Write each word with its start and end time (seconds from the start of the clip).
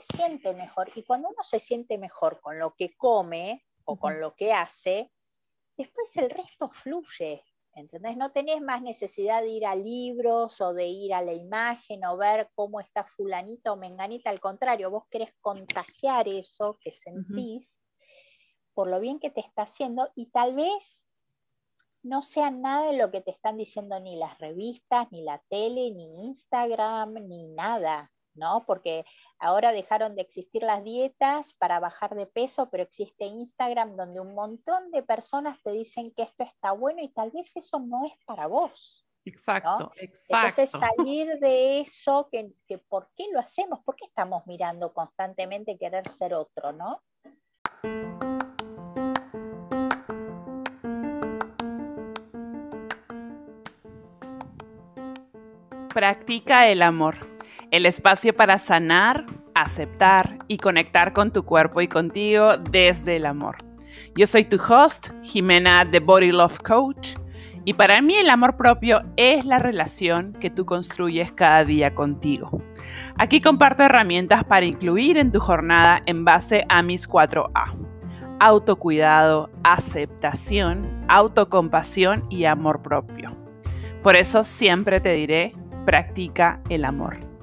se 0.00 0.16
siente 0.16 0.54
mejor. 0.54 0.90
Y 0.94 1.04
cuando 1.04 1.28
uno 1.28 1.42
se 1.42 1.60
siente 1.60 1.98
mejor 1.98 2.40
con 2.40 2.58
lo 2.58 2.74
que 2.74 2.94
come 2.96 3.64
o 3.84 3.96
con 3.96 4.20
lo 4.20 4.34
que 4.34 4.52
hace, 4.52 5.12
después 5.76 6.16
el 6.16 6.30
resto 6.30 6.68
fluye. 6.70 7.44
¿Entendés? 7.76 8.16
No 8.16 8.30
tenés 8.30 8.60
más 8.60 8.82
necesidad 8.82 9.42
de 9.42 9.48
ir 9.48 9.66
a 9.66 9.74
libros 9.74 10.60
o 10.60 10.72
de 10.72 10.86
ir 10.86 11.12
a 11.12 11.22
la 11.22 11.32
imagen 11.32 12.04
o 12.04 12.16
ver 12.16 12.48
cómo 12.54 12.78
está 12.78 13.02
fulanita 13.02 13.72
o 13.72 13.76
menganita. 13.76 14.30
Al 14.30 14.38
contrario, 14.38 14.90
vos 14.90 15.04
querés 15.10 15.32
contagiar 15.40 16.28
eso 16.28 16.78
que 16.80 16.92
sentís 16.92 17.82
por 18.74 18.88
lo 18.88 19.00
bien 19.00 19.18
que 19.18 19.30
te 19.30 19.40
está 19.40 19.62
haciendo 19.62 20.10
y 20.14 20.26
tal 20.30 20.54
vez 20.54 21.08
no 22.02 22.22
sea 22.22 22.52
nada 22.52 22.92
de 22.92 22.98
lo 22.98 23.10
que 23.10 23.22
te 23.22 23.32
están 23.32 23.56
diciendo 23.56 23.98
ni 23.98 24.16
las 24.16 24.38
revistas, 24.38 25.10
ni 25.10 25.24
la 25.24 25.42
tele, 25.48 25.90
ni 25.90 26.26
Instagram, 26.26 27.14
ni 27.26 27.48
nada. 27.48 28.13
¿No? 28.34 28.64
Porque 28.66 29.04
ahora 29.38 29.72
dejaron 29.72 30.14
de 30.14 30.22
existir 30.22 30.62
las 30.62 30.82
dietas 30.84 31.54
para 31.54 31.80
bajar 31.80 32.14
de 32.14 32.26
peso, 32.26 32.68
pero 32.70 32.82
existe 32.82 33.24
Instagram 33.24 33.96
donde 33.96 34.20
un 34.20 34.34
montón 34.34 34.90
de 34.90 35.02
personas 35.02 35.62
te 35.62 35.72
dicen 35.72 36.12
que 36.12 36.22
esto 36.22 36.44
está 36.44 36.72
bueno 36.72 37.02
y 37.02 37.08
tal 37.08 37.30
vez 37.30 37.56
eso 37.56 37.78
no 37.78 38.06
es 38.06 38.12
para 38.26 38.46
vos. 38.46 39.06
Exacto, 39.26 39.90
exacto. 39.96 40.34
Entonces 40.36 40.70
salir 40.70 41.38
de 41.38 41.80
eso, 41.80 42.28
que, 42.30 42.52
que, 42.66 42.78
¿por 42.78 43.08
qué 43.16 43.26
lo 43.32 43.40
hacemos? 43.40 43.80
¿Por 43.82 43.96
qué 43.96 44.04
estamos 44.04 44.46
mirando 44.46 44.92
constantemente 44.92 45.78
querer 45.78 46.06
ser 46.08 46.34
otro, 46.34 46.72
no? 46.72 47.02
Practica 55.94 56.68
el 56.68 56.82
amor 56.82 57.33
el 57.70 57.86
espacio 57.86 58.34
para 58.34 58.58
sanar, 58.58 59.26
aceptar 59.54 60.38
y 60.48 60.58
conectar 60.58 61.12
con 61.12 61.32
tu 61.32 61.44
cuerpo 61.44 61.80
y 61.80 61.88
contigo 61.88 62.56
desde 62.56 63.16
el 63.16 63.26
amor. 63.26 63.56
Yo 64.16 64.26
soy 64.26 64.44
tu 64.44 64.56
host, 64.56 65.08
Jimena 65.22 65.88
The 65.90 66.00
Body 66.00 66.32
Love 66.32 66.58
Coach, 66.60 67.16
y 67.66 67.74
para 67.74 68.02
mí 68.02 68.14
el 68.14 68.28
amor 68.28 68.56
propio 68.56 69.02
es 69.16 69.46
la 69.46 69.58
relación 69.58 70.34
que 70.34 70.50
tú 70.50 70.66
construyes 70.66 71.32
cada 71.32 71.64
día 71.64 71.94
contigo. 71.94 72.62
Aquí 73.18 73.40
comparto 73.40 73.82
herramientas 73.82 74.44
para 74.44 74.66
incluir 74.66 75.16
en 75.16 75.32
tu 75.32 75.40
jornada 75.40 76.02
en 76.04 76.24
base 76.24 76.66
a 76.68 76.82
mis 76.82 77.08
4A. 77.08 77.74
Autocuidado, 78.38 79.50
aceptación, 79.62 81.06
autocompasión 81.08 82.26
y 82.28 82.44
amor 82.44 82.82
propio. 82.82 83.34
Por 84.02 84.16
eso 84.16 84.44
siempre 84.44 85.00
te 85.00 85.14
diré, 85.14 85.54
practica 85.86 86.60
el 86.68 86.84
amor. 86.84 87.33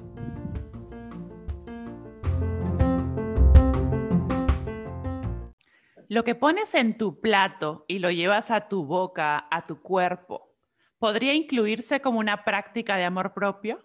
Lo 6.12 6.24
que 6.24 6.34
pones 6.34 6.74
en 6.74 6.98
tu 6.98 7.22
plato 7.22 7.86
y 7.88 7.98
lo 7.98 8.10
llevas 8.10 8.50
a 8.50 8.68
tu 8.68 8.84
boca, 8.84 9.48
a 9.50 9.64
tu 9.64 9.80
cuerpo, 9.80 10.54
¿podría 10.98 11.32
incluirse 11.32 12.02
como 12.02 12.18
una 12.18 12.44
práctica 12.44 12.98
de 12.98 13.04
amor 13.04 13.32
propio? 13.32 13.80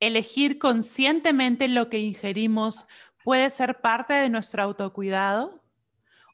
Elegir 0.00 0.58
conscientemente 0.58 1.68
lo 1.68 1.88
que 1.90 2.00
ingerimos 2.00 2.88
puede 3.22 3.50
ser 3.50 3.80
parte 3.80 4.14
de 4.14 4.28
nuestro 4.28 4.64
autocuidado. 4.64 5.62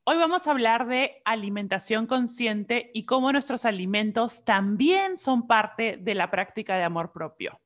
Hoy 0.05 0.17
vamos 0.17 0.47
a 0.47 0.53
hablar 0.53 0.87
de 0.87 1.21
alimentación 1.27 2.07
consciente 2.07 2.91
y 2.95 3.05
cómo 3.05 3.31
nuestros 3.31 3.67
alimentos 3.67 4.43
también 4.43 5.19
son 5.19 5.47
parte 5.47 5.99
de 5.99 6.15
la 6.15 6.31
práctica 6.31 6.79
de 6.79 6.85
amor 6.85 7.13
propio. 7.13 7.61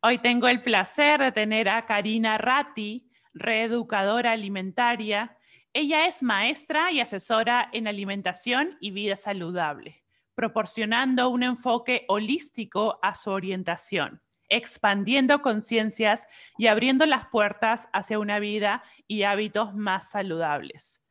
Hoy 0.00 0.18
tengo 0.18 0.46
el 0.46 0.62
placer 0.62 1.18
de 1.18 1.32
tener 1.32 1.68
a 1.68 1.84
Karina 1.84 2.38
Ratti, 2.38 3.10
reeducadora 3.34 4.30
alimentaria, 4.30 5.36
ella 5.74 6.06
es 6.06 6.22
maestra 6.22 6.92
y 6.92 7.00
asesora 7.00 7.68
en 7.72 7.88
alimentación 7.88 8.76
y 8.80 8.90
vida 8.90 9.16
saludable, 9.16 10.04
proporcionando 10.34 11.30
un 11.30 11.42
enfoque 11.42 12.04
holístico 12.08 12.98
a 13.02 13.14
su 13.14 13.30
orientación, 13.30 14.20
expandiendo 14.50 15.40
conciencias 15.40 16.26
y 16.58 16.66
abriendo 16.66 17.06
las 17.06 17.26
puertas 17.28 17.88
hacia 17.94 18.18
una 18.18 18.38
vida 18.38 18.82
y 19.06 19.22
hábitos 19.22 19.74
más 19.74 20.10
saludables. 20.10 21.02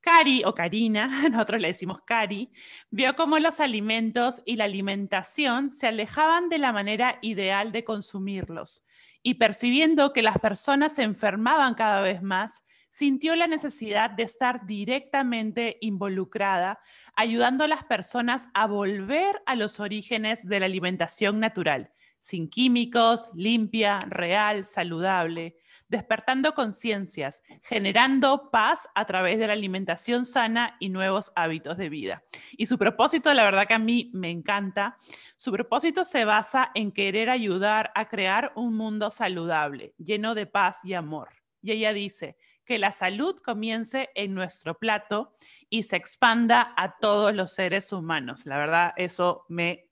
Cari 0.00 0.42
o 0.44 0.54
Karina, 0.54 1.28
nosotros 1.30 1.60
le 1.60 1.68
decimos 1.68 2.02
Cari, 2.02 2.50
vio 2.90 3.16
cómo 3.16 3.38
los 3.38 3.60
alimentos 3.60 4.42
y 4.44 4.56
la 4.56 4.64
alimentación 4.64 5.70
se 5.70 5.86
alejaban 5.86 6.48
de 6.48 6.58
la 6.58 6.72
manera 6.72 7.18
ideal 7.22 7.72
de 7.72 7.84
consumirlos 7.84 8.84
y 9.22 9.34
percibiendo 9.34 10.12
que 10.12 10.22
las 10.22 10.38
personas 10.38 10.94
se 10.94 11.02
enfermaban 11.02 11.74
cada 11.74 12.00
vez 12.00 12.22
más, 12.22 12.64
sintió 12.90 13.36
la 13.36 13.46
necesidad 13.46 14.10
de 14.10 14.24
estar 14.24 14.66
directamente 14.66 15.78
involucrada, 15.80 16.80
ayudando 17.16 17.64
a 17.64 17.68
las 17.68 17.84
personas 17.84 18.48
a 18.52 18.66
volver 18.66 19.40
a 19.46 19.54
los 19.54 19.80
orígenes 19.80 20.46
de 20.46 20.60
la 20.60 20.66
alimentación 20.66 21.40
natural, 21.40 21.92
sin 22.18 22.50
químicos, 22.50 23.30
limpia, 23.34 24.00
real, 24.00 24.66
saludable, 24.66 25.56
despertando 25.88 26.54
conciencias, 26.54 27.42
generando 27.62 28.50
paz 28.50 28.88
a 28.94 29.04
través 29.06 29.38
de 29.38 29.48
la 29.48 29.54
alimentación 29.54 30.24
sana 30.24 30.76
y 30.78 30.88
nuevos 30.88 31.32
hábitos 31.34 31.76
de 31.76 31.88
vida. 31.88 32.22
Y 32.52 32.66
su 32.66 32.78
propósito, 32.78 33.34
la 33.34 33.42
verdad 33.42 33.66
que 33.66 33.74
a 33.74 33.78
mí 33.78 34.10
me 34.14 34.30
encanta, 34.30 34.96
su 35.36 35.50
propósito 35.50 36.04
se 36.04 36.24
basa 36.24 36.70
en 36.74 36.92
querer 36.92 37.28
ayudar 37.28 37.90
a 37.96 38.08
crear 38.08 38.52
un 38.54 38.76
mundo 38.76 39.10
saludable, 39.10 39.94
lleno 39.98 40.36
de 40.36 40.46
paz 40.46 40.84
y 40.84 40.94
amor. 40.94 41.30
Y 41.60 41.72
ella 41.72 41.92
dice, 41.92 42.36
que 42.70 42.78
la 42.78 42.92
salud 42.92 43.34
comience 43.42 44.10
en 44.14 44.32
nuestro 44.32 44.78
plato 44.78 45.34
y 45.68 45.82
se 45.82 45.96
expanda 45.96 46.72
a 46.76 46.98
todos 47.00 47.34
los 47.34 47.52
seres 47.52 47.92
humanos. 47.92 48.46
La 48.46 48.58
verdad, 48.58 48.92
eso 48.96 49.44
me 49.48 49.88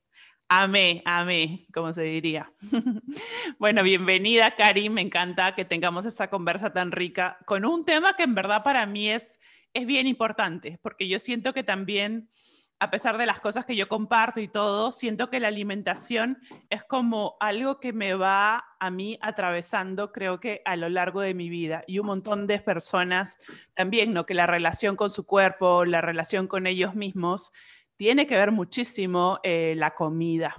amé, 0.49 1.03
amé, 1.05 1.67
como 1.75 1.93
se 1.93 2.03
diría. 2.03 2.53
bueno, 3.59 3.83
bienvenida, 3.83 4.55
Karim. 4.55 4.93
Me 4.93 5.01
encanta 5.01 5.57
que 5.57 5.65
tengamos 5.65 6.07
esta 6.07 6.31
conversa 6.31 6.73
tan 6.73 6.93
rica 6.93 7.39
con 7.47 7.65
un 7.65 7.85
tema 7.85 8.13
que 8.13 8.23
en 8.23 8.37
verdad 8.37 8.63
para 8.63 8.87
mí 8.87 9.11
es, 9.11 9.41
es 9.75 9.85
bien 9.85 10.07
importante, 10.07 10.79
porque 10.81 11.09
yo 11.09 11.19
siento 11.19 11.53
que 11.53 11.65
también 11.65 12.29
a 12.81 12.91
pesar 12.91 13.19
de 13.19 13.27
las 13.27 13.41
cosas 13.41 13.65
que 13.65 13.75
yo 13.75 13.89
comparto 13.89 14.41
y 14.41 14.47
todo, 14.47 14.93
siento 14.93 15.31
que 15.31 15.41
la 15.41 15.49
alimentación 15.49 16.39
es 16.71 16.85
como 16.85 17.37
algo 17.41 17.81
que 17.81 17.93
me 17.93 18.15
va 18.15 18.65
a 18.79 18.91
mí 18.91 19.19
atravesando, 19.21 20.13
creo 20.13 20.39
que 20.39 20.63
a 20.65 20.77
lo 20.77 20.89
largo 20.89 21.21
de 21.21 21.35
mi 21.35 21.49
vida. 21.49 21.83
Y 21.89 21.99
un 21.99 22.07
montón 22.07 22.47
de 22.47 22.61
personas 22.61 23.37
también, 23.75 24.13
¿no? 24.13 24.27
Que 24.27 24.35
la 24.35 24.47
relación 24.47 24.95
con 24.95 25.11
su 25.11 25.27
cuerpo, 25.27 25.85
la 25.85 26.01
relación 26.01 26.47
con 26.47 26.69
ellos 26.69 26.95
mismos, 26.95 27.53
tiene 27.97 28.29
que 28.29 28.37
ver 28.37 28.53
muchísimo 28.53 29.41
eh, 29.43 29.75
la 29.77 29.95
comida. 29.97 30.57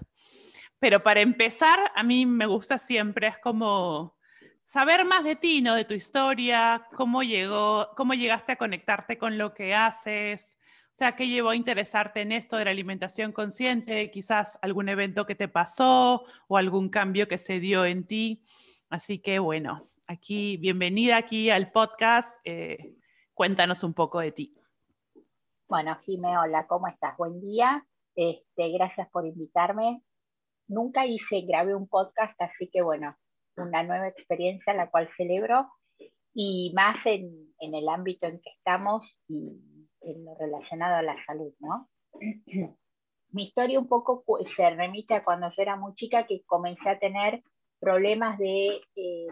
Pero 0.78 1.01
para 1.03 1.22
empezar, 1.22 1.80
a 1.96 2.03
mí 2.03 2.25
me 2.25 2.46
gusta 2.46 2.80
siempre, 2.80 3.28
es 3.28 3.38
como 3.38 4.18
saber 4.66 5.06
más 5.06 5.24
de 5.24 5.38
ti, 5.38 5.62
¿no? 5.62 5.74
De 5.74 5.86
tu 5.86 5.94
historia, 5.94 6.86
cómo 6.96 7.24
llegó, 7.24 7.90
cómo 7.96 8.13
llegaste 8.13 8.51
a 8.51 8.57
conectarte 8.57 9.18
con 9.18 9.38
lo 9.38 9.53
que 9.53 9.74
haces, 9.74 10.58
sea, 10.99 11.15
¿qué 11.15 11.29
llevó 11.29 11.51
a 11.51 11.55
interesarte 11.55 12.19
en 12.19 12.33
esto 12.33 12.57
de 12.57 12.65
la 12.65 12.71
alimentación 12.71 13.31
consciente? 13.31 14.11
Quizás 14.11 14.59
algún 14.61 14.89
evento 14.89 15.25
que 15.25 15.33
te 15.33 15.47
pasó 15.47 16.25
o 16.49 16.57
algún 16.57 16.89
cambio 16.89 17.29
que 17.29 17.37
se 17.37 17.61
dio 17.61 17.85
en 17.85 18.05
ti. 18.05 18.43
Así 18.89 19.19
que 19.19 19.39
bueno, 19.39 19.81
aquí, 20.07 20.57
bienvenida 20.57 21.15
aquí 21.15 21.49
al 21.51 21.71
podcast. 21.71 22.41
Eh, 22.43 22.97
cuéntanos 23.33 23.85
un 23.85 23.93
poco 23.93 24.19
de 24.19 24.33
ti. 24.33 24.53
Bueno, 25.69 25.97
Jime, 26.05 26.38
hola, 26.38 26.67
¿cómo 26.67 26.89
estás? 26.89 27.15
Buen 27.15 27.39
día. 27.39 27.85
Este, 28.17 28.69
gracias 28.71 29.09
por 29.09 29.25
invitarme. 29.25 30.01
Nunca 30.67 31.05
hice, 31.05 31.45
grabé 31.47 31.75
un 31.75 31.88
podcast, 31.88 32.39
así 32.41 32.69
que 32.73 32.81
bueno, 32.81 33.15
una 33.55 33.83
nueva 33.83 34.09
experiencia 34.09 34.73
la 34.73 34.89
cual 34.89 35.09
celebro 35.15 35.65
y 36.33 36.74
más 36.75 36.97
en, 37.06 37.53
en 37.62 37.74
el 37.74 37.88
ámbito 37.88 38.27
en 38.27 38.41
que 38.41 38.50
estamos 38.50 39.03
y 39.29 39.78
en 40.01 40.25
lo 40.25 40.36
relacionado 40.36 40.96
a 40.96 41.01
la 41.01 41.16
salud, 41.25 41.54
¿no? 41.60 41.90
Mi 43.31 43.44
historia 43.44 43.80
un 43.80 43.88
poco 43.88 44.24
se 44.56 44.69
remite 44.72 45.13
a 45.13 45.24
cuando 45.24 45.48
yo 45.50 45.62
era 45.62 45.75
muy 45.75 45.94
chica 45.96 46.25
que 46.25 46.42
comencé 46.46 46.90
a 46.90 46.98
tener 46.98 47.44
problemas 47.80 48.40
de, 48.40 48.81
eh, 48.96 49.28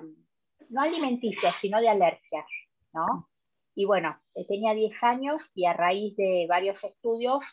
no 0.69 0.81
alimenticios, 0.81 1.53
sino 1.61 1.81
de 1.81 1.89
alergias, 1.89 2.45
¿no? 2.93 3.27
Y 3.75 3.85
bueno, 3.85 4.17
eh, 4.35 4.45
tenía 4.47 4.73
10 4.73 4.91
años 5.03 5.41
y 5.55 5.65
a 5.65 5.73
raíz 5.73 6.15
de 6.15 6.45
varios 6.47 6.81
estudios 6.83 7.43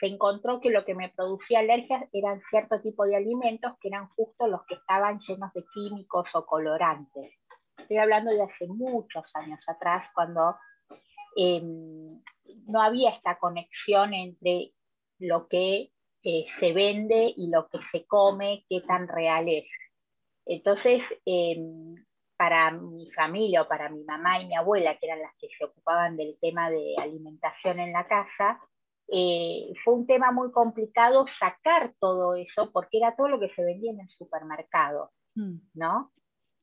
se 0.00 0.06
encontró 0.06 0.60
que 0.60 0.70
lo 0.70 0.84
que 0.84 0.94
me 0.94 1.08
producía 1.10 1.60
alergias 1.60 2.04
eran 2.12 2.42
cierto 2.50 2.80
tipo 2.80 3.04
de 3.04 3.16
alimentos 3.16 3.72
que 3.80 3.88
eran 3.88 4.08
justo 4.10 4.46
los 4.46 4.64
que 4.66 4.74
estaban 4.74 5.20
llenos 5.20 5.52
de 5.54 5.64
químicos 5.72 6.28
o 6.34 6.44
colorantes. 6.44 7.32
Estoy 7.78 7.98
hablando 7.98 8.30
de 8.30 8.42
hace 8.42 8.66
muchos 8.66 9.24
años 9.34 9.60
atrás, 9.66 10.08
cuando 10.14 10.56
em, 11.36 12.20
no 12.66 12.82
había 12.82 13.10
esta 13.10 13.38
conexión 13.38 14.14
entre 14.14 14.72
lo 15.18 15.46
que 15.48 15.90
eh, 16.22 16.46
se 16.58 16.72
vende 16.72 17.32
y 17.36 17.48
lo 17.50 17.68
que 17.68 17.78
se 17.92 18.04
come, 18.06 18.64
qué 18.68 18.80
tan 18.80 19.06
real 19.06 19.48
es. 19.48 19.66
Entonces, 20.44 21.02
em, 21.24 21.94
para 22.36 22.70
mi 22.70 23.10
familia 23.12 23.62
o 23.62 23.68
para 23.68 23.88
mi 23.88 24.04
mamá 24.04 24.40
y 24.40 24.46
mi 24.46 24.56
abuela, 24.56 24.96
que 24.98 25.06
eran 25.06 25.20
las 25.20 25.34
que 25.38 25.48
se 25.56 25.64
ocupaban 25.64 26.16
del 26.16 26.36
tema 26.40 26.70
de 26.70 26.94
alimentación 26.98 27.80
en 27.80 27.92
la 27.92 28.06
casa, 28.06 28.60
eh, 29.08 29.72
fue 29.84 29.94
un 29.94 30.06
tema 30.06 30.32
muy 30.32 30.50
complicado 30.50 31.26
sacar 31.38 31.94
todo 32.00 32.34
eso 32.34 32.70
porque 32.72 32.98
era 32.98 33.14
todo 33.14 33.28
lo 33.28 33.38
que 33.38 33.54
se 33.54 33.64
vendía 33.64 33.92
en 33.92 34.00
el 34.00 34.08
supermercado, 34.10 35.12
mm. 35.34 35.58
¿no? 35.74 36.12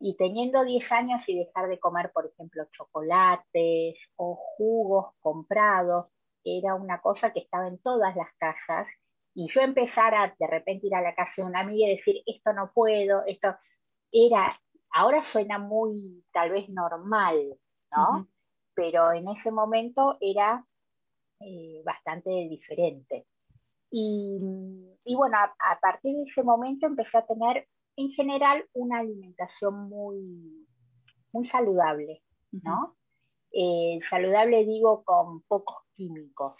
Y 0.06 0.18
teniendo 0.18 0.66
10 0.66 0.92
años 0.92 1.22
y 1.28 1.40
dejar 1.40 1.70
de 1.70 1.80
comer, 1.80 2.12
por 2.12 2.26
ejemplo, 2.26 2.66
chocolates 2.76 3.96
o 4.18 4.36
jugos 4.36 5.14
comprados, 5.22 6.08
era 6.44 6.76
una 6.76 7.00
cosa 7.00 7.32
que 7.32 7.40
estaba 7.40 7.70
en 7.70 7.78
todas 7.80 8.14
las 8.18 8.28
casas, 8.38 8.86
y 9.34 9.48
yo 9.54 9.62
empezar 9.62 10.14
a 10.14 10.36
de 10.38 10.48
repente 10.48 10.88
ir 10.88 10.96
a 10.96 11.02
la 11.02 11.16
casa 11.16 11.32
de 11.38 11.44
una 11.44 11.62
amiga 11.62 11.88
y 11.88 11.98
decir, 11.98 12.22
esto 12.26 12.52
no 12.52 12.72
puedo, 12.74 13.24
esto 13.26 13.56
era, 14.12 14.60
ahora 14.92 15.24
suena 15.32 15.58
muy 15.58 16.24
tal 16.34 16.52
vez 16.52 16.68
normal, 16.70 17.58
¿no? 17.96 18.28
Pero 18.76 19.14
en 19.14 19.30
ese 19.30 19.52
momento 19.52 20.18
era 20.20 20.66
eh, 21.40 21.82
bastante 21.86 22.30
diferente. 22.30 23.26
Y, 23.96 24.40
bueno, 25.16 25.38
a, 25.38 25.80
partir 25.80 26.16
de 26.16 26.24
ese 26.24 26.42
momento 26.42 26.88
empecé 26.88 27.16
a 27.16 27.28
tener 27.28 27.68
en 27.96 28.12
general 28.12 28.66
una 28.74 29.00
alimentación 29.00 29.90
muy, 29.90 30.68
muy 31.32 31.48
saludable, 31.50 32.22
¿no? 32.52 32.96
Eh, 33.52 34.00
saludable 34.10 34.66
digo 34.66 35.04
con 35.04 35.42
pocos 35.44 35.78
químicos. 35.96 36.56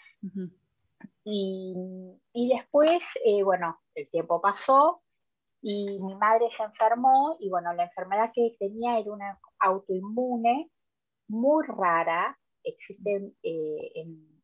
y, 1.24 2.14
después, 2.34 3.00
eh, 3.24 3.42
bueno, 3.42 3.78
el 3.94 4.08
tiempo 4.10 4.40
pasó 4.40 5.02
y 5.60 5.98
mi 6.00 6.14
madre 6.14 6.48
se 6.56 6.62
enfermó 6.62 7.36
y 7.40 7.48
bueno, 7.48 7.72
la 7.72 7.84
enfermedad 7.84 8.30
que 8.34 8.54
tenía 8.58 8.98
era 8.98 9.12
una 9.12 9.38
autoinmune 9.60 10.70
muy 11.28 11.64
rara, 11.66 12.38
existen 12.62 13.34
en 13.42 14.34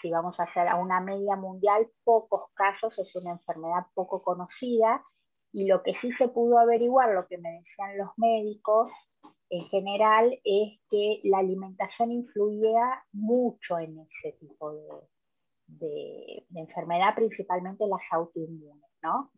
si 0.00 0.10
vamos 0.10 0.38
a 0.38 0.44
hacer 0.44 0.68
a 0.68 0.76
una 0.76 1.00
media 1.00 1.36
mundial, 1.36 1.86
pocos 2.04 2.50
casos, 2.54 2.96
es 2.98 3.14
una 3.16 3.32
enfermedad 3.32 3.86
poco 3.94 4.22
conocida, 4.22 5.04
y 5.52 5.66
lo 5.66 5.82
que 5.82 5.94
sí 6.00 6.12
se 6.12 6.28
pudo 6.28 6.58
averiguar, 6.58 7.12
lo 7.12 7.26
que 7.26 7.38
me 7.38 7.50
decían 7.50 7.98
los 7.98 8.10
médicos 8.16 8.90
en 9.48 9.64
general, 9.64 10.38
es 10.44 10.78
que 10.90 11.20
la 11.24 11.38
alimentación 11.38 12.12
influía 12.12 13.02
mucho 13.12 13.78
en 13.78 13.98
ese 13.98 14.36
tipo 14.38 14.72
de, 15.66 16.46
enfermedad, 16.54 17.14
principalmente 17.16 17.86
las 17.86 18.00
autoinmunes, 18.12 18.90
¿no? 19.02 19.30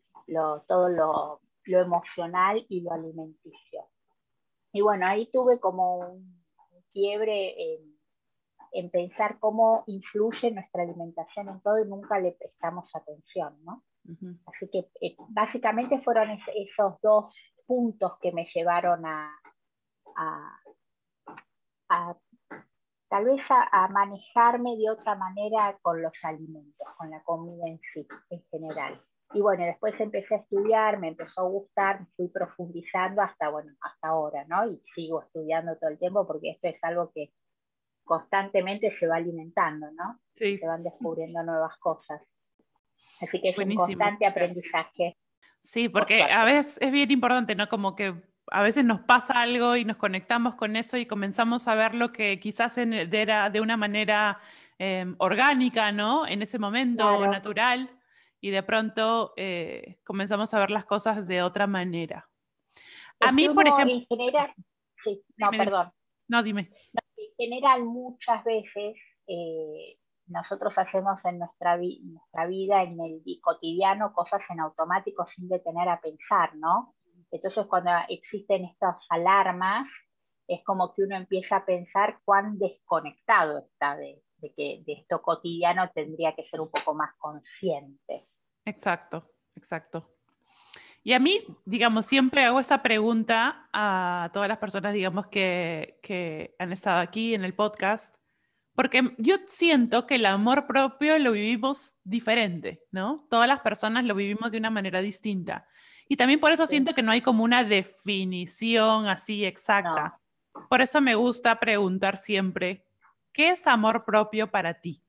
todo 0.67 0.89
lo, 0.89 1.41
emocional 1.65 2.63
y 2.69 2.81
lo 2.81 2.91
alimenticio. 2.91 3.87
Y 4.71 4.81
bueno, 4.81 5.07
ahí 5.07 5.29
tuve 5.31 5.59
como 5.59 5.97
un, 5.97 6.43
quiebre 6.91 7.73
en 7.73 7.93
en 8.73 8.89
pensar 8.89 9.39
cómo 9.39 9.83
influye 9.87 10.51
nuestra 10.51 10.83
alimentación 10.83 11.47
en 11.47 11.61
todo 11.61 11.79
y 11.79 11.87
nunca 11.87 12.19
le 12.19 12.31
prestamos 12.33 12.89
atención, 12.93 13.55
¿no? 13.63 13.83
Así 14.45 14.69
que 14.69 14.79
eh, 15.01 15.15
básicamente 15.29 16.01
fueron 16.01 16.29
esos 16.31 16.99
dos 17.01 17.33
puntos 17.65 18.19
que 18.21 18.31
me 18.31 18.45
llevaron 18.53 19.05
a, 19.05 19.31
tal 23.09 23.25
vez 23.25 23.41
a, 23.49 23.87
manejarme 23.87 24.75
de 24.77 24.89
otra 24.89 25.15
manera 25.15 25.77
con 25.81 26.01
los 26.01 26.13
alimentos, 26.23 26.87
con 26.97 27.09
la 27.09 27.21
comida 27.23 27.67
en 27.67 27.79
sí, 27.93 28.07
en 28.29 28.43
general. 28.51 29.01
Y 29.33 29.41
bueno, 29.41 29.65
después 29.65 29.99
empecé 29.99 30.35
a 30.35 30.39
estudiar, 30.39 30.99
me 30.99 31.07
empezó 31.07 31.41
a 31.41 31.49
gustar, 31.49 32.05
fui 32.15 32.27
profundizando 32.27 33.21
hasta, 33.21 33.49
bueno, 33.49 33.71
hasta 33.81 34.09
ahora, 34.09 34.45
¿no? 34.45 34.69
Y 34.69 34.79
sigo 34.93 35.23
estudiando 35.23 35.75
todo 35.77 35.89
el 35.89 35.97
tiempo 35.97 36.27
porque 36.27 36.51
esto 36.51 36.67
es 36.67 36.83
algo 36.83 37.11
que 37.15 37.31
constantemente 38.03 38.95
se 38.99 39.07
va 39.07 39.15
alimentando, 39.15 39.89
¿no? 39.91 40.19
Se 40.35 40.67
van 40.67 40.83
descubriendo 40.83 41.41
nuevas 41.41 41.75
cosas. 41.79 42.21
Así 43.21 43.41
que 43.41 43.49
es 43.49 43.57
un 43.57 43.75
constante 43.75 44.25
aprendizaje. 44.25 45.17
Sí, 45.61 45.89
porque 45.89 46.23
a 46.23 46.43
veces 46.43 46.77
es 46.81 46.91
bien 46.91 47.11
importante, 47.11 47.55
¿no? 47.55 47.69
Como 47.69 47.95
que 47.95 48.13
a 48.47 48.61
veces 48.61 48.83
nos 48.83 48.99
pasa 48.99 49.41
algo 49.41 49.75
y 49.77 49.85
nos 49.85 49.97
conectamos 49.97 50.55
con 50.55 50.75
eso 50.75 50.97
y 50.97 51.05
comenzamos 51.05 51.67
a 51.67 51.75
ver 51.75 51.95
lo 51.95 52.11
que 52.11 52.39
quizás 52.39 52.77
era 52.77 53.49
de 53.49 53.61
una 53.61 53.77
manera 53.77 54.39
em, 54.77 55.15
orgánica, 55.19 55.91
¿no? 55.91 56.27
En 56.27 56.41
ese 56.41 56.59
momento, 56.59 57.25
natural, 57.27 57.89
y 58.41 58.49
de 58.49 58.63
pronto 58.63 59.33
eh, 59.37 59.99
comenzamos 60.03 60.53
a 60.53 60.59
ver 60.59 60.71
las 60.71 60.85
cosas 60.85 61.25
de 61.25 61.41
otra 61.41 61.67
manera. 61.67 62.29
A 63.21 63.31
mí, 63.31 63.47
por 63.47 63.67
ejemplo... 63.67 64.05
Sí, 65.03 65.21
no, 65.37 65.49
perdón. 65.51 65.91
No, 66.27 66.43
dime 66.43 66.69
general 67.37 67.83
muchas 67.83 68.43
veces 68.43 68.95
eh, 69.27 69.97
nosotros 70.27 70.73
hacemos 70.77 71.19
en 71.25 71.39
nuestra, 71.39 71.75
vida, 71.77 72.83
en 72.83 72.99
el 72.99 73.21
cotidiano, 73.41 74.13
cosas 74.13 74.41
en 74.49 74.59
automático 74.59 75.25
sin 75.35 75.49
detener 75.49 75.89
a 75.89 75.99
pensar, 75.99 76.55
¿no? 76.55 76.93
Entonces 77.31 77.65
cuando 77.67 77.91
existen 78.09 78.65
estas 78.65 78.95
alarmas, 79.09 79.87
es 80.47 80.63
como 80.63 80.93
que 80.93 81.03
uno 81.03 81.15
empieza 81.15 81.57
a 81.57 81.65
pensar 81.65 82.19
cuán 82.25 82.57
desconectado 82.57 83.59
está 83.59 83.95
de, 83.95 84.21
que 84.55 84.83
de 84.85 84.93
esto 84.93 85.21
cotidiano 85.21 85.89
tendría 85.93 86.35
que 86.35 86.47
ser 86.49 86.61
un 86.61 86.69
poco 86.69 86.93
más 86.93 87.13
consciente. 87.17 88.27
Exacto, 88.65 89.31
exacto. 89.55 90.09
Y 91.03 91.13
a 91.13 91.19
mí, 91.19 91.45
digamos, 91.65 92.05
siempre 92.05 92.45
hago 92.45 92.59
esa 92.59 92.81
pregunta 92.81 93.67
a 93.73 94.29
todas 94.33 94.47
las 94.47 94.57
personas, 94.57 94.93
digamos, 94.93 95.27
que, 95.27 95.99
que 96.01 96.55
han 96.59 96.71
estado 96.71 97.01
aquí 97.01 97.33
en 97.33 97.43
el 97.43 97.53
podcast, 97.53 98.15
porque 98.75 99.13
yo 99.17 99.35
siento 99.45 100.07
que 100.07 100.15
el 100.15 100.25
amor 100.25 100.65
propio 100.65 101.17
lo 101.19 101.31
vivimos 101.33 101.95
diferente, 102.03 102.83
¿no? 102.91 103.25
Todas 103.29 103.47
las 103.47 103.59
personas 103.59 104.03
lo 104.05 104.15
vivimos 104.15 104.51
de 104.51 104.57
una 104.57 104.71
manera 104.71 105.01
distinta. 105.01 105.67
Y 106.07 106.17
también 106.17 106.39
por 106.39 106.51
eso 106.51 106.65
siento 106.65 106.93
que 106.93 107.03
no 107.03 107.11
hay 107.11 107.21
como 107.21 107.43
una 107.43 107.63
definición 107.63 109.07
así 109.07 109.45
exacta. 109.45 110.19
Por 110.69 110.81
eso 110.81 111.01
me 111.01 111.15
gusta 111.15 111.59
preguntar 111.59 112.17
siempre, 112.17 112.85
¿qué 113.31 113.49
es 113.49 113.67
amor 113.67 114.05
propio 114.05 114.49
para 114.49 114.73
ti? 114.73 115.01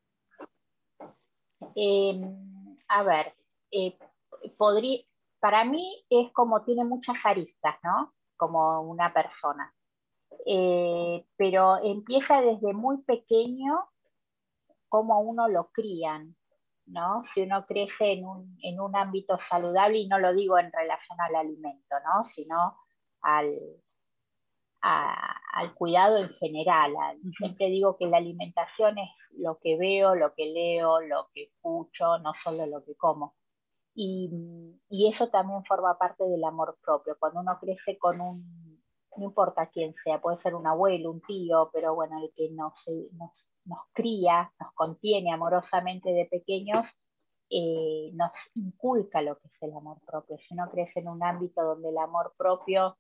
Em, 1.75 2.77
a 2.89 3.03
ver, 3.03 3.35
eh, 3.71 3.97
podría, 4.57 5.01
para 5.41 5.65
mí 5.65 6.05
es 6.11 6.33
como 6.33 6.63
tiene 6.63 6.85
muchas 6.85 7.17
aristas, 7.25 7.77
¿no? 7.83 8.13
Como 8.37 8.83
una 8.83 9.13
persona. 9.13 9.75
Eh, 10.47 11.25
pero 11.37 11.79
empieza 11.83 12.41
desde 12.43 12.73
muy 12.75 13.03
pequeño 13.03 13.89
como 14.89 15.21
uno 15.21 15.49
lo 15.49 15.71
crían, 15.73 16.37
¿no? 16.87 17.25
Si 17.35 17.43
uno 17.43 17.67
crece 17.67 18.13
en 18.13 18.27
un, 18.27 18.59
en 18.63 18.81
un 18.81 18.95
ámbito 18.95 19.39
saludable, 19.51 19.99
y 19.99 20.07
no 20.09 20.19
lo 20.19 20.35
digo 20.35 20.59
en 20.59 20.71
relación 20.71 21.21
al 21.21 21.35
alimento, 21.37 21.97
¿no? 22.05 22.29
Sino 22.35 22.77
al, 23.23 23.59
al 24.85 25.75
cuidado 25.75 26.19
en 26.19 26.29
general. 26.35 26.93
Siempre 27.39 27.67
digo 27.67 27.97
que 27.97 28.07
la 28.07 28.19
alimentación 28.19 28.99
es 28.99 29.09
lo 29.39 29.59
que 29.59 29.77
veo, 29.77 30.15
lo 30.15 30.35
que 30.35 30.47
leo, 30.47 31.01
lo 31.01 31.29
que 31.33 31.45
escucho, 31.45 32.19
no 32.19 32.33
solo 32.43 32.67
lo 32.67 32.85
que 32.85 32.95
como. 32.97 33.35
Y, 33.95 34.31
eso 34.91 35.29
también 35.29 35.65
forma 35.65 35.97
parte 35.99 36.25
del 36.25 36.45
amor 36.45 36.77
propio. 36.83 37.17
Cuando 37.19 37.41
uno 37.41 37.59
crece 37.61 37.99
con 37.99 38.21
un, 38.21 38.64
no 39.17 39.25
importa 39.25 39.71
quién 39.73 39.95
sea, 40.05 40.21
puede 40.21 40.41
ser 40.43 40.55
un 40.55 40.67
abuelo, 40.67 41.11
un 41.11 41.21
tío, 41.23 41.71
pero 41.73 41.95
bueno, 41.95 42.19
el 42.23 42.33
que 42.35 42.51
nos, 42.51 42.73
nos, 43.13 43.31
nos 43.65 43.79
cría, 43.93 44.53
nos 44.61 44.73
contiene 44.75 45.33
amorosamente 45.33 46.11
de 46.11 46.27
pequeños, 46.27 46.87
eh, 47.51 48.11
nos 48.15 48.33
inculca 48.55 49.23
lo 49.23 49.39
que 49.39 49.49
es 49.49 49.63
el 49.63 49.77
amor 49.77 49.99
propio. 50.07 50.37
Si 50.39 50.55
uno 50.55 50.69
crece 50.71 51.01
en 51.01 51.09
un 51.09 51.23
ámbito 51.23 51.63
donde 51.63 51.91
el 51.91 51.99
amor 51.99 52.35
propio 52.37 52.97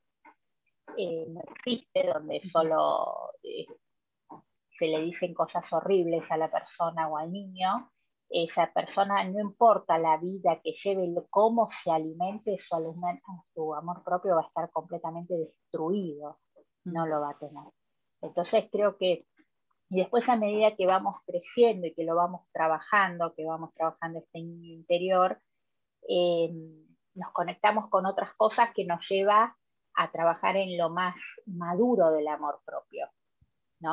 eh, 0.96 1.26
no 1.28 1.40
existe, 1.40 2.06
donde 2.12 2.42
solo 2.52 3.32
eh, 3.42 3.66
se 4.78 4.86
le 4.86 5.00
dicen 5.00 5.34
cosas 5.34 5.64
horribles 5.72 6.22
a 6.30 6.36
la 6.36 6.50
persona 6.50 7.08
o 7.08 7.16
al 7.16 7.32
niño, 7.32 7.90
esa 8.30 8.72
persona, 8.72 9.24
no 9.24 9.40
importa 9.40 9.98
la 9.98 10.16
vida 10.16 10.60
que 10.62 10.74
lleve, 10.82 11.12
cómo 11.30 11.68
se 11.82 11.90
alimente, 11.90 12.58
su, 12.68 12.94
su 13.54 13.74
amor 13.74 14.02
propio 14.04 14.36
va 14.36 14.42
a 14.42 14.46
estar 14.46 14.70
completamente 14.70 15.34
destruido, 15.36 16.38
no 16.84 17.06
lo 17.06 17.20
va 17.20 17.30
a 17.30 17.38
tener. 17.38 17.64
Entonces 18.22 18.64
creo 18.72 18.96
que, 18.96 19.26
y 19.90 19.98
después 19.98 20.28
a 20.28 20.36
medida 20.36 20.74
que 20.76 20.86
vamos 20.86 21.16
creciendo 21.26 21.86
y 21.86 21.94
que 21.94 22.04
lo 22.04 22.16
vamos 22.16 22.42
trabajando, 22.52 23.34
que 23.34 23.44
vamos 23.44 23.72
trabajando 23.74 24.18
este 24.18 24.38
interior, 24.38 25.38
eh, 26.08 26.50
nos 27.14 27.32
conectamos 27.32 27.88
con 27.90 28.06
otras 28.06 28.34
cosas 28.36 28.70
que 28.74 28.84
nos 28.84 29.00
lleva 29.08 29.56
a 29.94 30.10
trabajar 30.10 30.56
en 30.56 30.76
lo 30.76 30.90
más 30.90 31.14
maduro 31.46 32.10
del 32.10 32.26
amor 32.28 32.60
propio. 32.64 33.08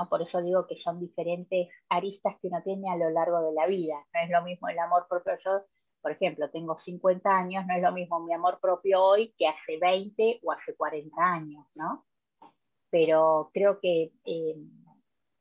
Por 0.09 0.21
eso 0.21 0.41
digo 0.41 0.67
que 0.67 0.77
son 0.83 0.99
diferentes 0.99 1.69
aristas 1.89 2.35
que 2.41 2.47
uno 2.47 2.61
tiene 2.63 2.89
a 2.89 2.97
lo 2.97 3.09
largo 3.09 3.41
de 3.41 3.53
la 3.53 3.67
vida. 3.67 3.95
No 4.13 4.19
es 4.21 4.29
lo 4.29 4.43
mismo 4.43 4.69
el 4.69 4.79
amor 4.79 5.05
propio. 5.09 5.33
Yo, 5.43 5.63
por 6.01 6.11
ejemplo, 6.11 6.49
tengo 6.49 6.79
50 6.85 7.29
años, 7.29 7.65
no 7.67 7.75
es 7.75 7.81
lo 7.81 7.91
mismo 7.91 8.19
mi 8.19 8.33
amor 8.33 8.59
propio 8.59 9.03
hoy 9.03 9.33
que 9.37 9.47
hace 9.47 9.77
20 9.79 10.39
o 10.43 10.51
hace 10.51 10.75
40 10.75 11.21
años, 11.21 11.65
¿no? 11.75 12.05
pero 12.91 13.49
creo 13.53 13.79
que 13.79 14.11
eh, 14.25 14.55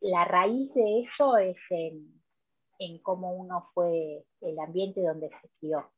la 0.00 0.25
raíz 0.25 0.73
de 0.73 1.00
eso 1.00 1.37
es 1.37 1.57
en, 1.69 2.99
cómo 3.02 3.35
uno 3.35 3.69
fue 3.75 4.25
el 4.40 4.59
ambiente 4.59 5.02
donde 5.02 5.28
se 5.28 5.49
crió, 5.59 5.90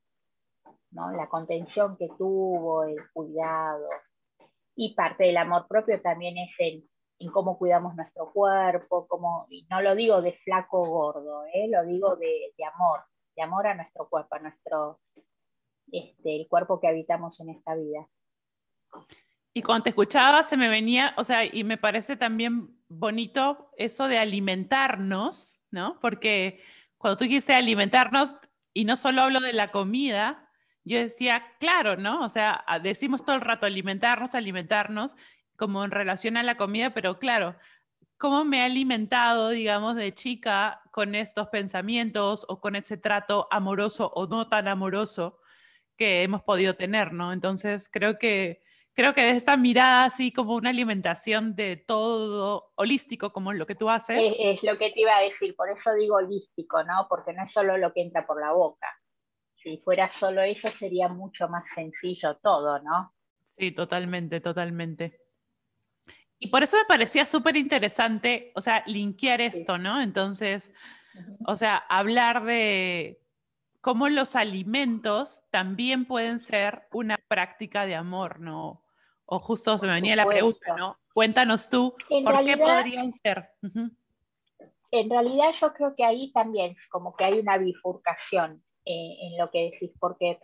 la 0.90 1.28
contención 1.28 1.97
que 1.97 2.09
tuvo, 2.18 2.85
el 2.85 2.97
cuidado. 3.12 3.88
Y 4.75 4.94
parte 4.94 5.25
del 5.25 5.37
amor 5.37 5.68
propio 5.68 6.00
también 6.00 6.38
es 6.38 6.50
en, 7.23 7.31
cómo 7.31 7.59
cuidamos 7.59 7.95
nuestro 7.95 8.33
cuerpo, 8.33 9.07
como, 9.07 9.47
y 9.50 9.67
no 9.71 9.81
lo 9.81 9.95
digo 9.95 10.21
de 10.23 10.33
flaco 10.45 10.83
o 10.83 10.87
gordo, 10.87 11.45
¿eh? 11.52 11.69
lo 11.69 11.85
digo 11.85 12.17
de, 12.17 12.52
amor, 12.75 13.00
de 13.37 13.43
amor 13.43 13.67
a 13.67 13.75
nuestro 13.75 14.09
cuerpo, 14.09 14.35
a 14.35 14.38
nuestro, 14.41 15.00
este, 15.91 16.37
el 16.37 16.49
cuerpo 16.49 16.81
que 16.81 16.88
habitamos 16.88 17.38
en 17.41 17.50
esta 17.50 17.75
vida. 17.75 18.09
Y 19.55 19.62
cuando 19.62 19.85
te 19.85 19.91
escuchaba 19.91 20.43
se 20.43 20.57
me 20.57 20.69
venía, 20.69 21.14
o 21.17 21.25
sea, 21.25 21.45
y 21.45 21.64
me 21.64 21.76
parece 21.76 22.17
también 22.17 22.76
bonito 22.88 23.71
eso 23.76 24.09
de 24.09 24.19
alimentarnos, 24.19 25.61
¿no? 25.71 25.99
Porque 26.00 26.61
cuando 26.97 27.19
tú 27.19 27.25
dijiste 27.25 27.55
alimentarnos, 27.55 28.35
y 28.75 28.85
no 28.85 28.97
solo 28.97 29.23
hablo 29.23 29.41
de 29.41 29.52
la 29.52 29.71
comida, 29.71 30.49
yo 30.85 30.99
decía, 30.99 31.45
claro, 31.61 31.97
¿no? 31.97 32.25
O 32.25 32.29
sea, 32.29 32.64
decimos 32.83 33.25
todo 33.25 33.37
el 33.37 33.43
rato 33.43 33.67
alimentarnos, 33.67 34.35
alimentarnos, 34.35 35.17
como 35.62 35.85
en 35.85 35.92
relación 35.92 36.37
a 36.37 36.42
la 36.42 36.57
comida, 36.57 36.90
pero 36.90 37.21
claro, 37.21 37.54
¿cómo 38.19 38.45
me 38.45 38.59
he 38.59 38.62
alimentado, 38.62 39.50
digamos, 39.50 39.95
de 39.95 40.12
chica 40.12 40.83
con 40.90 41.14
estos 41.14 41.50
pensamientos 41.50 42.45
o 42.49 42.61
con 42.61 42.75
ese 42.75 42.97
trato 42.97 43.47
amoroso 43.49 44.11
o 44.12 44.26
no 44.26 44.49
tan 44.49 44.66
amoroso 44.66 45.38
que 45.97 46.25
hemos 46.25 46.42
podido 46.42 46.75
tener, 46.75 47.12
¿no? 47.12 47.33
Entonces, 47.33 47.88
creo 47.88 48.19
que 48.19 48.61
creo 48.92 49.14
que 49.14 49.31
esta 49.31 49.57
mirada 49.57 50.07
así 50.07 50.33
como 50.33 50.57
una 50.57 50.71
alimentación 50.71 51.54
de 51.54 51.76
todo 51.76 52.73
holístico, 52.75 53.33
como 53.33 53.52
lo 53.52 53.64
que 53.64 53.76
tú 53.76 53.88
haces. 53.88 54.35
Es, 54.37 54.61
lo 54.64 54.76
que 54.78 54.90
te 54.90 55.00
iba 55.00 55.16
a 55.16 55.23
decir, 55.23 55.54
por 55.54 55.71
eso 55.71 55.95
digo 55.95 56.16
holístico, 56.16 56.83
¿no? 56.83 57.07
Porque 57.09 57.33
no 57.35 57.45
es 57.45 57.52
solo 57.52 57.78
lo 57.78 57.92
que 57.92 58.02
entra 58.02 58.26
por 58.26 58.40
la 58.40 58.50
boca. 58.50 58.88
Si 59.62 59.78
fuera 59.85 60.11
solo 60.19 60.42
eso 60.42 60.69
sería 60.81 61.07
mucho 61.07 61.47
más 61.47 61.62
sencillo 61.76 62.37
todo, 62.42 62.81
¿no? 62.81 63.14
Sí, 63.57 63.71
totalmente, 63.71 64.40
totalmente. 64.40 65.22
Y 66.42 66.49
por 66.49 66.64
eso 66.64 66.76
me 66.76 66.84
parecía 66.87 67.25
súper 67.25 67.56
interesante, 67.56 68.50
o 68.56 68.61
sea, 68.61 68.82
linkear 68.88 69.40
esto, 69.40 69.78
¿no? 69.78 70.02
Entonces, 70.02 70.75
o 71.46 71.54
sea, 71.54 71.76
hablar 71.88 72.42
de 72.42 73.20
cómo 73.80 74.08
los 74.08 74.34
alimentos 74.34 75.44
también 75.52 76.04
pueden 76.04 76.40
ser 76.40 76.88
una 76.92 77.16
práctica 77.28 77.87
de 77.87 77.94
amor, 77.94 78.40
¿no? 78.40 78.82
O 79.25 79.38
justo 79.38 79.78
se 79.78 79.87
me 79.87 79.94
venía 79.94 80.16
la 80.16 80.26
pregunta, 80.26 80.75
¿no? 80.76 80.96
Cuéntanos 81.14 81.70
tú, 81.70 81.94
¿por 82.08 82.44
qué 82.44 82.56
podrían 82.56 83.12
ser? 83.12 83.50
En 84.90 85.11
realidad 85.11 85.52
yo 85.61 85.72
creo 85.75 85.94
que 85.94 86.04
ahí 86.04 86.32
también 86.32 86.75
como 86.90 87.14
que 87.14 87.22
hay 87.22 87.38
una 87.38 87.56
bifurcación 87.56 88.64
eh, 88.84 89.16
en 89.20 89.38
lo 89.38 89.49
que 89.52 89.70
decís, 89.70 89.92
porque 90.00 90.40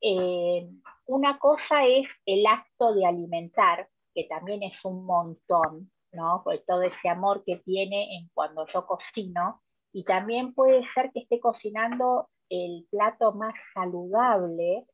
eh, 0.00 0.70
una 1.06 1.40
cosa 1.40 1.84
es 1.88 2.06
el 2.24 2.46
acto 2.46 2.94
de 2.94 3.04
alimentar, 3.04 3.88
que 4.20 4.28
también 4.28 4.62
es 4.62 4.74
un 4.84 5.06
montón, 5.06 5.90
¿no? 6.12 6.44
Todo 6.66 6.82
ese 6.82 7.08
amor 7.08 7.42
que 7.44 7.56
tiene 7.64 8.18
en 8.18 8.28
cuando 8.34 8.66
yo 8.72 8.86
cocino, 8.86 9.62
y 9.92 10.04
también 10.04 10.52
puede 10.52 10.82
ser 10.94 11.10
que 11.12 11.20
esté 11.20 11.40
cocinando 11.40 12.28
el 12.50 12.86
plato 12.90 13.32
más 13.32 13.54
saludable 13.72 14.84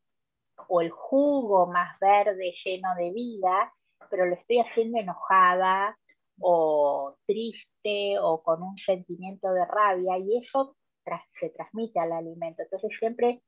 o 0.68 0.80
el 0.80 0.90
jugo 0.90 1.66
más 1.66 1.98
verde 1.98 2.54
lleno 2.64 2.94
de 2.96 3.10
vida, 3.10 3.72
pero 4.10 4.26
lo 4.26 4.36
estoy 4.36 4.60
haciendo 4.60 4.98
enojada 4.98 5.98
o 6.40 7.16
triste 7.26 8.18
o 8.20 8.42
con 8.42 8.62
un 8.62 8.76
sentimiento 8.78 9.52
de 9.52 9.64
rabia 9.64 10.18
y 10.18 10.38
eso 10.38 10.76
se 11.40 11.50
transmite 11.50 11.98
al 11.98 12.12
alimento. 12.12 12.62
Entonces 12.62 12.90
siempre 12.98 13.42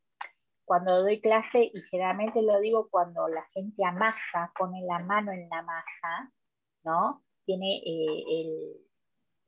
cuando 0.69 1.03
doy 1.03 1.21
clase, 1.21 1.71
y 1.75 1.83
generalmente 1.91 2.43
lo 2.43 2.61
digo 2.61 2.89
cuando 2.91 3.27
la 3.27 3.45
gente 3.53 3.85
amasa, 3.85 4.53
pone 4.57 4.83
la 4.83 5.01
mano 5.01 5.33
en 5.33 5.49
la 5.49 5.63
masa, 5.63 6.33
¿no? 6.85 7.23
Tiene 7.45 7.79
eh, 7.79 8.25
el, 8.29 8.77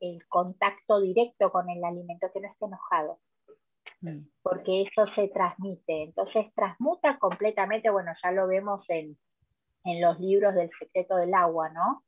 el 0.00 0.26
contacto 0.26 1.00
directo 1.00 1.52
con 1.52 1.70
el 1.70 1.84
alimento, 1.84 2.30
que 2.32 2.40
no 2.40 2.48
esté 2.48 2.64
enojado. 2.64 3.20
Mm. 4.02 4.20
porque 4.42 4.82
eso 4.82 5.06
se 5.14 5.28
transmite. 5.28 6.04
Entonces 6.04 6.46
transmuta 6.54 7.18
completamente, 7.18 7.90
bueno, 7.90 8.12
ya 8.22 8.30
lo 8.32 8.46
vemos 8.46 8.84
en, 8.88 9.16
los 9.84 10.20
libros 10.20 10.54
del 10.54 10.70
secreto 10.78 11.16
del 11.16 11.32
agua, 11.34 11.70
¿no? 11.70 12.02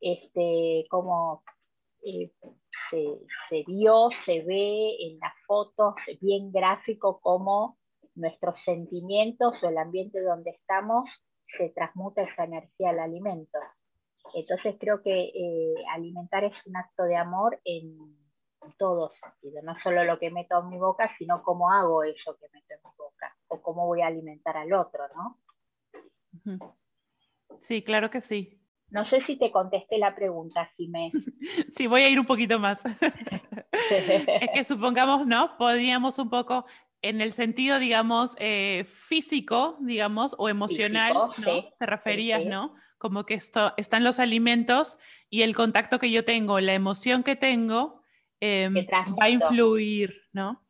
Este, 0.00 0.86
como 0.90 1.42
eh, 2.04 2.30
se, 2.90 3.64
vio, 3.66 4.10
se 4.26 4.42
ve 4.42 4.96
en 5.00 5.18
las 5.18 5.32
fotos, 5.46 5.94
bien 6.20 6.52
gráfico, 6.52 7.18
como 7.20 7.78
nuestros 8.14 8.54
sentimientos 8.64 9.54
o 9.62 9.68
el 9.68 9.78
ambiente 9.78 10.20
donde 10.20 10.50
estamos 10.50 11.08
se 11.56 11.70
transmuta 11.70 12.22
esa 12.22 12.44
energía 12.44 12.90
al 12.90 13.00
alimento. 13.00 13.58
Entonces 14.34 14.76
creo 14.78 15.02
que 15.02 15.32
eh, 15.34 15.74
alimentar 15.92 16.44
es 16.44 16.54
un 16.66 16.76
acto 16.76 17.04
de 17.04 17.16
amor 17.16 17.60
en, 17.64 18.20
todo 18.78 19.12
sentido, 19.20 19.60
no 19.62 19.74
solo 19.82 20.04
lo 20.04 20.20
que 20.20 20.30
meto 20.30 20.60
en 20.60 20.68
mi 20.68 20.78
boca, 20.78 21.10
sino 21.18 21.42
cómo 21.42 21.72
hago 21.72 22.04
eso 22.04 22.36
que 22.38 22.46
meto 22.52 22.74
en 22.74 22.80
mi 22.84 22.90
boca 22.96 23.36
o 23.48 23.60
cómo 23.60 23.86
voy 23.86 24.02
a 24.02 24.06
alimentar 24.06 24.56
al 24.56 24.72
otro, 24.72 25.02
¿no? 25.16 25.40
Sí, 27.60 27.82
claro 27.82 28.08
que 28.08 28.20
sí. 28.20 28.62
No 28.90 29.08
sé 29.08 29.24
si 29.26 29.36
te 29.36 29.50
contesté 29.50 29.98
la 29.98 30.14
pregunta, 30.14 30.70
Jimé. 30.76 31.10
sí, 31.72 31.86
voy 31.88 32.02
a 32.02 32.08
ir 32.08 32.20
un 32.20 32.26
poquito 32.26 32.58
más. 32.58 32.84
es 33.90 34.50
que 34.54 34.64
supongamos, 34.64 35.26
¿no? 35.26 35.56
Podríamos 35.56 36.18
un 36.18 36.30
poco, 36.30 36.64
en 37.02 37.20
el 37.20 37.32
sentido, 37.32 37.78
digamos, 37.78 38.36
eh, 38.38 38.84
físico, 38.84 39.76
digamos, 39.80 40.34
o 40.38 40.48
emocional, 40.48 41.14
¿no? 41.38 41.64
Te 41.78 41.86
referías, 41.86 42.44
¿no? 42.44 42.74
Como 42.98 43.26
que 43.26 43.34
esto, 43.34 43.74
están 43.76 44.04
los 44.04 44.18
alimentos 44.18 44.96
y 45.28 45.42
el 45.42 45.54
contacto 45.54 45.98
que 45.98 46.10
yo 46.10 46.24
tengo, 46.24 46.60
la 46.60 46.74
emoción 46.74 47.22
que 47.22 47.36
tengo, 47.36 48.02
Em, 48.44 48.74
va 48.74 49.26
a 49.26 49.30
influir, 49.30 50.12
¿no? 50.32 50.64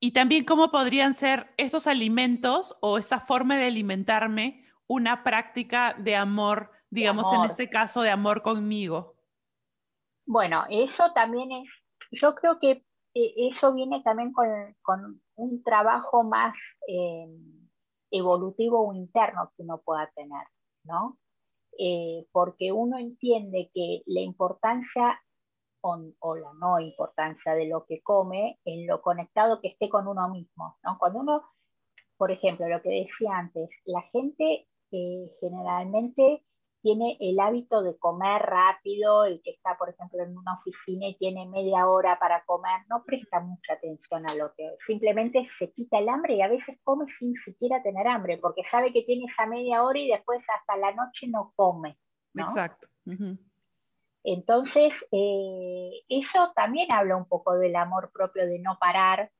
Y 0.00 0.12
también 0.12 0.46
cómo 0.46 0.70
podrían 0.70 1.12
ser 1.12 1.52
estos 1.58 1.86
alimentos 1.86 2.78
o 2.80 2.96
esta 2.96 3.20
forma 3.20 3.58
de 3.58 3.66
alimentarme 3.66 4.64
una 4.86 5.22
práctica 5.22 5.94
de 5.98 6.16
amor, 6.16 6.70
digamos 6.88 7.30
en 7.34 7.44
este 7.44 7.68
caso 7.68 8.00
de 8.00 8.08
amor 8.08 8.40
conmigo. 8.40 9.16
Bueno, 10.24 10.64
eso 10.70 11.12
también 11.14 11.52
es, 11.52 11.68
yo 12.12 12.34
creo 12.36 12.58
que 12.58 12.82
eso 13.14 13.72
viene 13.74 14.02
también 14.02 14.32
con, 14.32 15.20
un 15.36 15.62
trabajo 15.62 16.22
más 16.22 16.54
em, 16.86 17.68
evolutivo 18.10 18.88
o 18.88 18.94
interno 18.94 19.52
que 19.56 19.62
uno 19.62 19.78
pueda 19.78 20.10
tener, 20.14 20.46
¿no? 20.84 21.18
Eh, 21.78 22.26
porque 22.32 22.72
uno 22.72 22.98
entiende 22.98 23.70
que 23.74 24.02
la 24.06 24.20
importancia 24.20 25.20
o, 25.82 26.36
la 26.36 26.52
no 26.60 26.80
importancia 26.80 27.54
de 27.54 27.66
lo 27.66 27.84
que 27.86 28.02
come 28.02 28.58
en 28.64 28.86
lo 28.86 29.02
conectado 29.02 29.60
que 29.60 29.68
esté 29.68 29.88
con 29.88 30.06
uno 30.06 30.28
mismo. 30.28 30.76
¿no? 30.84 30.98
Cuando 30.98 31.20
uno, 31.20 31.42
por 32.16 32.30
ejemplo, 32.30 32.68
lo 32.68 32.80
que 32.82 32.90
decía 32.90 33.36
antes, 33.36 33.68
la 33.84 34.02
gente 34.12 34.68
eh, 34.92 35.30
generalmente 35.40 36.44
tiene 36.82 37.16
el 37.20 37.38
hábito 37.38 37.82
de 37.82 37.96
comer 37.96 38.42
rápido, 38.42 39.24
el 39.24 39.40
que 39.42 39.50
está, 39.50 39.78
por 39.78 39.88
ejemplo, 39.88 40.22
en 40.22 40.36
una 40.36 40.54
oficina 40.54 41.06
y 41.06 41.16
tiene 41.16 41.46
media 41.46 41.86
hora 41.86 42.18
para 42.18 42.44
comer, 42.44 42.80
no 42.90 43.04
presta 43.04 43.40
mucha 43.40 43.74
atención 43.74 44.28
a 44.28 44.34
lo 44.34 44.52
que 44.54 44.76
simplemente 44.86 45.48
se 45.58 45.70
quita 45.72 45.98
el 45.98 46.08
hambre 46.08 46.34
y 46.34 46.42
a 46.42 46.48
veces 46.48 46.78
come 46.82 47.06
sin 47.18 47.34
siquiera 47.44 47.82
tener 47.82 48.06
hambre, 48.06 48.38
porque 48.38 48.62
sabe 48.70 48.92
que 48.92 49.02
tiene 49.02 49.26
esa 49.32 49.46
media 49.46 49.84
hora 49.84 49.98
y 49.98 50.08
después 50.08 50.42
hasta 50.58 50.76
la 50.76 50.92
noche 50.92 51.28
no 51.28 51.52
come. 51.56 51.96
Exacto. 52.34 52.88
Entonces, 54.24 54.92
eh, 55.10 55.90
eso 56.08 56.52
también 56.54 56.90
habla 56.92 57.16
un 57.16 57.26
poco 57.26 57.54
del 57.56 57.76
amor 57.76 58.10
propio, 58.12 58.46
de 58.46 58.58
no 58.58 58.78
parar, 58.78 59.30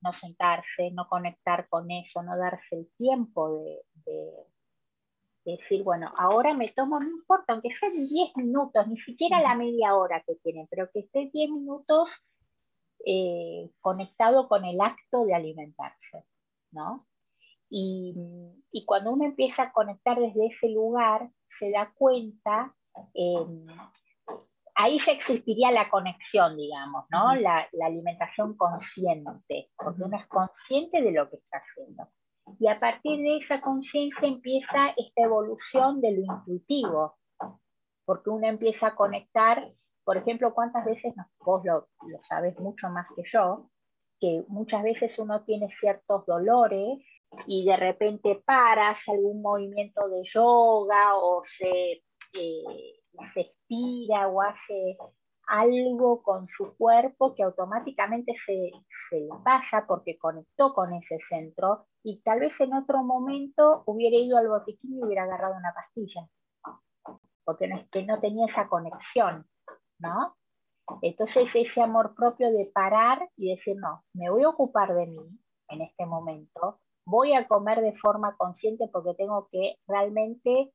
no 0.00 0.12
sentarse, 0.20 0.90
no 0.92 1.06
conectar 1.08 1.68
con 1.68 1.90
eso, 1.90 2.22
no 2.22 2.36
darse 2.36 2.76
el 2.76 2.88
tiempo 2.96 3.62
de, 4.04 4.28
decir, 5.44 5.82
bueno, 5.82 6.12
ahora 6.16 6.54
me 6.54 6.68
tomo, 6.68 7.00
no 7.00 7.08
importa, 7.08 7.52
aunque 7.52 7.70
sean 7.78 8.08
10 8.08 8.36
minutos, 8.36 8.86
ni 8.86 8.98
siquiera 9.00 9.40
la 9.40 9.54
media 9.54 9.94
hora 9.94 10.22
que 10.26 10.36
tienen, 10.36 10.66
pero 10.70 10.88
que 10.92 11.00
esté 11.00 11.30
10 11.32 11.50
minutos 11.50 12.08
eh, 13.04 13.70
conectado 13.80 14.48
con 14.48 14.64
el 14.64 14.80
acto 14.80 15.24
de 15.24 15.34
alimentarse, 15.34 16.24
¿no? 16.70 17.06
Y, 17.68 18.14
y, 18.70 18.84
cuando 18.84 19.12
uno 19.12 19.24
empieza 19.24 19.62
a 19.62 19.72
conectar 19.72 20.20
desde 20.20 20.46
ese 20.46 20.68
lugar, 20.68 21.30
se 21.58 21.70
da 21.70 21.90
cuenta 21.96 22.74
eh, 23.14 23.46
ahí 24.74 24.98
ya 25.06 25.12
existiría 25.12 25.70
la 25.70 25.88
conexión, 25.90 26.56
digamos, 26.56 27.04
¿no? 27.10 27.34
La, 27.36 27.68
alimentación 27.84 28.56
consciente, 28.56 29.70
porque 29.76 30.02
uno 30.02 30.16
es 30.16 30.26
consciente 30.26 31.02
de 31.02 31.12
lo 31.12 31.28
que 31.30 31.36
está 31.36 31.58
haciendo. 31.58 32.08
Y 32.58 32.68
a 32.68 32.78
partir 32.78 33.18
de 33.20 33.38
esa 33.38 33.60
conciencia 33.60 34.26
empieza 34.26 34.94
esta 34.96 35.22
evolución 35.22 36.00
de 36.00 36.12
lo 36.12 36.20
intuitivo, 36.20 37.16
porque 38.04 38.30
uno 38.30 38.46
empieza 38.46 38.88
a 38.88 38.94
conectar, 38.94 39.72
por 40.04 40.16
ejemplo, 40.16 40.52
cuántas 40.54 40.84
veces, 40.84 41.14
vos 41.40 41.64
lo, 41.64 41.88
sabes 42.28 42.58
mucho 42.58 42.88
más 42.88 43.06
que 43.14 43.22
yo, 43.32 43.68
que 44.20 44.44
muchas 44.48 44.82
veces 44.82 45.16
uno 45.18 45.42
tiene 45.44 45.68
ciertos 45.80 46.26
dolores 46.26 46.98
y 47.46 47.64
de 47.64 47.76
repente 47.76 48.42
para, 48.44 48.90
hace 48.90 49.12
algún 49.12 49.42
movimiento 49.42 50.08
de 50.08 50.22
yoga 50.34 51.16
o 51.16 51.42
se, 51.58 52.02
eh, 52.34 53.00
se 53.34 53.40
estira 53.40 54.28
o 54.28 54.40
hace 54.42 54.96
algo 55.46 56.22
con 56.22 56.46
su 56.56 56.76
cuerpo 56.76 57.34
que 57.34 57.42
automáticamente 57.42 58.34
se, 58.46 58.70
se 59.10 59.28
pasa 59.44 59.84
porque 59.86 60.18
conectó 60.18 60.72
con 60.72 60.92
ese 60.92 61.18
centro 61.28 61.86
y 62.04 62.20
tal 62.22 62.40
vez 62.40 62.52
en 62.60 62.74
otro 62.74 63.02
momento 63.02 63.82
hubiera 63.86 64.16
ido 64.16 64.36
al 64.38 64.48
botiquín 64.48 64.98
y 64.98 65.04
hubiera 65.04 65.24
agarrado 65.24 65.56
una 65.56 65.72
pastilla, 65.72 66.28
porque 67.44 67.68
no, 67.68 67.76
es 67.76 67.88
que 67.90 68.02
no 68.02 68.20
tenía 68.20 68.46
esa 68.46 68.68
conexión, 68.68 69.46
¿no? 69.98 70.36
Entonces 71.00 71.48
ese 71.54 71.80
amor 71.80 72.14
propio 72.14 72.50
de 72.52 72.70
parar 72.74 73.28
y 73.36 73.54
decir, 73.54 73.76
no, 73.76 74.02
me 74.14 74.30
voy 74.30 74.42
a 74.42 74.48
ocupar 74.48 74.94
de 74.94 75.06
mí 75.06 75.38
en 75.68 75.80
este 75.80 76.04
momento, 76.06 76.80
voy 77.06 77.34
a 77.34 77.46
comer 77.46 77.80
de 77.80 77.96
forma 77.98 78.36
consciente 78.36 78.88
porque 78.92 79.14
tengo 79.14 79.48
que 79.50 79.76
realmente 79.86 80.72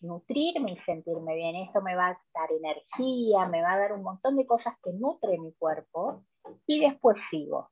nutrirme 0.00 0.72
y 0.72 0.78
sentirme 0.84 1.34
bien. 1.34 1.56
Esto 1.56 1.80
me 1.80 1.94
va 1.94 2.08
a 2.08 2.20
dar 2.34 2.50
energía, 2.52 3.46
me 3.46 3.62
va 3.62 3.72
a 3.72 3.78
dar 3.78 3.92
un 3.92 4.02
montón 4.02 4.36
de 4.36 4.46
cosas 4.46 4.74
que 4.82 4.92
nutre 4.92 5.38
mi 5.38 5.52
cuerpo 5.54 6.22
y 6.66 6.80
después 6.80 7.16
sigo. 7.30 7.70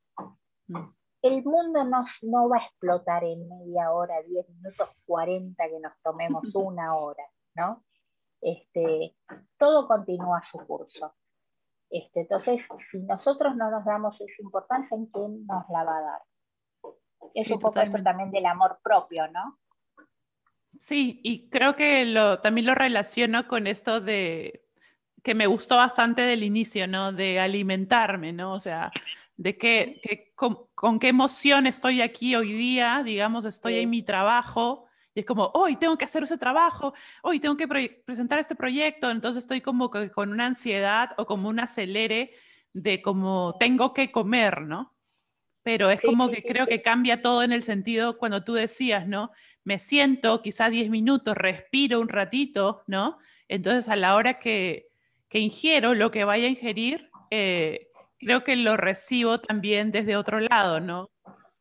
El 1.22 1.44
mundo 1.44 1.84
no, 1.84 2.04
no 2.22 2.48
va 2.48 2.58
a 2.58 2.66
explotar 2.66 3.24
en 3.24 3.48
media 3.48 3.92
hora, 3.92 4.14
10 4.26 4.48
minutos, 4.48 4.88
40 5.06 5.68
que 5.68 5.80
nos 5.80 5.92
tomemos 6.02 6.42
una 6.54 6.96
hora, 6.96 7.24
¿no? 7.54 7.84
Este, 8.40 9.14
todo 9.58 9.86
continúa 9.86 10.42
su 10.50 10.58
curso. 10.66 11.14
Este, 11.90 12.20
entonces, 12.20 12.60
si 12.90 12.98
nosotros 13.00 13.54
no 13.56 13.70
nos 13.70 13.84
damos 13.84 14.14
esa 14.20 14.42
importancia, 14.42 14.96
¿en 14.96 15.06
quién 15.06 15.46
nos 15.46 15.68
la 15.68 15.84
va 15.84 15.98
a 15.98 16.00
dar? 16.00 16.20
Es 17.34 17.50
un 17.50 17.58
poco 17.58 17.80
eso 17.80 17.98
también 18.02 18.30
del 18.30 18.46
amor 18.46 18.78
propio, 18.82 19.28
¿no? 19.28 19.58
Sí, 20.78 21.20
y 21.22 21.50
creo 21.50 21.76
que 21.76 22.06
lo, 22.06 22.40
también 22.40 22.66
lo 22.66 22.74
relaciono 22.74 23.46
con 23.46 23.66
esto 23.66 24.00
de 24.00 24.64
que 25.22 25.34
me 25.34 25.46
gustó 25.46 25.76
bastante 25.76 26.22
del 26.22 26.42
inicio, 26.42 26.86
¿no? 26.86 27.12
De 27.12 27.38
alimentarme, 27.38 28.32
¿no? 28.32 28.54
O 28.54 28.60
sea, 28.60 28.90
de 29.40 29.56
que, 29.56 30.02
con, 30.35 30.99
qué 30.99 31.09
emoción 31.09 31.66
estoy 31.66 32.02
aquí 32.02 32.37
hoy 32.37 32.52
día, 32.52 33.00
digamos, 33.02 33.47
estoy 33.47 33.76
en 33.76 33.88
mi 33.88 34.02
trabajo 34.02 34.85
y 35.14 35.20
es 35.20 35.26
como, 35.26 35.50
hoy 35.54 35.76
tengo 35.76 35.97
que 35.97 36.04
hacer 36.04 36.23
ese 36.25 36.37
trabajo, 36.37 36.92
hoy 37.23 37.40
tengo 37.40 37.56
que 37.56 37.66
presentar 38.04 38.38
este 38.38 38.54
proyecto, 38.54 39.11
entonces 39.11 39.44
estoy 39.44 39.62
como 39.62 39.90
con 39.90 40.30
una 40.30 40.44
ansiedad 40.44 41.12
o 41.16 41.25
como 41.25 41.49
un 41.49 41.59
acelere 41.59 42.35
de 42.75 43.00
como 43.00 43.56
tengo 43.59 43.94
que 43.94 44.12
comer, 44.12 44.61
¿no? 44.61 44.94
Pero 45.62 45.90
es 45.90 46.02
como 46.02 46.28
que 46.28 46.42
creo 46.42 46.66
que 46.66 46.82
cambia 46.82 47.23
todo 47.23 47.42
en 47.42 47.52
el 47.52 47.62
sentido 47.62 48.18
cuando 48.18 48.44
tú 48.44 48.52
decías, 48.52 49.09
¿no? 49.09 49.30
Me 49.64 49.78
siento 49.78 50.42
quizás 50.42 50.70
10 50.70 50.90
minutos, 50.90 51.35
respiro 51.35 51.99
un 51.99 52.11
ratito, 52.11 52.82
¿no? 52.87 53.16
Entonces 53.49 53.88
a 53.88 53.97
la 53.97 54.14
hora 54.14 54.38
que, 54.38 54.90
que 55.30 55.38
ingiero 55.38 55.94
lo 55.94 56.11
que 56.11 56.25
vaya 56.25 56.44
a 56.44 56.50
ingerir, 56.50 57.11
eh, 57.30 57.89
creo 58.20 58.44
que 58.44 58.56
lo 58.56 58.76
recibo 58.76 59.40
también 59.40 59.90
desde 59.90 60.16
otro 60.16 60.40
lado, 60.40 60.80
¿no? 60.80 61.10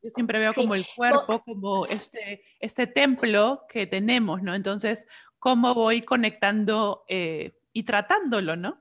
Yo 0.01 0.11
siempre 0.15 0.39
veo 0.39 0.53
como 0.53 0.75
el 0.75 0.85
cuerpo, 0.95 1.41
como 1.43 1.85
este, 1.87 2.43
este 2.59 2.87
templo 2.87 3.65
que 3.67 3.87
tenemos, 3.87 4.41
¿no? 4.41 4.55
Entonces, 4.55 5.07
¿cómo 5.39 5.73
voy 5.73 6.03
conectando 6.03 7.03
eh, 7.09 7.57
y 7.73 7.83
tratándolo, 7.83 8.55
¿no? 8.55 8.79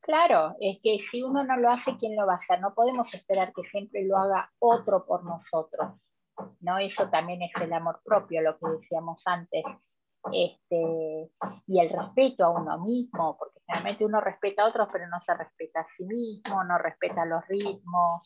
Claro, 0.00 0.54
es 0.60 0.78
que 0.82 0.98
si 1.10 1.22
uno 1.22 1.44
no 1.44 1.56
lo 1.56 1.70
hace, 1.70 1.96
¿quién 1.98 2.14
lo 2.14 2.26
va 2.26 2.34
a 2.34 2.36
hacer? 2.36 2.60
No 2.60 2.74
podemos 2.74 3.12
esperar 3.12 3.52
que 3.54 3.62
siempre 3.70 4.04
lo 4.04 4.16
haga 4.16 4.50
otro 4.58 5.04
por 5.06 5.24
nosotros. 5.24 5.94
¿no? 6.60 6.78
Eso 6.78 7.08
también 7.10 7.42
es 7.42 7.50
el 7.60 7.72
amor 7.72 8.00
propio, 8.04 8.42
lo 8.42 8.58
que 8.58 8.66
decíamos 8.80 9.20
antes. 9.24 9.64
Este, 10.32 11.30
y 11.66 11.80
el 11.80 11.90
respeto 11.90 12.44
a 12.44 12.50
uno 12.50 12.78
mismo, 12.84 13.36
porque 13.38 13.60
generalmente 13.66 14.04
uno 14.04 14.20
respeta 14.20 14.62
a 14.62 14.68
otros, 14.68 14.88
pero 14.92 15.06
no 15.08 15.20
se 15.24 15.34
respeta 15.34 15.80
a 15.80 15.86
sí 15.96 16.04
mismo, 16.04 16.64
no 16.64 16.78
respeta 16.78 17.24
los 17.24 17.46
ritmos, 17.48 18.22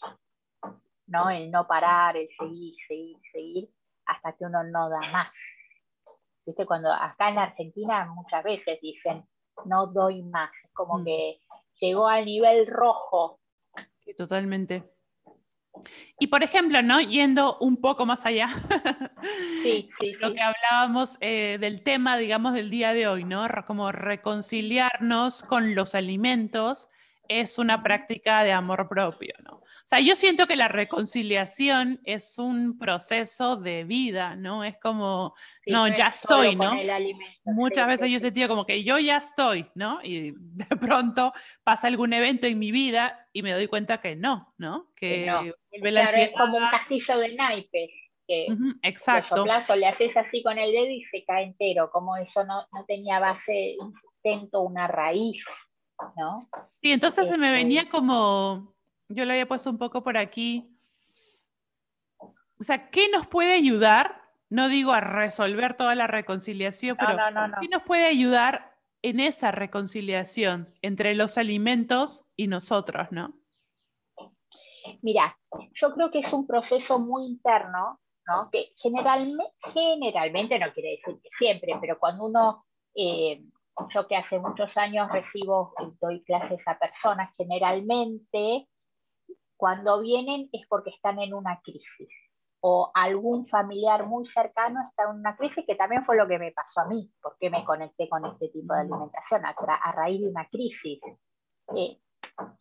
¿no? 1.07 1.31
El 1.31 1.51
no 1.51 1.67
parar, 1.67 2.17
el 2.17 2.29
seguir, 2.39 2.75
seguir, 2.87 3.17
seguir, 3.33 3.69
hasta 4.07 4.33
que 4.33 4.45
uno 4.45 4.63
no 4.65 4.89
da 4.89 5.01
más. 5.13 5.33
¿Viste? 6.47 6.67
Cuando 6.67 6.93
acá 6.93 7.29
en 7.29 7.39
Argentina 7.39 8.07
muchas 8.07 8.43
veces 8.45 8.81
dicen, 8.81 9.25
no 9.67 9.87
doy 9.87 10.23
más, 10.23 10.51
es 10.65 10.73
como 10.73 10.99
mm. 10.99 11.05
que 11.05 11.41
llegó 11.81 12.09
al 12.09 12.25
nivel 12.25 12.67
rojo. 12.67 13.41
Sí, 14.05 14.15
totalmente. 14.15 14.85
Y 16.19 16.27
por 16.27 16.43
ejemplo, 16.43 16.83
¿no? 16.83 17.01
Yendo 17.01 17.57
un 17.59 17.81
poco 17.81 18.05
más 18.05 18.27
allá, 18.27 18.51
sí, 19.63 19.89
sí, 19.99 20.13
lo 20.21 20.35
que 20.35 20.41
hablábamos 20.41 21.17
eh, 21.21 21.59
del 21.61 21.83
tema, 21.83 22.17
digamos, 22.17 22.55
del 22.55 22.71
día 22.71 22.93
de 22.93 23.09
hoy, 23.09 23.25
¿no? 23.25 23.47
Como 23.67 23.91
reconciliarnos 23.93 25.43
con 25.43 25.75
los 25.75 25.95
alimentos 25.95 26.89
es 27.29 27.59
una 27.59 27.83
práctica 27.83 28.43
de 28.43 28.53
amor 28.53 28.89
propio, 28.89 29.35
¿no? 29.45 29.61
O 29.61 29.87
sea, 29.91 30.01
yo 30.01 30.15
siento 30.15 30.47
que 30.47 30.57
la 30.57 30.69
reconciliación 30.69 32.01
es 32.05 32.39
un 32.39 32.79
proceso 32.79 33.57
de 33.57 33.85
vida, 33.85 34.37
¿no? 34.37 34.63
Es 34.63 34.77
como, 34.79 35.35
no, 35.67 35.89
ya 35.89 36.07
estoy, 36.07 36.55
¿no? 36.55 36.77
Muchas 37.45 37.87
veces 37.87 38.09
yo 38.11 38.17
he 38.17 38.21
sentido 38.21 38.49
como 38.49 38.67
que 38.67 38.85
yo 38.85 38.99
ya 38.99 39.17
estoy, 39.17 39.67
¿no? 39.75 40.01
Y 40.03 40.33
de 40.33 40.77
pronto 40.77 41.33
pasa 41.65 41.87
algún 41.87 42.13
evento 42.13 42.47
en 42.47 42.59
mi 42.59 42.73
vida 42.73 43.27
y 43.33 43.43
me 43.43 43.53
doy 43.53 43.69
cuenta 43.69 44.01
que 44.01 44.17
no, 44.17 44.55
¿no? 44.59 44.91
Que, 44.95 45.55
vuelve 45.79 45.93
la 45.93 46.05
es 46.05 46.33
como 46.37 46.57
un 46.57 46.71
castillo 46.71 47.19
de 47.19 47.35
naipes. 47.35 47.91
Que 48.27 48.47
exacto. 48.83 49.45
le 49.45 49.87
haces 49.87 50.17
así 50.17 50.41
con 50.45 50.57
el 50.57 50.71
dedo 50.71 50.87
y 50.87 51.03
se 51.11 51.25
cae 51.25 51.45
entero, 51.47 51.91
como 51.91 52.17
eso 52.17 52.45
no, 52.45 52.65
no 52.73 52.85
tenía 52.87 53.19
base, 53.19 53.75
un 53.81 53.93
sustento, 53.93 54.61
una 54.61 54.87
raíz. 54.87 55.43
¿no? 56.17 56.49
Sí, 56.83 56.93
entonces 56.93 57.29
se 57.29 57.39
me 57.39 57.49
este 57.49 57.59
venía 57.59 57.89
como, 57.89 58.75
yo 59.09 59.25
lo 59.25 59.33
había 59.33 59.49
puesto 59.49 59.71
un 59.71 59.79
poco 59.79 60.03
por 60.03 60.17
aquí. 60.17 60.77
O 62.59 62.63
sea, 62.63 62.91
¿qué 62.91 63.09
nos 63.09 63.27
puede 63.27 63.55
ayudar? 63.55 64.23
No 64.49 64.69
digo 64.69 64.93
a 64.93 65.01
resolver 65.01 65.75
toda 65.75 65.95
la 65.95 66.07
reconciliación, 66.07 66.97
pero 66.97 67.17
¿qué 67.61 67.69
nos 67.69 67.83
puede 67.83 68.07
ayudar 68.07 68.77
en 69.03 69.21
esa 69.21 69.51
reconciliación 69.51 70.75
entre 70.83 71.15
los 71.15 71.39
alimentos 71.39 72.25
y 72.37 72.49
nosotros, 72.49 73.09
no? 73.11 73.35
Mira, 75.03 75.39
yo 75.81 75.95
creo 75.95 76.11
que 76.11 76.21
es 76.21 76.33
un 76.33 76.47
proceso 76.47 76.99
muy 76.99 77.27
interno, 77.27 77.99
¿no? 78.27 78.49
Que 78.51 78.73
generalmente, 78.83 79.53
generalmente 79.73 80.59
no 80.59 80.73
quiere 80.73 80.91
decir 80.91 81.21
que 81.23 81.29
siempre, 81.39 81.75
pero 81.81 81.99
cuando 81.99 82.27
uno 82.27 82.65
eh, 82.95 83.43
yo 83.95 84.07
que 84.07 84.17
hace 84.17 84.39
muchos 84.39 84.71
años 84.77 85.11
recibo 85.11 85.73
y 85.81 85.97
doy 86.01 86.23
clases 86.25 86.61
a 86.67 86.79
personas, 86.79 87.35
generalmente 87.37 88.67
cuando 89.57 90.01
vienen 90.01 90.49
es 90.53 90.67
porque 90.69 90.91
están 90.91 91.19
en 91.19 91.35
una 91.35 91.61
crisis 91.63 92.09
o 92.61 92.91
algún 92.95 93.47
familiar 93.49 94.07
muy 94.07 94.27
cercano 94.29 94.81
está 94.89 95.05
en 95.05 95.21
una 95.21 95.37
crisis, 95.37 95.65
que 95.67 95.75
también 95.75 96.05
fue 96.05 96.17
lo 96.17 96.29
que 96.29 96.39
me 96.39 96.53
pasó 96.53 96.81
a 96.81 96.89
mí, 96.89 97.11
porque 97.23 97.49
me 97.49 97.65
conecté 97.65 98.09
con 98.09 98.25
este 98.27 98.49
tipo 98.49 98.75
de 98.75 98.81
alimentación 98.81 99.43
a, 99.47 99.93
raíz 99.93 100.21
de 100.21 100.29
una 100.29 100.47
crisis. 100.49 101.01
Eh, 101.75 101.99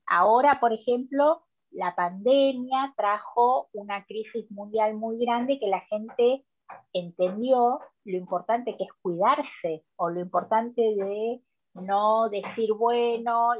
ahora, 0.08 0.60
por 0.62 0.72
ejemplo, 0.72 1.44
la 1.72 1.96
pandemia 1.96 2.94
trajo 2.98 3.70
una 3.74 4.04
crisis 4.06 4.50
mundial 4.52 4.96
muy 4.96 5.18
grande 5.18 5.60
que 5.60 5.68
la 5.68 5.82
gente 5.82 6.46
entendió 6.94 7.80
lo 8.06 8.18
importante 8.18 8.76
que 8.78 8.84
es 8.84 8.90
cuidarse 9.02 9.84
o 9.96 10.10
lo 10.10 10.20
importante 10.20 10.82
de 10.82 11.42
no 11.76 12.30
decir, 12.30 12.74
bueno, 12.74 13.52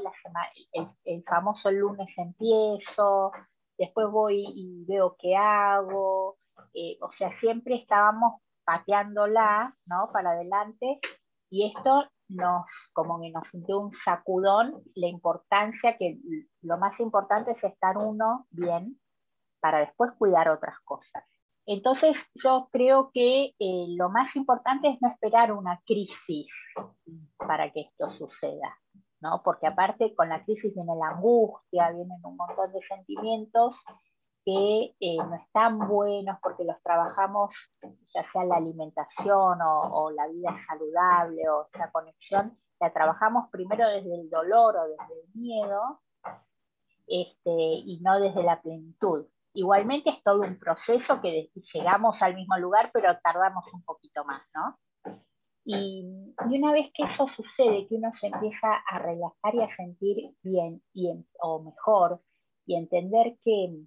el, 1.04 1.24
famoso 1.24 1.70
lunes 1.70 2.08
empiezo, 2.16 3.32
después 3.78 4.08
voy 4.10 4.44
y 4.54 4.84
veo 4.86 5.16
qué 5.18 5.36
hago, 5.36 6.36
eh, 6.74 6.98
o 7.00 7.10
sea, 7.16 7.38
siempre 7.40 7.76
estábamos 7.76 8.40
pateándola, 8.64 9.76
¿no? 9.86 10.10
Para 10.12 10.32
adelante, 10.32 11.00
y 11.50 11.72
esto 11.74 12.04
nos, 12.30 12.64
como 12.92 13.20
que 13.20 13.30
nos 13.30 13.46
sintió 13.50 13.80
un 13.80 13.92
sacudón, 14.04 14.82
la 14.94 15.08
importancia 15.08 15.96
que 15.98 16.18
lo 16.62 16.78
más 16.78 16.98
importante 17.00 17.52
es 17.52 17.64
estar 17.64 17.98
uno 17.98 18.46
bien 18.50 18.98
para 19.60 19.80
después 19.80 20.12
cuidar 20.18 20.48
otras 20.48 20.78
cosas. 20.84 21.24
Entonces 21.66 22.16
yo 22.42 22.68
creo 22.72 23.10
que 23.12 23.54
eh, 23.58 23.86
lo 23.90 24.08
más 24.08 24.34
importante 24.34 24.88
es 24.88 25.00
no 25.00 25.08
esperar 25.08 25.52
una 25.52 25.80
crisis 25.86 26.48
para 27.36 27.70
que 27.70 27.82
esto 27.82 28.10
suceda, 28.18 28.76
¿no? 29.20 29.42
Porque 29.44 29.66
aparte 29.66 30.14
con 30.14 30.30
la 30.30 30.42
crisis 30.44 30.74
viene 30.74 30.96
la 30.96 31.10
angustia, 31.10 31.90
vienen 31.90 32.18
un 32.24 32.36
montón 32.36 32.72
de 32.72 32.80
sentimientos 32.88 33.76
que 34.44 34.94
eh, 35.00 35.16
no 35.16 35.34
están 35.36 35.78
buenos 35.88 36.38
porque 36.42 36.64
los 36.64 36.80
trabajamos, 36.82 37.50
ya 37.82 38.24
sea 38.32 38.44
la 38.44 38.56
alimentación 38.56 39.58
o, 39.62 40.10
la 40.10 40.26
vida 40.28 40.56
saludable 40.66 41.48
o 41.48 41.68
esa 41.72 41.90
conexión, 41.90 42.56
la 42.80 42.92
trabajamos 42.92 43.50
primero 43.50 43.86
desde 43.88 44.14
el 44.14 44.30
dolor 44.30 44.76
o 44.76 44.84
desde 44.84 45.20
el 45.22 45.40
miedo 45.40 46.00
este, 47.06 47.50
y 47.50 48.00
no 48.02 48.20
desde 48.20 48.42
la 48.42 48.60
plenitud. 48.60 49.26
Igualmente 49.52 50.10
es 50.10 50.22
todo 50.22 50.42
un 50.42 50.58
proceso 50.58 51.20
que 51.20 51.50
llegamos 51.74 52.16
al 52.20 52.36
mismo 52.36 52.56
lugar, 52.58 52.90
pero 52.92 53.18
tardamos 53.22 53.64
un 53.72 53.82
poquito 53.82 54.24
más, 54.24 54.42
¿no? 54.54 54.78
Y, 55.64 56.04
una 56.46 56.72
vez 56.72 56.90
que 56.94 57.02
eso 57.04 57.26
sucede, 57.36 57.86
que 57.86 57.96
uno 57.96 58.10
se 58.20 58.28
empieza 58.28 58.74
a 58.88 58.98
relajar 58.98 59.54
y 59.54 59.60
a 59.60 59.76
sentir 59.76 60.34
bien 60.42 60.82
y 60.94 61.10
o 61.42 61.62
mejor, 61.62 62.20
y 62.66 62.76
entender 62.76 63.36
que 63.44 63.84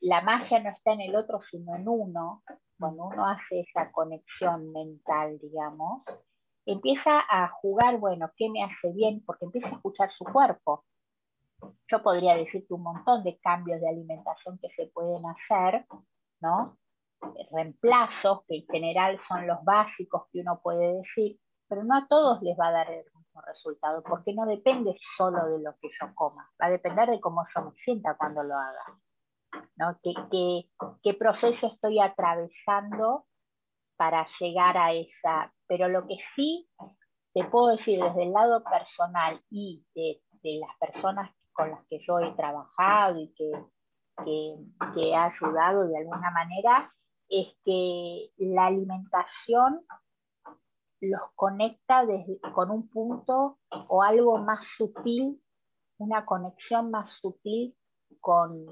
la 0.00 0.20
magia 0.22 0.60
no 0.60 0.70
está 0.70 0.92
en 0.92 1.02
el 1.02 1.16
otro, 1.16 1.40
sino 1.50 1.76
en 1.76 1.88
uno, 1.88 2.42
cuando 2.78 3.04
uno 3.04 3.26
hace 3.26 3.60
esa 3.60 3.90
conexión 3.92 4.72
mental, 4.72 5.38
digamos, 5.38 6.02
empieza 6.66 7.20
a 7.28 7.48
jugar, 7.60 7.98
bueno, 7.98 8.30
¿qué 8.36 8.48
me 8.48 8.62
hace 8.62 8.92
bien? 8.92 9.22
Porque 9.24 9.44
empieza 9.44 9.68
a 9.68 9.72
escuchar 9.72 10.10
su 10.16 10.24
cuerpo. 10.24 10.84
Yo 11.90 12.02
podría 12.02 12.36
decirte 12.36 12.72
un 12.72 12.82
montón 12.82 13.22
de 13.22 13.38
cambios 13.38 13.80
de 13.80 13.88
alimentación 13.88 14.58
que 14.58 14.68
se 14.70 14.86
pueden 14.86 15.22
hacer, 15.26 15.84
¿no? 16.40 16.78
Reemplazos, 17.52 18.44
que 18.46 18.56
en 18.56 18.66
general 18.66 19.20
son 19.28 19.46
los 19.46 19.62
básicos 19.64 20.22
que 20.32 20.40
uno 20.40 20.60
puede 20.62 20.94
decir, 20.94 21.38
pero 21.68 21.84
no 21.84 21.96
a 21.96 22.06
todos 22.08 22.40
les 22.42 22.58
va 22.58 22.68
a 22.68 22.72
dar 22.72 22.90
el 22.90 23.04
mismo 23.40 23.52
resultado, 23.52 24.02
porque 24.02 24.32
no 24.32 24.46
depende 24.46 24.96
solo 25.16 25.46
de 25.46 25.62
lo 25.62 25.72
que 25.80 25.88
yo 26.00 26.14
coma, 26.14 26.48
va 26.60 26.66
a 26.66 26.70
depender 26.70 27.10
de 27.10 27.20
cómo 27.20 27.44
yo 27.54 27.62
me 27.62 27.72
sienta 27.84 28.16
cuando 28.16 28.42
lo 28.42 28.54
haga. 28.54 28.84
¿no? 29.76 29.98
¿Qué, 30.02 30.68
qué 31.02 31.14
proceso 31.14 31.66
estoy 31.66 32.00
atravesando 32.00 33.24
para 33.96 34.26
llegar 34.38 34.76
a 34.76 34.92
esa? 34.92 35.52
Pero 35.66 35.88
lo 35.88 36.06
que 36.06 36.16
sí 36.36 36.68
te 37.34 37.44
puedo 37.44 37.76
decir 37.76 38.02
desde 38.02 38.24
el 38.24 38.32
lado 38.32 38.62
personal 38.64 39.40
y 39.50 39.84
de, 39.94 40.20
de 40.42 40.60
las 40.60 40.76
personas 40.78 41.30
con 41.52 41.70
las 41.70 41.84
que 41.86 41.98
yo 42.06 42.18
he 42.20 42.32
trabajado 42.32 43.18
y 43.20 43.32
que, 43.34 43.52
que, 44.24 44.56
que 44.94 45.10
he 45.10 45.14
ayudado 45.14 45.86
de 45.86 45.98
alguna 45.98 46.30
manera, 46.30 46.92
es 47.28 47.46
que 47.64 48.30
la 48.38 48.66
alimentación 48.66 49.82
los 51.08 51.20
conecta 51.34 52.04
desde, 52.04 52.40
con 52.52 52.70
un 52.70 52.88
punto 52.88 53.58
o 53.88 54.02
algo 54.02 54.38
más 54.38 54.60
sutil, 54.76 55.40
una 55.98 56.24
conexión 56.24 56.90
más 56.90 57.10
sutil 57.20 57.74
con, 58.20 58.66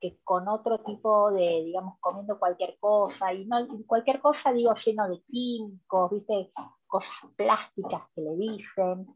que 0.00 0.18
con 0.24 0.48
otro 0.48 0.78
tipo 0.80 1.30
de, 1.30 1.64
digamos, 1.64 1.98
comiendo 2.00 2.38
cualquier 2.38 2.78
cosa, 2.78 3.32
y 3.32 3.46
no 3.46 3.66
cualquier 3.86 4.20
cosa 4.20 4.52
digo 4.52 4.74
lleno 4.84 5.08
de 5.08 5.20
químicos, 5.28 6.10
viste, 6.10 6.52
cosas 6.86 7.08
plásticas 7.36 8.02
que 8.14 8.22
le 8.22 8.36
dicen, 8.36 9.06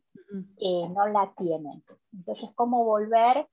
eh, 0.58 0.88
no 0.88 1.06
la 1.08 1.32
tienen. 1.36 1.82
Entonces, 2.12 2.50
¿cómo 2.54 2.84
volver 2.84 3.48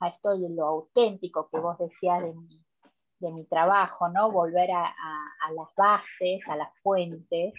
a 0.00 0.08
esto 0.08 0.36
de 0.36 0.48
lo 0.50 0.66
auténtico 0.66 1.48
que 1.50 1.58
vos 1.58 1.78
decías 1.78 2.22
de 2.22 2.34
mi, 2.34 2.64
de 3.20 3.32
mi 3.32 3.44
trabajo, 3.46 4.08
¿no? 4.08 4.30
Volver 4.30 4.70
a, 4.70 4.86
a, 4.86 5.52
las 5.52 5.68
bases, 5.76 6.40
a 6.48 6.56
las 6.56 6.70
fuentes, 6.82 7.54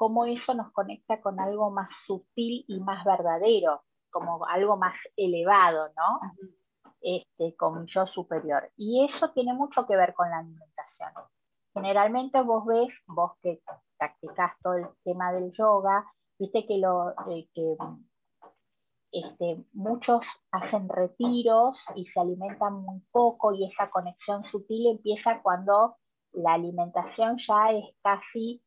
cómo 0.00 0.24
eso 0.24 0.54
nos 0.54 0.72
conecta 0.72 1.20
con 1.20 1.38
algo 1.38 1.70
más 1.70 1.90
sutil 2.06 2.64
y 2.66 2.80
más 2.80 3.04
verdadero, 3.04 3.82
como 4.10 4.46
algo 4.46 4.78
más 4.78 4.94
elevado, 5.14 5.88
¿no? 5.94 6.20
este, 7.02 7.54
con 7.54 7.86
yo 7.86 8.06
superior. 8.06 8.70
Y 8.78 9.04
eso 9.04 9.30
tiene 9.32 9.52
mucho 9.52 9.86
que 9.86 9.96
ver 9.96 10.14
con 10.14 10.30
la 10.30 10.38
alimentación. 10.38 11.10
Generalmente 11.74 12.40
vos 12.40 12.64
ves, 12.64 12.88
vos 13.08 13.32
que 13.42 13.60
practicás 13.98 14.52
todo 14.62 14.72
el 14.76 14.86
tema 15.04 15.34
del 15.34 15.52
yoga, 15.52 16.10
viste 16.38 16.66
que, 16.66 16.78
lo, 16.78 17.10
eh, 17.28 17.46
que 17.54 17.76
este, 19.12 19.62
muchos 19.74 20.22
hacen 20.50 20.88
retiros 20.88 21.76
y 21.94 22.06
se 22.06 22.20
alimentan 22.20 22.72
muy 22.72 23.02
poco 23.12 23.52
y 23.52 23.66
esa 23.66 23.90
conexión 23.90 24.44
sutil 24.50 24.92
empieza 24.92 25.42
cuando 25.42 25.96
la 26.32 26.54
alimentación 26.54 27.36
ya 27.46 27.72
es 27.72 27.84
casi 28.02 28.62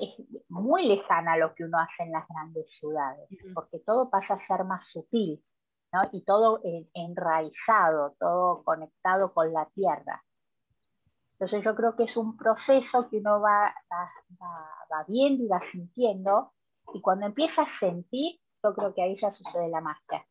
es 0.00 0.10
muy 0.48 0.86
lejana 0.86 1.32
a 1.32 1.36
lo 1.38 1.54
que 1.54 1.64
uno 1.64 1.78
hace 1.78 2.02
en 2.02 2.12
las 2.12 2.26
grandes 2.28 2.66
ciudades, 2.78 3.28
porque 3.54 3.78
todo 3.80 4.10
pasa 4.10 4.34
a 4.34 4.46
ser 4.46 4.64
más 4.64 4.86
sutil. 4.92 5.42
Y 6.12 6.22
todo 6.22 6.60
enraizado, 6.92 8.14
todo 8.20 8.62
conectado 8.62 9.32
con 9.32 9.52
la 9.54 9.64
tierra. 9.74 10.22
Entonces 11.32 11.64
yo 11.64 11.74
creo 11.74 11.96
que 11.96 12.04
es 12.04 12.16
un 12.16 12.36
proceso 12.36 13.08
que 13.08 13.18
uno 13.18 13.40
va, 13.40 13.72
va, 13.90 15.04
viendo 15.06 15.44
y 15.44 15.48
va 15.48 15.60
sintiendo, 15.72 16.52
y 16.92 17.00
cuando 17.00 17.26
empieza 17.26 17.62
a 17.62 17.78
sentir, 17.80 18.38
yo 18.62 18.74
creo 18.74 18.92
que 18.92 19.02
ahí 19.02 19.16
ya 19.20 19.32
sucede 19.34 19.68
la 19.68 19.80
magia, 19.80 20.26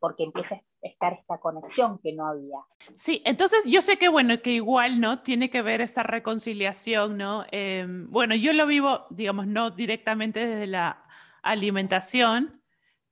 porque 0.00 0.24
empieza 0.24 0.56
a 0.56 0.58
estar 0.86 1.12
esta 1.12 1.38
conexión 1.38 1.98
que 2.02 2.12
no 2.12 2.26
había. 2.26 2.58
Sí, 2.94 3.22
entonces 3.24 3.62
yo 3.64 3.82
sé 3.82 3.98
que 3.98 4.08
bueno, 4.08 4.40
que 4.42 4.52
igual, 4.52 5.00
¿no? 5.00 5.22
Tiene 5.22 5.50
que 5.50 5.62
ver 5.62 5.80
esta 5.80 6.02
reconciliación, 6.02 7.16
¿no? 7.16 7.44
Em, 7.50 8.10
bueno, 8.10 8.34
yo 8.34 8.52
lo 8.52 8.66
vivo, 8.66 9.06
digamos, 9.10 9.46
no 9.46 9.70
directamente 9.70 10.46
desde 10.46 10.66
la 10.66 11.04
alimentación, 11.42 12.62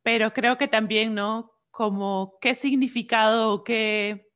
pero 0.03 0.33
creo 0.33 0.59
que 0.59 0.69
también, 0.69 1.15
¿no? 1.15 1.53
Como 1.71 2.39
qué 2.41 2.55
significado, 2.55 3.65
qué... 3.65 4.29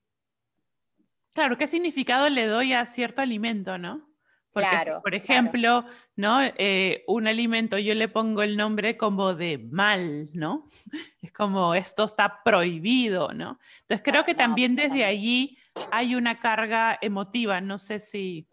Claro, 1.35 1.57
qué 1.57 1.67
significado 1.67 2.29
le 2.29 2.47
doy 2.47 2.73
a 2.73 2.85
cierto 2.87 3.23
alimento, 3.23 3.79
¿no? 3.79 4.08
Porque, 4.53 4.77
por 5.03 5.15
ejemplo, 5.15 5.85
¿no? 6.17 6.41
Eh, 6.43 7.05
un 7.07 7.29
alimento 7.29 7.79
yo 7.79 7.95
le 7.95 8.09
pongo 8.09 8.43
el 8.43 8.57
nombre 8.57 8.97
como 8.97 9.35
de 9.35 9.59
mal, 9.59 10.31
¿no? 10.33 10.69
Es 11.23 11.33
como 11.33 11.75
esto 11.75 12.05
está 12.05 12.43
prohibido, 12.43 13.33
¿no? 13.33 13.59
Entonces 13.83 14.03
creo 14.03 14.25
que 14.25 14.35
también 14.35 14.75
desde 14.75 15.05
allí 15.05 15.59
hay 15.93 16.15
una 16.15 16.41
carga 16.41 16.99
emotiva, 17.01 17.61
no 17.61 17.79
sé 17.79 18.01
si... 18.01 18.49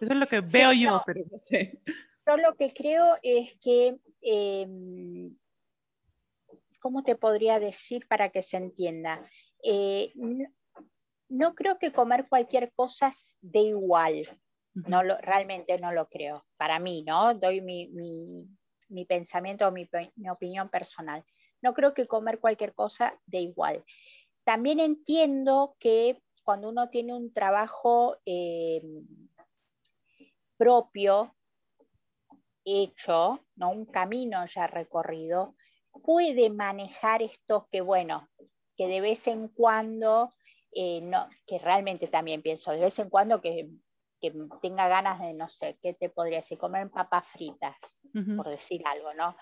Eso 0.00 0.12
es 0.12 0.18
lo 0.18 0.26
que 0.26 0.40
veo 0.40 0.72
yo, 0.72 1.02
pero 1.06 1.20
no 1.30 1.38
sé. 1.38 1.80
Yo 2.26 2.36
lo 2.36 2.54
que 2.56 2.72
creo 2.72 3.18
es 3.22 3.54
que 3.60 3.98
em, 4.22 5.36
¿cómo 6.80 7.04
te 7.04 7.14
podría 7.14 7.60
decir 7.60 8.08
para 8.08 8.30
que 8.30 8.42
se 8.42 8.56
entienda? 8.56 9.24
Eh, 9.62 10.12
no, 11.28 11.54
creo 11.54 11.78
que 11.78 11.92
comer 11.92 12.26
cualquier 12.28 12.72
cosa 12.72 13.10
de 13.40 13.60
igual. 13.60 14.22
No 14.74 15.02
lo, 15.02 15.18
realmente 15.18 15.78
no 15.78 15.92
lo 15.92 16.08
creo. 16.08 16.44
Para 16.56 16.78
mí, 16.78 17.02
¿no? 17.02 17.34
Doy 17.34 17.60
mi, 17.60 19.04
pensamiento 19.06 19.66
o 19.66 19.72
mi, 19.72 19.88
opinión 20.30 20.68
personal. 20.68 21.24
No 21.62 21.74
creo 21.74 21.92
que 21.94 22.06
comer 22.06 22.38
cualquier 22.38 22.74
cosa 22.74 23.18
de 23.26 23.40
igual. 23.40 23.84
También 24.44 24.80
entiendo 24.80 25.76
que 25.78 26.22
cuando 26.44 26.68
uno 26.68 26.88
tiene 26.88 27.14
un 27.14 27.32
trabajo 27.32 28.16
eh, 28.24 28.82
propio, 30.56 31.34
hecho, 32.64 33.40
¿no? 33.56 33.70
un 33.70 33.86
camino 33.86 34.44
ya 34.46 34.66
recorrido, 34.66 35.54
puede 36.04 36.50
manejar 36.50 37.22
estos 37.22 37.66
que, 37.68 37.80
bueno, 37.80 38.28
que 38.76 38.86
de 38.86 39.00
vez 39.00 39.26
en 39.26 39.48
cuando, 39.48 40.30
eh, 40.72 41.00
no, 41.02 41.28
que 41.46 41.58
realmente 41.58 42.06
también 42.08 42.42
pienso, 42.42 42.72
de 42.72 42.80
vez 42.80 42.98
en 42.98 43.10
cuando 43.10 43.40
que, 43.40 43.68
tenga 44.60 44.88
ganas 44.88 45.20
de, 45.20 45.32
no 45.34 45.48
sé, 45.48 45.78
¿qué 45.82 45.94
te 45.94 46.08
podría 46.08 46.38
decir? 46.38 46.58
Comer 46.58 46.90
papas 46.90 47.26
fritas, 47.28 48.00
por 48.36 48.48
decir 48.48 48.82
algo, 48.86 49.14
¿no? 49.14 49.36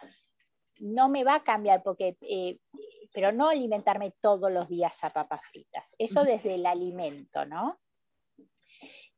No 0.81 1.09
me 1.09 1.25
va 1.25 1.37
a 1.37 1.45
cambiar 1.45 1.83
porque, 1.83 2.17
eh, 2.21 2.59
pero 3.13 3.33
no 3.33 3.49
alimentarme 3.49 4.15
todos 4.21 4.51
los 4.53 4.69
días 4.69 5.03
a 5.03 5.11
papas 5.11 5.41
fritas. 5.51 5.95
Eso 5.99 6.23
desde 6.25 6.55
el 6.55 6.67
alimento, 6.67 7.45
¿no? 7.45 7.79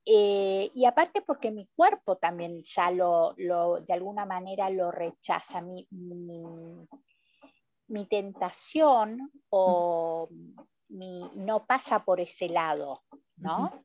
Eh, 0.06 0.70
y 0.74 0.86
aparte 0.86 1.20
porque 1.20 1.50
mi 1.50 1.68
cuerpo 1.76 2.16
también 2.16 2.62
ya 2.64 2.90
lo, 2.90 3.34
lo 3.36 3.82
de 3.82 3.92
alguna 3.92 4.24
manera 4.24 4.70
lo 4.70 4.90
rechaza. 4.90 5.60
Mi, 5.60 5.86
mi 7.90 8.06
tentación 8.06 9.30
o 9.50 10.28
no 10.88 11.66
pasa 11.66 12.04
por 12.04 12.20
ese 12.20 12.48
lado, 12.48 13.02
¿no? 13.36 13.84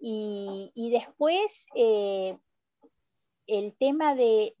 Y, 0.00 0.90
después 0.90 1.66
eh, 1.74 2.38
el 3.46 3.76
tema 3.76 4.14
de, 4.14 4.54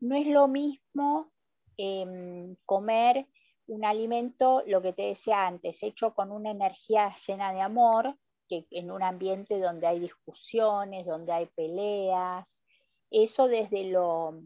no 0.00 0.16
es 0.16 0.26
lo 0.26 0.48
mismo 0.48 1.32
em, 1.76 2.56
comer 2.64 3.26
un 3.66 3.84
alimento, 3.84 4.62
lo 4.66 4.80
que 4.80 4.92
te 4.92 5.02
decía 5.02 5.46
antes, 5.46 5.82
hecho 5.82 6.14
con 6.14 6.30
una 6.30 6.50
energía 6.50 7.14
llena 7.26 7.52
de 7.52 7.60
amor, 7.60 8.16
que 8.48 8.66
en 8.70 8.90
un 8.92 9.02
ambiente 9.02 9.58
donde 9.58 9.86
hay 9.88 9.98
discusiones, 9.98 11.04
donde 11.04 11.32
hay 11.32 11.46
peleas, 11.46 12.64
eso 13.10 13.48
desde 13.48 13.90
lo, 13.90 14.40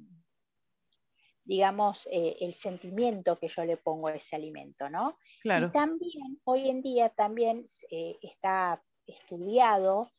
digamos, 1.45 2.07
eh, 2.11 2.37
el 2.41 2.55
sentimiento 2.55 3.39
que 3.39 3.49
yo 3.49 3.65
le 3.65 3.77
pongo 3.77 4.09
a 4.09 4.15
ese 4.15 4.37
alimento, 4.37 4.89
¿no? 4.89 5.19
Y 5.45 5.71
también, 5.73 6.41
hoy 6.45 6.69
en 6.69 6.81
día 6.81 7.09
también 7.11 7.67
eh, 7.91 8.17
está 8.23 8.83
estudiado 9.07 10.11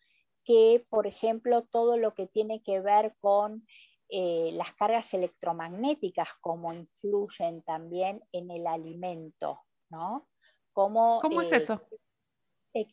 que, 0.44 0.86
por 0.89 1.08
ejemplo, 1.08 1.63
todo 1.63 1.98
lo 1.98 2.13
que 2.13 2.28
tiene 2.28 2.62
que 2.63 2.80
ver 2.80 3.15
con 3.20 3.65
eh, 4.10 4.52
las 4.54 4.74
cargas 4.74 5.13
electromagnéticas, 5.13 6.30
cómo 6.41 6.74
influyen 6.74 7.62
también 7.62 8.24
en 8.32 8.52
el 8.52 8.67
alimento, 8.67 9.62
¿no? 9.89 10.28
¿Cómo 10.74 11.41
es 11.41 11.52
eso? 11.52 11.82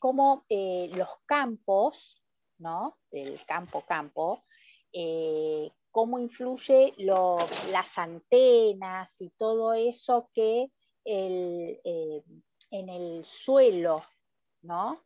cómo 0.01 0.45
los 0.49 1.11
campos, 1.25 2.23
¿no? 2.59 2.99
El 3.13 3.45
campo-campo, 3.45 4.41
cómo 5.91 6.19
influye 6.19 6.95
las 6.99 7.99
antenas 7.99 9.21
y 9.21 9.31
todo 9.31 9.75
eso 9.75 10.31
que 10.35 10.71
el, 11.05 11.81
en 12.71 12.89
el 12.89 13.25
suelo, 13.25 14.03
¿no? 14.63 15.03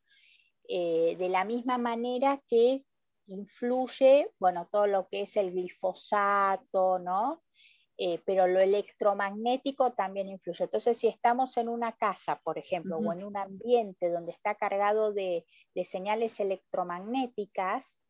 Eh, 0.68 1.16
de 1.18 1.28
la 1.28 1.44
misma 1.44 1.78
manera 1.78 2.42
que 2.48 2.84
influye, 3.26 4.30
bueno, 4.38 4.68
todo 4.70 4.86
lo 4.86 5.08
que 5.08 5.22
es 5.22 5.36
el 5.36 5.52
glifosato, 5.52 6.98
¿no? 6.98 7.42
Eh, 7.98 8.20
pero 8.24 8.46
lo 8.46 8.58
electromagnético 8.58 9.92
también 9.92 10.28
influye. 10.28 10.64
Entonces, 10.64 10.96
si 10.96 11.08
estamos 11.08 11.56
en 11.56 11.68
una 11.68 11.92
casa, 11.92 12.40
por 12.42 12.58
ejemplo, 12.58 12.96
o 12.96 13.12
en 13.12 13.22
un 13.22 13.36
ambiente 13.36 14.10
donde 14.10 14.32
está 14.32 14.54
cargado 14.54 15.12
de, 15.12 15.44
señales 15.84 16.40
electromagnéticas, 16.40 18.02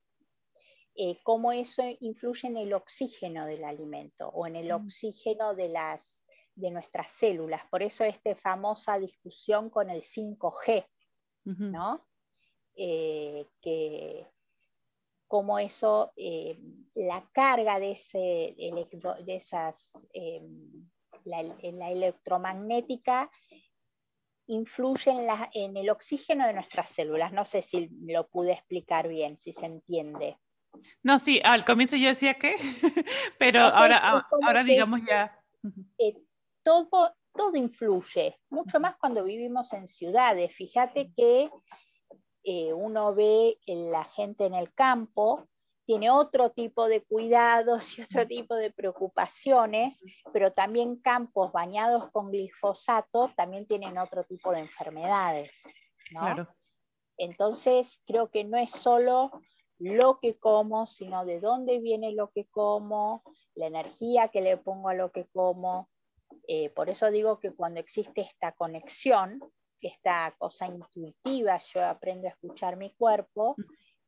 eh, 0.94 1.18
cómo 1.24 1.52
eso 1.52 1.82
influye 2.00 2.48
en 2.48 2.58
el 2.58 2.74
oxígeno 2.74 3.44
del 3.46 3.64
alimento 3.64 4.28
o 4.28 4.46
en 4.46 4.56
el 4.56 4.70
oxígeno 4.72 5.54
de 5.54 5.68
las, 5.68 6.26
de 6.54 6.70
nuestras 6.70 7.10
células. 7.10 7.62
Por 7.70 7.82
eso 7.82 8.04
esta 8.04 8.34
famosa 8.36 8.98
discusión 8.98 9.68
con 9.68 9.90
el 9.90 10.02
5G, 10.02 10.86
¿no? 11.44 12.06
Eh, 12.76 13.46
que 13.61 14.26
como 15.28 15.58
eso, 15.58 16.12
eh, 16.16 16.58
la 16.94 17.26
carga 17.32 17.78
de, 17.78 17.92
ese 17.92 18.54
de 18.56 19.35
esas, 19.35 20.06
eh, 20.12 20.42
la, 21.24 21.40
electromagnética 21.40 23.30
influye 24.46 25.11
en, 25.11 25.26
la, 25.26 25.50
en, 25.54 25.76
el 25.76 25.88
oxígeno 25.88 26.46
de 26.46 26.52
nuestras 26.52 26.90
células. 26.90 27.32
No 27.32 27.46
sé 27.46 27.62
si 27.62 27.88
lo 28.02 28.28
pude 28.28 28.52
explicar 28.52 29.08
bien, 29.08 29.38
si 29.38 29.52
se 29.52 29.66
entiende. 29.66 30.38
No, 31.02 31.18
sí, 31.18 31.40
al 31.44 31.64
comienzo 31.64 31.96
yo 31.96 32.08
decía 32.08 32.35
que, 32.35 32.56
pero 33.38 33.62
ahora, 33.62 34.26
ahora 34.42 34.64
digamos 34.64 35.00
ya 35.08 35.38
todo, 36.62 37.14
todo 37.35 37.56
influye, 37.56 38.38
mucho 38.50 38.80
más 38.80 38.96
cuando 38.96 39.24
vivimos 39.24 39.72
en 39.72 39.88
ciudades. 39.88 40.54
Fíjate 40.54 41.12
que 41.16 41.50
eh, 42.44 42.72
uno 42.72 43.14
ve 43.14 43.59
la 43.66 44.05
gente 44.05 44.46
en 44.46 44.55
el 44.55 44.72
campo, 44.72 45.48
tiene 45.85 46.11
otro 46.11 46.50
tipo 46.50 46.88
de 46.88 47.02
cuidados 47.02 47.98
y 47.98 48.02
otro 48.02 48.26
tipo 48.26 48.55
de 48.55 48.70
preocupaciones, 48.70 50.02
pero 50.33 50.52
también 50.52 50.96
campos 50.96 51.52
bañados 51.52 52.11
con 52.11 52.31
glifosato 52.31 53.31
también 53.37 53.66
tienen 53.66 53.98
otro 53.98 54.24
tipo 54.24 54.52
de 54.52 54.61
enfermedades. 54.61 55.50
Entonces, 57.18 58.00
creo 58.07 58.31
que 58.31 58.44
no 58.44 58.59
es 58.59 58.70
solo 58.70 59.31
lo 59.78 60.18
que 60.20 60.38
como, 60.38 60.87
sino 60.87 61.24
de 61.24 61.40
dónde 61.40 61.81
viene 61.81 62.12
lo 62.12 62.31
que 62.31 62.46
como, 62.46 63.22
la 63.55 63.66
energía 63.66 64.28
que 64.28 64.40
le 64.40 64.57
pongo 64.57 64.88
a 64.88 64.94
lo 64.94 65.11
que 65.11 65.26
como, 65.33 65.88
eh, 66.46 66.70
por 66.70 66.88
eso 66.88 67.11
digo 67.11 67.38
que 67.40 67.52
cuando 67.52 67.81
existe 67.81 68.20
esta 68.20 68.52
conexión, 68.52 69.40
esta 69.88 70.34
cosa 70.38 70.66
intuitiva, 70.66 71.58
yo 71.58 71.84
aprendo 71.84 72.26
a 72.28 72.30
escuchar 72.30 72.76
mi 72.76 72.94
cuerpo, 72.94 73.56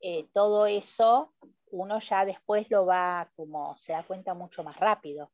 eh, 0.01 0.27
todo 0.33 0.67
eso 0.67 1.35
uno 1.71 1.99
ya 1.99 2.25
después 2.25 2.71
lo 2.71 2.87
va 2.87 3.31
como 3.35 3.77
se 3.79 3.93
da 3.93 4.03
cuenta 4.05 4.35
mucho 4.35 4.63
más 4.63 4.77
rápido. 4.77 5.31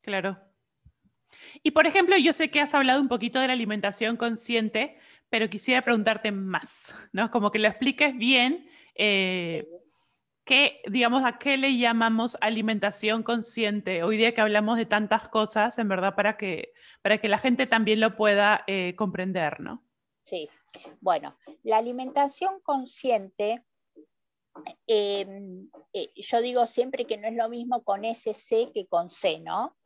Claro. 0.00 0.38
Y 1.62 1.72
por 1.72 1.86
ejemplo, 1.86 2.16
yo 2.16 2.32
sé 2.32 2.50
que 2.50 2.60
has 2.60 2.74
hablado 2.74 3.00
un 3.00 3.08
poquito 3.08 3.40
de 3.40 3.48
la 3.48 3.52
alimentación 3.52 4.16
consciente, 4.16 4.96
pero 5.28 5.50
quisiera 5.50 5.82
preguntarte 5.82 6.32
más, 6.32 6.94
¿no? 7.12 7.30
Como 7.30 7.50
que 7.50 7.58
lo 7.58 7.68
expliques 7.68 8.16
bien. 8.16 8.68
Eh, 8.94 9.66
¿Qué, 10.48 10.80
digamos, 10.88 11.26
a 11.26 11.36
qué 11.36 11.58
le 11.58 11.76
llamamos 11.76 12.38
alimentación 12.40 13.22
consciente? 13.22 14.02
Hoy 14.02 14.16
día 14.16 14.32
que 14.32 14.40
hablamos 14.40 14.78
de 14.78 14.86
tantas 14.86 15.28
cosas, 15.28 15.78
en 15.78 15.88
verdad, 15.88 16.14
para 16.14 16.38
que, 16.38 16.72
para 17.02 17.18
que 17.18 17.28
la 17.28 17.36
gente 17.36 17.66
también 17.66 18.00
lo 18.00 18.16
pueda 18.16 18.64
eh, 18.66 18.94
comprender, 18.96 19.60
¿no? 19.60 19.84
Sí, 20.24 20.48
bueno, 21.02 21.36
la 21.64 21.76
alimentación 21.76 22.60
consciente, 22.62 23.62
em, 24.86 25.68
eh, 25.92 26.12
yo 26.14 26.40
digo 26.40 26.66
siempre 26.66 27.04
que 27.04 27.18
no 27.18 27.28
es 27.28 27.34
lo 27.34 27.50
mismo 27.50 27.84
con 27.84 28.06
SC 28.06 28.72
que 28.72 28.86
con 28.88 29.10
C, 29.10 29.40
¿no? 29.40 29.76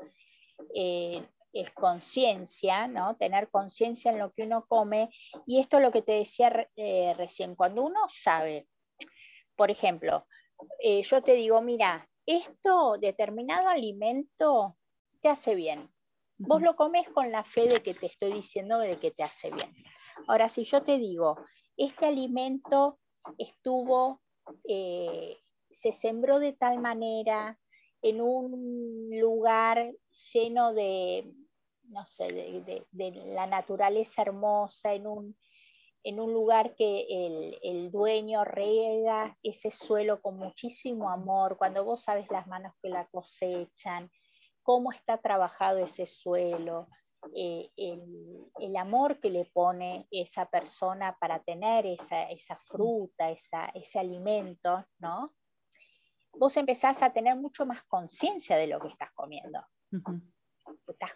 Eh, 0.76 1.26
es 1.52 1.72
conciencia, 1.72 2.86
¿no? 2.86 3.16
Tener 3.16 3.50
conciencia 3.50 4.12
en 4.12 4.20
lo 4.20 4.30
que 4.30 4.44
uno 4.44 4.64
come. 4.68 5.10
Y 5.44 5.58
esto 5.58 5.78
es 5.78 5.82
lo 5.82 5.90
que 5.90 6.02
te 6.02 6.12
decía 6.12 6.68
recién, 7.18 7.56
cuando 7.56 7.82
uno 7.82 7.98
sabe, 8.06 8.68
por 9.56 9.72
ejemplo, 9.72 10.24
eh, 10.78 11.02
yo 11.02 11.22
te 11.22 11.34
digo, 11.34 11.60
mira, 11.60 12.08
esto, 12.26 12.96
determinado 13.00 13.68
alimento, 13.68 14.76
te 15.20 15.28
hace 15.28 15.54
bien. 15.54 15.90
Vos 16.38 16.60
lo 16.60 16.74
comes 16.74 17.08
con 17.10 17.30
la 17.30 17.44
fe 17.44 17.68
de 17.68 17.80
que 17.80 17.94
te 17.94 18.06
estoy 18.06 18.32
diciendo 18.32 18.78
de 18.78 18.96
que 18.96 19.12
te 19.12 19.22
hace 19.22 19.50
bien. 19.50 19.72
Ahora, 20.26 20.48
si 20.48 20.64
yo 20.64 20.82
te 20.82 20.98
digo, 20.98 21.36
este 21.76 22.06
alimento 22.06 22.98
estuvo, 23.38 24.22
eh, 24.68 25.38
se 25.70 25.92
sembró 25.92 26.40
de 26.40 26.52
tal 26.52 26.80
manera 26.80 27.58
en 28.02 28.20
un 28.20 29.08
lugar 29.12 29.94
lleno 30.32 30.72
de, 30.72 31.32
no 31.84 32.04
sé, 32.06 32.32
de 32.90 33.12
la 33.26 33.46
naturaleza 33.46 34.22
hermosa, 34.22 34.94
en 34.94 35.06
un, 35.06 35.36
en 36.04 36.20
un 36.20 36.32
lugar 36.32 36.74
que 36.74 37.06
el, 37.62 37.90
dueño 37.90 38.44
riega 38.44 39.36
ese 39.42 39.70
suelo 39.70 40.20
con 40.20 40.36
muchísimo 40.36 41.10
amor, 41.10 41.56
cuando 41.56 41.84
vos 41.84 42.02
sabes 42.02 42.30
las 42.30 42.46
manos 42.46 42.74
que 42.82 42.88
la 42.88 43.06
cosechan, 43.06 44.10
cómo 44.62 44.92
está 44.92 45.18
trabajado 45.18 45.78
ese 45.78 46.06
suelo, 46.06 46.88
eh, 47.36 47.70
el, 47.76 48.76
amor 48.76 49.20
que 49.20 49.30
le 49.30 49.44
pone 49.44 50.08
esa 50.10 50.46
persona 50.46 51.16
para 51.20 51.40
tener 51.42 51.86
esa, 51.86 52.56
fruta, 52.56 53.30
ese 53.30 53.98
alimento, 53.98 54.84
¿no? 54.98 55.34
Vos 56.32 56.56
empezás 56.56 57.02
a 57.02 57.12
tener 57.12 57.36
mucho 57.36 57.66
más 57.66 57.84
conciencia 57.84 58.56
de 58.56 58.66
lo 58.66 58.80
que 58.80 58.88
estás 58.88 59.12
comiendo. 59.12 59.60
Estás 60.88 61.12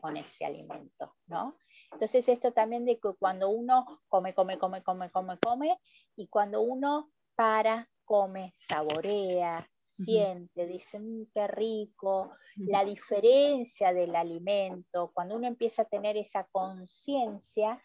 con 0.00 0.16
ese 0.16 0.44
alimento, 0.44 1.16
¿no? 1.26 1.56
Entonces 1.92 2.28
esto 2.28 2.52
también 2.52 2.84
de 2.84 2.98
que 2.98 3.12
cuando 3.18 3.50
uno 3.50 4.00
come, 4.08 4.34
come, 4.34 4.58
come, 4.58 4.82
come, 4.82 5.10
come, 5.10 5.38
come, 5.38 5.78
y 6.16 6.28
cuando 6.28 6.60
uno 6.60 7.10
para, 7.34 7.88
come, 8.04 8.52
saborea, 8.54 9.68
siente, 9.80 10.66
dice, 10.66 11.00
mm, 11.00 11.26
qué 11.32 11.46
rico, 11.48 12.32
la 12.56 12.84
diferencia 12.84 13.92
del 13.92 14.14
alimento, 14.14 15.10
cuando 15.14 15.36
uno 15.36 15.46
empieza 15.46 15.82
a 15.82 15.88
tener 15.88 16.16
esa 16.16 16.44
conciencia, 16.52 17.82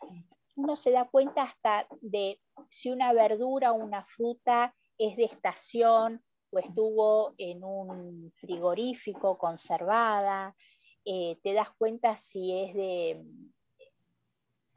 uno 0.55 0.75
se 0.75 0.91
da 0.91 1.07
cuenta 1.09 1.43
hasta 1.43 1.87
de 2.01 2.39
si 2.69 2.89
una 2.89 3.13
verdura 3.13 3.71
o 3.71 3.75
una 3.75 4.05
fruta 4.05 4.75
es 4.97 5.17
de 5.17 5.25
estación 5.25 6.23
o 6.51 6.59
estuvo 6.59 7.33
en 7.37 7.63
un 7.63 8.31
frigorífico 8.35 9.37
conservada, 9.37 10.55
eh, 11.05 11.37
te 11.43 11.53
das 11.53 11.69
cuenta 11.77 12.17
si 12.17 12.51
es 12.51 12.73
de 12.73 13.23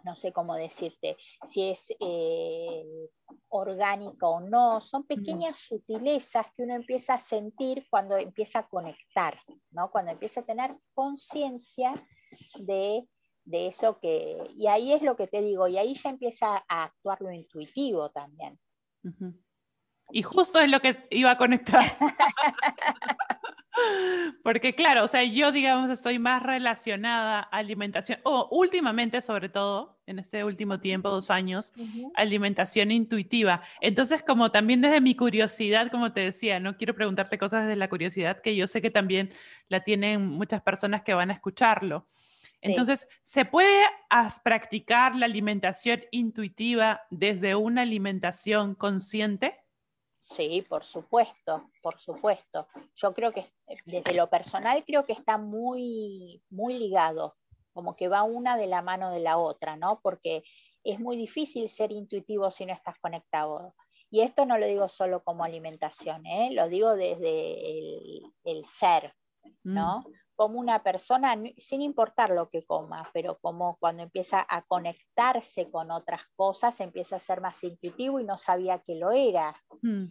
no 0.04 0.16
sé 0.16 0.32
cómo 0.32 0.54
decirte, 0.54 1.16
si 1.44 1.68
es 1.70 1.94
eh, 2.00 2.84
orgánico 3.48 4.28
o 4.28 4.40
no, 4.40 4.80
son 4.80 5.04
pequeñas 5.04 5.58
sutilezas 5.58 6.46
que 6.54 6.62
uno 6.62 6.74
empieza 6.74 7.14
a 7.14 7.20
sentir 7.20 7.86
cuando 7.90 8.16
empieza 8.16 8.60
a 8.60 8.68
conectar, 8.68 9.38
¿no? 9.70 9.90
cuando 9.90 10.12
empieza 10.12 10.40
a 10.40 10.46
tener 10.46 10.76
conciencia 10.94 11.92
de, 12.58 13.06
eso 13.50 13.98
que, 13.98 14.50
y 14.54 14.66
ahí 14.66 14.92
es 14.92 15.02
lo 15.02 15.16
que 15.16 15.26
te 15.26 15.42
digo, 15.42 15.68
y 15.68 15.78
ahí 15.78 15.94
ya 15.94 16.10
empieza 16.10 16.64
a 16.68 16.84
actuar 16.84 17.20
lo 17.20 17.32
intuitivo 17.32 18.10
también. 18.10 18.58
Y 20.10 20.22
justo 20.22 20.58
es 20.58 20.70
lo 20.70 20.80
que 20.80 21.06
iba 21.10 21.32
a 21.32 21.38
conectar. 21.38 21.82
Porque 24.42 24.74
claro, 24.74 25.04
o 25.04 25.08
sea, 25.08 25.24
yo 25.24 25.52
digamos 25.52 25.90
estoy 25.90 26.18
más 26.18 26.42
relacionada 26.42 27.40
a 27.40 27.42
alimentación, 27.42 28.20
o 28.24 28.48
últimamente 28.50 29.20
sobre 29.20 29.48
todo, 29.48 29.98
en 30.06 30.18
este 30.18 30.44
último 30.44 30.80
tiempo, 30.80 31.10
dos 31.10 31.30
años, 31.30 31.72
alimentación 32.14 32.90
intuitiva. 32.90 33.62
Entonces, 33.80 34.22
como 34.22 34.50
también 34.50 34.80
desde 34.80 35.00
mi 35.00 35.14
curiosidad, 35.14 35.90
como 35.90 36.12
te 36.12 36.20
decía, 36.20 36.60
no 36.60 36.76
quiero 36.76 36.94
preguntarte 36.94 37.36
cosas 37.36 37.64
desde 37.64 37.76
la 37.76 37.88
curiosidad, 37.90 38.40
que 38.40 38.56
yo 38.56 38.66
sé 38.66 38.80
que 38.80 38.90
también 38.90 39.30
la 39.68 39.84
tienen 39.84 40.26
muchas 40.26 40.62
personas 40.62 41.02
que 41.02 41.14
van 41.14 41.30
a 41.30 41.34
escucharlo. 41.34 42.06
Entonces, 42.60 43.06
¿se 43.22 43.44
puede 43.44 43.84
practicar 44.42 45.14
la 45.14 45.26
alimentación 45.26 46.00
intuitiva 46.10 47.02
desde 47.10 47.54
una 47.54 47.82
alimentación 47.82 48.74
consciente? 48.74 49.56
Sí, 50.28 50.62
por 50.68 50.84
supuesto, 50.84 51.70
por 51.82 51.98
supuesto. 51.98 52.66
Yo 52.94 53.14
creo 53.14 53.32
que 53.32 53.46
desde 53.86 54.14
lo 54.14 54.28
personal 54.28 54.84
creo 54.84 55.06
que 55.06 55.14
está 55.14 55.38
muy, 55.38 56.42
muy 56.50 56.78
ligado, 56.78 57.34
como 57.72 57.96
que 57.96 58.08
va 58.08 58.24
una 58.24 58.58
de 58.58 58.66
la 58.66 58.82
mano 58.82 59.10
de 59.10 59.20
la 59.20 59.38
otra, 59.38 59.76
¿no? 59.76 60.00
Porque 60.02 60.42
es 60.84 61.00
muy 61.00 61.16
difícil 61.16 61.68
ser 61.70 61.92
intuitivo 61.92 62.50
si 62.50 62.66
no 62.66 62.74
estás 62.74 62.98
conectado. 62.98 63.74
Y 64.10 64.20
esto 64.20 64.44
no 64.44 64.58
lo 64.58 64.66
digo 64.66 64.88
solo 64.90 65.22
como 65.24 65.44
alimentación, 65.44 66.26
¿eh? 66.26 66.50
lo 66.52 66.68
digo 66.68 66.94
desde 66.94 67.78
el, 68.44 68.66
ser, 68.66 69.14
¿no? 69.64 70.00
Mm. 70.00 70.12
Como 70.38 70.61
una 70.61 70.85
persona, 70.85 71.35
sin 71.57 71.83
importar 71.83 72.31
lo 72.31 72.48
que 72.48 72.64
coma, 72.64 73.11
pero 73.12 73.38
como 73.40 73.77
cuando 73.81 74.05
empieza 74.05 74.46
a 74.48 74.62
conectarse 74.62 75.68
con 75.68 75.90
otras 75.90 76.22
cosas, 76.37 76.79
empieza 76.79 77.16
a 77.16 77.18
ser 77.18 77.40
más 77.40 77.64
intuitivo 77.64 78.20
y 78.20 78.24
no 78.24 78.38
sabía 78.38 78.79
que 78.79 78.94
lo 78.94 79.11
era. 79.11 79.53
Mm. 79.83 80.05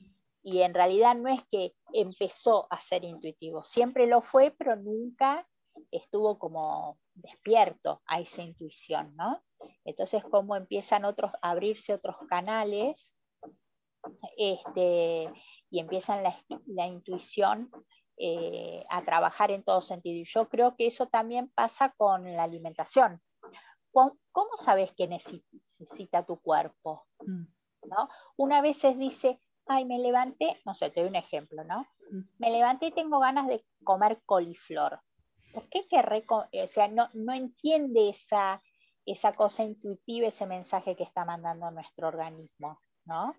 Y 0.43 0.61
en 0.63 0.73
realidad 0.73 1.15
no 1.15 1.29
es 1.29 1.41
que 1.49 1.75
empezó 1.93 2.67
a 2.69 2.77
ser 2.81 3.05
intuitivo, 3.05 3.63
siempre 3.63 4.05
lo 4.05 4.21
fue, 4.21 4.51
pero 4.51 4.75
nunca 4.75 5.47
estuvo 5.91 6.37
como 6.37 6.99
despierto 7.13 8.01
a 8.05 8.19
esa 8.19 8.41
intuición, 8.41 9.15
¿no? 9.15 9.41
Entonces, 9.85 10.23
cómo 10.25 10.57
empiezan 10.57 11.05
otros, 11.05 11.31
a 11.41 11.51
abrirse 11.51 11.93
otros 11.93 12.17
canales 12.27 13.17
este, 14.37 15.31
y 15.69 15.79
empiezan 15.79 16.23
la, 16.23 16.87
intuición 16.87 17.71
eh, 18.17 18.85
a 18.89 19.03
trabajar 19.03 19.51
en 19.51 19.63
todo 19.63 19.81
sentido. 19.81 20.17
Y 20.17 20.23
yo 20.23 20.49
creo 20.49 20.75
que 20.75 20.87
eso 20.87 21.07
también 21.07 21.49
pasa 21.49 21.93
con 21.97 22.23
la 22.35 22.43
alimentación. 22.43 23.21
¿Cómo, 23.91 24.57
sabes 24.57 24.91
qué 24.95 25.07
necesita 25.07 26.23
tu 26.23 26.39
cuerpo? 26.39 27.05
Mm. 27.25 27.45
¿No? 27.89 28.07
Una 28.35 28.61
vez 28.61 28.81
dice, 28.97 29.41
ay, 29.67 29.85
me 29.85 29.99
levanté, 29.99 30.59
no 30.65 30.75
sé, 30.75 30.89
te 30.89 31.01
doy 31.01 31.09
un 31.09 31.15
ejemplo, 31.15 31.63
¿no? 31.63 31.81
Mm. 32.11 32.21
Me 32.37 32.51
levanté 32.51 32.87
y 32.87 32.91
tengo 32.91 33.19
ganas 33.19 33.47
de 33.47 33.65
comer 33.83 34.21
coliflor. 34.25 35.01
¿Por 35.53 35.69
qué 35.69 35.87
querré, 35.87 36.23
o 36.29 36.67
sea, 36.67 36.87
no, 36.87 37.09
no 37.13 37.33
entiende 37.33 38.09
esa, 38.09 38.61
esa 39.05 39.31
cosa 39.33 39.63
intuitiva, 39.63 40.27
ese 40.27 40.45
mensaje 40.45 40.95
que 40.95 41.03
está 41.03 41.25
mandando 41.25 41.71
nuestro 41.71 42.07
organismo, 42.07 42.79
¿no? 43.05 43.33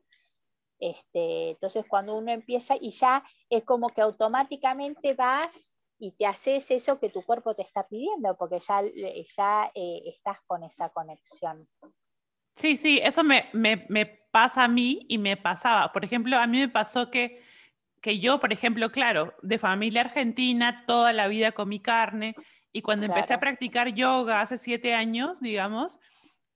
Este, 0.78 1.50
entonces 1.50 1.84
cuando 1.88 2.16
uno 2.16 2.30
empieza 2.30 2.76
y 2.80 2.92
ya 2.92 3.24
es 3.50 3.64
como 3.64 3.88
que 3.90 4.00
automáticamente 4.00 5.14
vas 5.14 5.78
y 5.98 6.12
te 6.12 6.26
haces 6.26 6.70
eso 6.70 7.00
que 7.00 7.10
tu 7.10 7.22
cuerpo 7.22 7.54
te 7.54 7.62
está 7.62 7.86
pidiendo, 7.88 8.36
porque 8.36 8.60
ya, 8.60 8.82
ya 9.36 9.72
eh, 9.74 10.02
estás 10.06 10.38
con 10.46 10.62
esa 10.62 10.90
conexión. 10.90 11.68
Sí, 12.54 12.76
sí, 12.76 13.00
eso 13.02 13.24
me, 13.24 13.48
me, 13.52 13.86
me, 13.88 14.06
pasa 14.30 14.64
a 14.64 14.68
mí 14.68 15.06
y 15.08 15.16
me 15.18 15.36
pasaba. 15.36 15.90
Por 15.92 16.04
ejemplo, 16.04 16.36
a 16.36 16.46
mí 16.46 16.58
me 16.58 16.68
pasó 16.68 17.10
que, 17.10 17.42
que 18.00 18.20
yo, 18.20 18.40
por 18.40 18.52
ejemplo, 18.52 18.92
claro, 18.92 19.34
de 19.42 19.58
familia 19.58 20.02
argentina, 20.02 20.84
toda 20.86 21.12
la 21.12 21.28
vida 21.28 21.52
comí 21.52 21.80
carne 21.80 22.34
y 22.72 22.82
cuando 22.82 23.06
empecé 23.06 23.34
a 23.34 23.40
practicar 23.40 23.94
yoga 23.94 24.40
hace 24.40 24.58
siete 24.58 24.94
años, 24.94 25.40
digamos, 25.40 25.98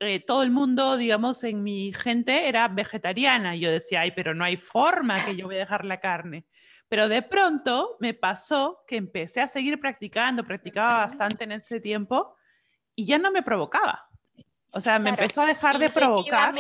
eh, 0.03 0.21
todo 0.21 0.43
el 0.43 0.51
mundo, 0.51 0.97
digamos, 0.97 1.45
en 1.45 1.63
mi 1.63 1.93
gente 1.93 2.49
era 2.49 2.69
vegetariana. 2.69 3.57
Y 3.57 3.61
yo 3.61 3.71
decía, 3.71 4.01
ay, 4.03 4.11
pero 4.11 4.35
no 4.35 4.45
hay 4.45 4.57
forma 4.57 5.25
que 5.25 5.37
yo 5.37 5.47
voy 5.47 5.57
a 5.57 5.61
dejar 5.61 5.85
la 5.85 6.01
carne. 6.01 6.45
Pero 6.89 7.09
de 7.09 7.23
pronto 7.23 7.97
me 8.01 8.13
pasó 8.13 8.85
que 8.87 8.97
empecé 8.97 9.41
a 9.41 9.49
seguir 9.49 9.81
practicando, 9.81 10.45
practicaba 10.45 10.99
bastante 10.99 11.45
en 11.45 11.53
ese 11.53 11.81
tiempo 11.81 12.37
y 12.95 13.07
ya 13.07 13.19
no 13.19 13.31
me 13.31 13.43
provocaba. 13.43 14.09
O 14.73 14.81
sea, 14.81 14.99
me 14.99 15.11
empezó 15.11 15.43
a 15.43 15.47
dejar 15.47 15.79
de 15.79 15.89
provocar. 15.91 16.55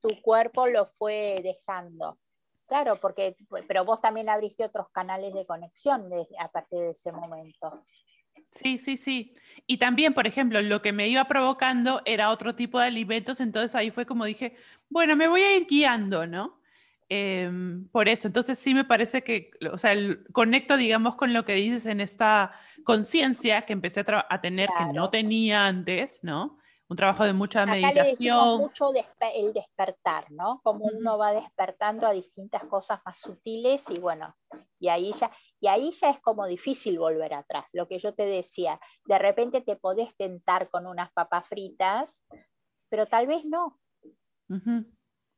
tu 0.00 0.20
cuerpo 0.22 0.66
lo 0.66 0.86
fue 0.86 1.36
dejando. 1.42 2.18
Claro, 2.66 2.96
porque, 2.96 3.34
pero 3.66 3.84
vos 3.84 4.00
también 4.00 4.28
abriste 4.28 4.64
otros 4.64 4.90
canales 4.90 5.32
de 5.32 5.46
conexión 5.46 6.10
a 6.38 6.48
partir 6.48 6.80
de 6.80 6.90
ese 6.90 7.12
momento. 7.12 7.82
Sí, 8.50 8.78
sí, 8.78 8.96
sí. 8.96 9.34
Y 9.66 9.78
también, 9.78 10.14
por 10.14 10.26
ejemplo, 10.26 10.62
lo 10.62 10.80
que 10.80 10.92
me 10.92 11.08
iba 11.08 11.24
provocando 11.26 12.02
era 12.04 12.30
otro 12.30 12.54
tipo 12.54 12.80
de 12.80 12.86
alimentos, 12.86 13.40
entonces 13.40 13.74
ahí 13.74 13.90
fue 13.90 14.06
como 14.06 14.24
dije, 14.24 14.56
bueno, 14.88 15.16
me 15.16 15.28
voy 15.28 15.42
a 15.42 15.56
ir 15.56 15.66
guiando, 15.66 16.26
¿no? 16.26 16.58
Em, 17.10 17.88
por 17.88 18.08
eso, 18.08 18.28
entonces 18.28 18.58
sí 18.58 18.74
me 18.74 18.84
parece 18.84 19.22
que, 19.24 19.50
o 19.72 19.78
sea, 19.78 19.94
conecto, 20.32 20.76
digamos, 20.76 21.16
con 21.16 21.32
lo 21.32 21.44
que 21.44 21.54
dices 21.54 21.86
en 21.86 22.00
esta 22.00 22.52
conciencia 22.84 23.62
que 23.62 23.72
empecé 23.72 24.04
a, 24.06 24.40
tener 24.40 24.68
que 24.68 24.92
no 24.92 25.08
tenía 25.10 25.66
antes, 25.66 26.20
¿no? 26.22 26.58
Un 26.88 26.96
trabajo 26.96 27.24
de 27.24 27.32
mucha 27.32 27.62
Acá 27.62 27.72
meditación. 27.72 28.52
Le 28.52 28.58
mucho 28.58 28.90
el 29.34 29.52
despertar, 29.52 30.30
¿no? 30.30 30.60
Como 30.62 30.86
uno 30.86 31.18
va 31.18 31.32
despertando 31.32 32.06
a 32.06 32.12
distintas 32.12 32.64
cosas 32.64 33.00
más 33.04 33.18
sutiles 33.18 33.84
y 33.90 34.00
bueno, 34.00 34.34
y 34.80 34.88
ahí 34.88 35.12
ya, 35.12 35.30
y 35.60 35.66
ahí 35.66 35.90
ya 35.92 36.10
es 36.10 36.20
como 36.20 36.46
difícil 36.46 36.98
volver 36.98 37.34
atrás. 37.34 37.66
Lo 37.72 37.86
que 37.88 37.98
yo 37.98 38.14
te 38.14 38.24
decía, 38.24 38.80
de 39.04 39.18
repente 39.18 39.60
te 39.60 39.76
podés 39.76 40.16
tentar 40.16 40.70
con 40.70 40.86
unas 40.86 41.12
papas 41.12 41.46
fritas, 41.46 42.26
pero 42.88 43.06
tal 43.06 43.26
vez 43.26 43.44
no. 43.44 43.78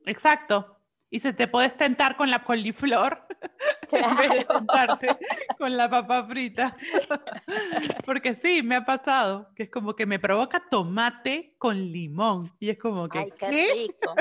Exacto. 0.04 0.79
Y 1.12 1.18
se 1.18 1.32
te 1.32 1.48
puedes 1.48 1.76
tentar 1.76 2.16
con 2.16 2.30
la 2.30 2.44
coliflor 2.44 3.26
en 3.90 4.16
vez 4.16 4.30
de 4.30 4.44
tentarte 4.44 5.18
con 5.58 5.76
la 5.76 5.90
papa 5.90 6.24
frita. 6.24 6.76
Porque 8.06 8.34
sí, 8.34 8.62
me 8.62 8.76
ha 8.76 8.84
pasado, 8.84 9.52
que 9.56 9.64
es 9.64 9.70
como 9.70 9.96
que 9.96 10.06
me 10.06 10.20
provoca 10.20 10.62
tomate 10.70 11.56
con 11.58 11.76
limón. 11.76 12.54
Y 12.60 12.70
es 12.70 12.78
como 12.78 13.08
que... 13.08 13.18
Ay, 13.18 13.32
qué, 13.36 13.50
rico. 13.50 14.14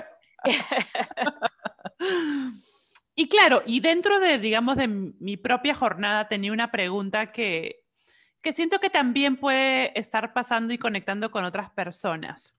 y 3.16 3.30
claro, 3.30 3.62
y 3.68 3.82
dentro 3.82 4.20
de, 4.20 4.40
digamos, 4.40 4.76
de 4.76 4.88
mi 4.88 5.38
propia 5.38 5.76
jornada 5.76 6.28
tenía 6.28 6.52
una 6.52 6.72
pregunta 6.72 7.32
que, 7.32 7.84
que 8.42 8.52
siento 8.52 8.80
que 8.80 8.90
también 8.90 9.38
puede 9.38 9.98
estar 10.00 10.34
pasando 10.34 10.74
y 10.74 10.80
conectando 10.80 11.30
con 11.30 11.46
otras 11.46 11.70
personas. 11.70 12.56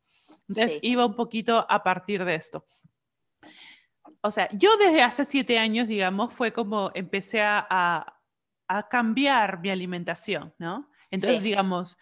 Entonces 0.49 0.79
iba 0.83 1.05
un 1.05 1.17
poquito 1.17 1.67
a 1.69 1.83
partir 1.83 2.25
de 2.25 2.37
esto 2.37 2.65
o 4.23 4.31
sea, 4.31 4.49
yo 4.53 4.77
desde 4.77 5.03
hace 5.03 5.25
siete 5.25 5.59
años, 5.59 5.89
digamos, 5.89 6.33
fue 6.35 6.53
como 6.53 6.91
empecé 6.95 7.43
a, 7.43 8.17
cambiar 8.89 9.59
mi 9.59 9.69
alimentación, 9.69 10.55
¿no? 10.57 10.89
Entonces, 11.11 11.43
digamos, 11.43 11.99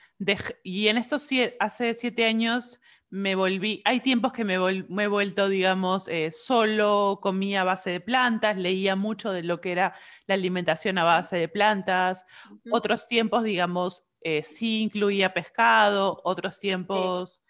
y 0.63 0.89
en 0.89 0.99
estos 0.99 1.27
hace 1.61 1.95
siete 1.95 2.27
años 2.27 2.79
me 3.09 3.35
volví, 3.35 3.81
hay 3.87 4.01
tiempos 4.01 4.35
que 4.35 4.45
me, 4.45 4.57
he 4.57 5.07
vuelto, 5.07 5.49
digamos, 5.49 6.09
eh, 6.09 6.31
solo 6.31 7.21
comía 7.23 7.63
a 7.63 7.65
base 7.65 7.89
de 7.89 8.01
plantas, 8.01 8.59
leía 8.59 8.97
mucho 8.97 9.33
de 9.33 9.43
lo 9.45 9.63
que 9.63 9.73
era 9.73 9.95
la 10.27 10.35
alimentación 10.35 10.99
a 10.99 11.05
base 11.05 11.37
de 11.37 11.49
plantas, 11.49 12.27
otros 12.71 13.09
tiempos, 13.09 13.45
digamos, 13.45 14.07
eh, 14.21 14.43
sí 14.43 14.83
incluía 14.83 15.33
pescado, 15.33 16.21
otros 16.23 16.61
tiempos, 16.61 17.43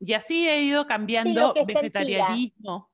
y 0.00 0.14
así 0.14 0.48
he 0.48 0.62
ido 0.62 0.86
cambiando 0.86 1.52
vegetarianismo 1.66 2.93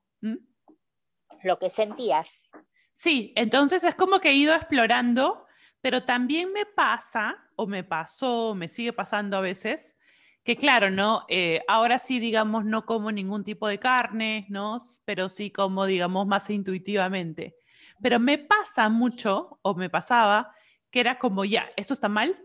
lo 1.43 1.59
que 1.59 1.71
sentías. 1.71 2.45
Sí, 2.93 3.33
entonces 3.37 3.83
es 3.85 3.95
como 3.95 4.21
que 4.21 4.31
he 4.31 4.35
ido 4.35 4.55
explorando, 4.55 5.47
pero 5.81 6.05
también 6.05 6.53
me 6.53 6.67
pasa, 6.67 7.37
o 7.57 7.67
me 7.67 7.85
pasó, 7.85 8.55
me 8.55 8.69
sigue 8.69 8.93
pasando 8.93 9.37
a 9.37 9.41
veces, 9.41 9.97
que 10.45 10.57
claro, 10.57 10.91
¿no? 10.91 11.25
Eh, 11.29 11.63
ahora 11.69 11.99
sí, 11.99 12.19
digamos, 12.19 12.65
no 12.65 12.87
como 12.87 13.13
ningún 13.13 13.45
tipo 13.45 13.69
de 13.69 13.79
carne, 13.79 14.47
¿no? 14.49 14.79
Pero 15.05 15.29
sí 15.29 15.51
como, 15.51 15.87
digamos, 15.87 16.27
más 16.27 16.49
intuitivamente. 16.51 17.57
Pero 18.03 18.19
me 18.19 18.39
pasa 18.39 18.89
mucho, 18.89 19.59
o 19.63 19.75
me 19.75 19.91
pasaba, 19.91 20.55
que 20.91 21.01
era 21.01 21.19
como, 21.19 21.45
ya, 21.45 21.71
esto 21.77 21.95
está 21.95 22.09
mal, 22.09 22.39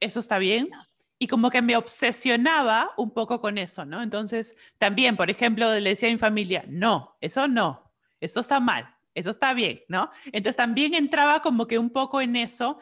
esto 0.00 0.20
está 0.20 0.38
bien, 0.38 0.70
y 1.18 1.28
como 1.28 1.50
que 1.50 1.62
me 1.62 1.76
obsesionaba 1.76 2.92
un 2.96 3.12
poco 3.12 3.40
con 3.40 3.58
eso, 3.58 3.84
¿no? 3.84 4.02
Entonces, 4.02 4.54
también, 4.78 5.16
por 5.16 5.30
ejemplo, 5.30 5.72
le 5.74 5.90
decía 5.90 6.08
a 6.08 6.12
mi 6.12 6.18
familia, 6.18 6.64
no, 6.68 7.16
eso 7.20 7.48
no, 7.48 7.85
eso 8.26 8.40
está 8.40 8.60
mal, 8.60 8.94
eso 9.14 9.30
está 9.30 9.54
bien, 9.54 9.80
¿no? 9.88 10.10
Entonces 10.26 10.56
también 10.56 10.94
entraba 10.94 11.40
como 11.40 11.66
que 11.66 11.78
un 11.78 11.90
poco 11.90 12.20
en 12.20 12.36
eso. 12.36 12.78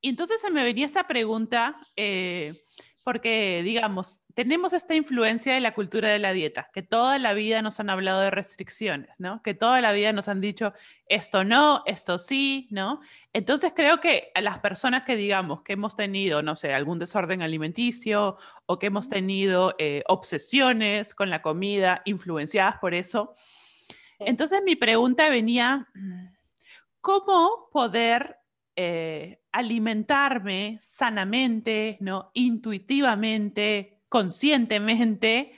Y 0.00 0.10
entonces 0.10 0.40
se 0.40 0.50
me 0.50 0.64
venía 0.64 0.86
esa 0.86 1.04
pregunta, 1.04 1.76
eh, 1.96 2.62
porque, 3.06 3.62
digamos, 3.62 4.22
tenemos 4.34 4.72
esta 4.72 4.96
influencia 4.96 5.54
de 5.54 5.60
la 5.60 5.74
cultura 5.74 6.08
de 6.08 6.18
la 6.18 6.32
dieta, 6.32 6.70
que 6.74 6.82
toda 6.82 7.20
la 7.20 7.34
vida 7.34 7.62
nos 7.62 7.78
han 7.78 7.88
hablado 7.88 8.20
de 8.20 8.32
restricciones, 8.32 9.10
¿no? 9.18 9.44
Que 9.44 9.54
toda 9.54 9.80
la 9.80 9.92
vida 9.92 10.12
nos 10.12 10.26
han 10.26 10.40
dicho 10.40 10.74
esto 11.08 11.44
no, 11.44 11.84
esto 11.86 12.18
sí, 12.18 12.66
¿no? 12.72 13.00
Entonces 13.32 13.72
creo 13.76 14.00
que 14.00 14.32
a 14.34 14.40
las 14.40 14.58
personas 14.58 15.04
que, 15.04 15.14
digamos, 15.14 15.62
que 15.62 15.74
hemos 15.74 15.94
tenido, 15.94 16.42
no 16.42 16.56
sé, 16.56 16.74
algún 16.74 16.98
desorden 16.98 17.42
alimenticio 17.42 18.38
o 18.66 18.80
que 18.80 18.86
hemos 18.86 19.08
tenido 19.08 19.76
eh, 19.78 20.02
obsesiones 20.08 21.14
con 21.14 21.30
la 21.30 21.42
comida 21.42 22.02
influenciadas 22.06 22.78
por 22.78 22.92
eso, 22.92 23.36
entonces 24.18 24.62
mi 24.64 24.76
pregunta 24.76 25.28
venía, 25.28 25.88
¿cómo 27.00 27.68
poder 27.72 28.38
eh, 28.76 29.40
alimentarme 29.52 30.76
sanamente, 30.80 31.96
¿no? 32.00 32.30
intuitivamente, 32.34 34.02
conscientemente, 34.08 35.54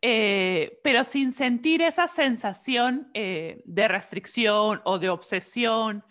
eh, 0.00 0.80
pero 0.82 1.04
sin 1.04 1.32
sentir 1.32 1.82
esa 1.82 2.06
sensación 2.08 3.10
eh, 3.14 3.62
de 3.66 3.88
restricción 3.88 4.80
o 4.84 4.98
de 4.98 5.10
obsesión, 5.10 6.04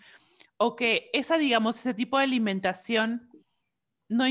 o 0.56 0.76
que 0.76 1.10
esa, 1.12 1.36
digamos, 1.36 1.78
ese 1.78 1.94
tipo 1.94 2.18
de 2.18 2.24
alimentación 2.24 3.28
no, 4.08 4.24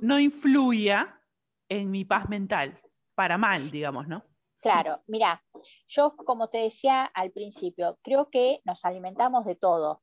no 0.00 0.18
influya 0.18 1.20
en 1.68 1.90
mi 1.90 2.04
paz 2.04 2.28
mental, 2.28 2.80
para 3.14 3.38
mal, 3.38 3.70
digamos, 3.70 4.08
¿no? 4.08 4.24
Claro, 4.60 5.02
mira, 5.06 5.44
yo 5.86 6.16
como 6.16 6.48
te 6.48 6.58
decía 6.58 7.04
al 7.04 7.30
principio, 7.30 7.98
creo 8.02 8.28
que 8.28 8.60
nos 8.64 8.84
alimentamos 8.84 9.44
de 9.44 9.54
todo 9.54 10.02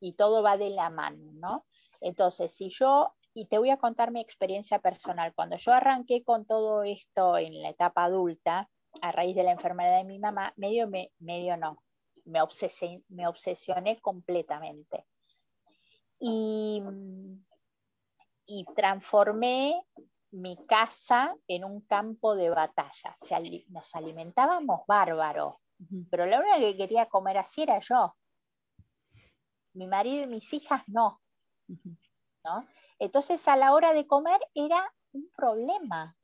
y 0.00 0.14
todo 0.14 0.42
va 0.42 0.56
de 0.56 0.70
la 0.70 0.90
mano, 0.90 1.32
¿no? 1.34 1.66
Entonces, 2.00 2.52
si 2.52 2.68
yo, 2.68 3.14
y 3.32 3.46
te 3.46 3.58
voy 3.58 3.70
a 3.70 3.76
contar 3.76 4.10
mi 4.10 4.20
experiencia 4.20 4.80
personal, 4.80 5.32
cuando 5.34 5.56
yo 5.56 5.72
arranqué 5.72 6.24
con 6.24 6.46
todo 6.46 6.82
esto 6.82 7.38
en 7.38 7.62
la 7.62 7.68
etapa 7.68 8.04
adulta, 8.04 8.68
a 9.00 9.12
raíz 9.12 9.36
de 9.36 9.44
la 9.44 9.52
enfermedad 9.52 9.98
de 9.98 10.04
mi 10.04 10.18
mamá, 10.18 10.52
medio, 10.56 10.88
medio 11.20 11.56
no, 11.56 11.82
me, 12.24 12.40
me 13.08 13.28
obsesioné 13.28 14.00
completamente. 14.00 15.06
Y, 16.18 16.82
y 18.46 18.64
transformé 18.76 19.80
mi 20.32 20.56
casa 20.66 21.36
en 21.46 21.64
un 21.64 21.82
campo 21.82 22.34
de 22.34 22.50
batalla. 22.50 23.14
nos 23.68 23.94
alimentábamos 23.94 24.80
bárbaro, 24.86 25.60
pero 26.10 26.26
la 26.26 26.40
única 26.40 26.58
que 26.58 26.76
quería 26.76 27.06
comer 27.06 27.38
así 27.38 27.62
era 27.62 27.78
yo. 27.80 28.14
Mi 29.74 29.86
marido 29.86 30.24
y 30.24 30.28
mis 30.28 30.52
hijas 30.52 30.82
no. 30.88 31.20
¿no? 32.44 32.66
Entonces 32.98 33.46
a 33.48 33.56
la 33.56 33.72
hora 33.72 33.92
de 33.92 34.06
comer 34.06 34.40
era 34.54 34.92
un 35.12 35.30
problema. 35.36 36.16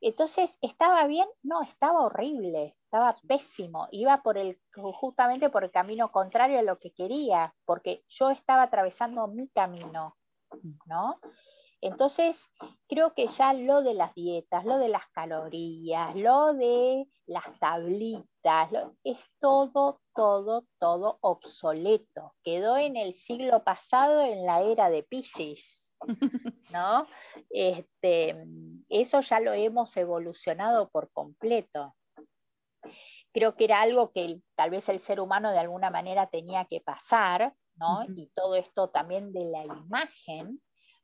Entonces, 0.00 0.58
¿estaba 0.60 1.04
bien? 1.08 1.28
No, 1.42 1.62
estaba 1.62 2.02
horrible, 2.02 2.76
estaba 2.84 3.16
pésimo. 3.26 3.88
Iba 3.90 4.22
por 4.22 4.38
el, 4.38 4.60
justamente 4.72 5.50
por 5.50 5.64
el 5.64 5.72
camino 5.72 6.12
contrario 6.12 6.60
a 6.60 6.62
lo 6.62 6.78
que 6.78 6.92
quería, 6.92 7.52
porque 7.64 8.04
yo 8.08 8.30
estaba 8.30 8.62
atravesando 8.62 9.26
mi 9.26 9.48
camino, 9.48 10.16
¿no? 10.86 11.20
Entonces, 11.80 12.48
creo 12.88 13.14
que 13.14 13.28
ya 13.28 13.52
lo 13.52 13.82
de 13.82 13.94
las 13.94 14.14
dietas, 14.14 14.64
lo 14.64 14.78
de 14.78 14.88
las 14.88 15.06
calorías, 15.12 16.14
lo 16.16 16.54
de 16.54 17.06
las 17.26 17.44
tablitas, 17.60 18.70
es 19.04 19.18
todo, 19.38 20.00
todo, 20.14 20.66
todo 20.78 21.18
obsoleto. 21.20 22.34
Quedó 22.42 22.76
en 22.76 22.96
el 22.96 23.12
siglo 23.14 23.62
pasado, 23.62 24.22
en 24.22 24.44
la 24.44 24.62
era 24.62 24.90
de 24.90 25.04
Pisces, 25.04 25.96
¿no? 26.72 27.06
Este, 27.50 28.44
eso 28.88 29.20
ya 29.20 29.40
lo 29.40 29.52
hemos 29.52 29.96
evolucionado 29.96 30.88
por 30.88 31.10
completo. 31.12 31.94
Creo 33.32 33.54
que 33.56 33.64
era 33.64 33.82
algo 33.82 34.12
que 34.12 34.40
tal 34.56 34.70
vez 34.70 34.88
el 34.88 34.98
ser 34.98 35.20
humano 35.20 35.52
de 35.52 35.58
alguna 35.58 35.90
manera 35.90 36.28
tenía 36.28 36.64
que 36.64 36.80
pasar, 36.80 37.54
¿no? 37.76 38.04
Y 38.16 38.28
todo 38.34 38.54
esto 38.54 38.88
también 38.88 39.32
de 39.32 39.44
la 39.44 39.64
imagen, 39.64 40.60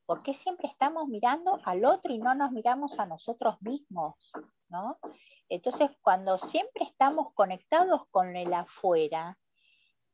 ¿Por 0.07 0.23
qué 0.23 0.35
siempre 0.35 0.69
estamos 0.69 1.09
mirando 1.09 1.59
al 1.65 1.85
otro 1.85 2.13
y 2.13 2.19
no 2.19 2.35
nos 2.35 2.53
miramos 2.53 2.99
a 2.99 3.07
nosotros 3.07 3.57
mismos? 3.63 4.33
¿no? 4.69 4.99
Entonces, 5.49 5.91
cuando 6.03 6.39
siempre 6.39 6.85
estamos 6.85 7.33
conectados 7.35 8.03
con 8.11 8.37
el 8.37 8.53
afuera, 8.53 9.39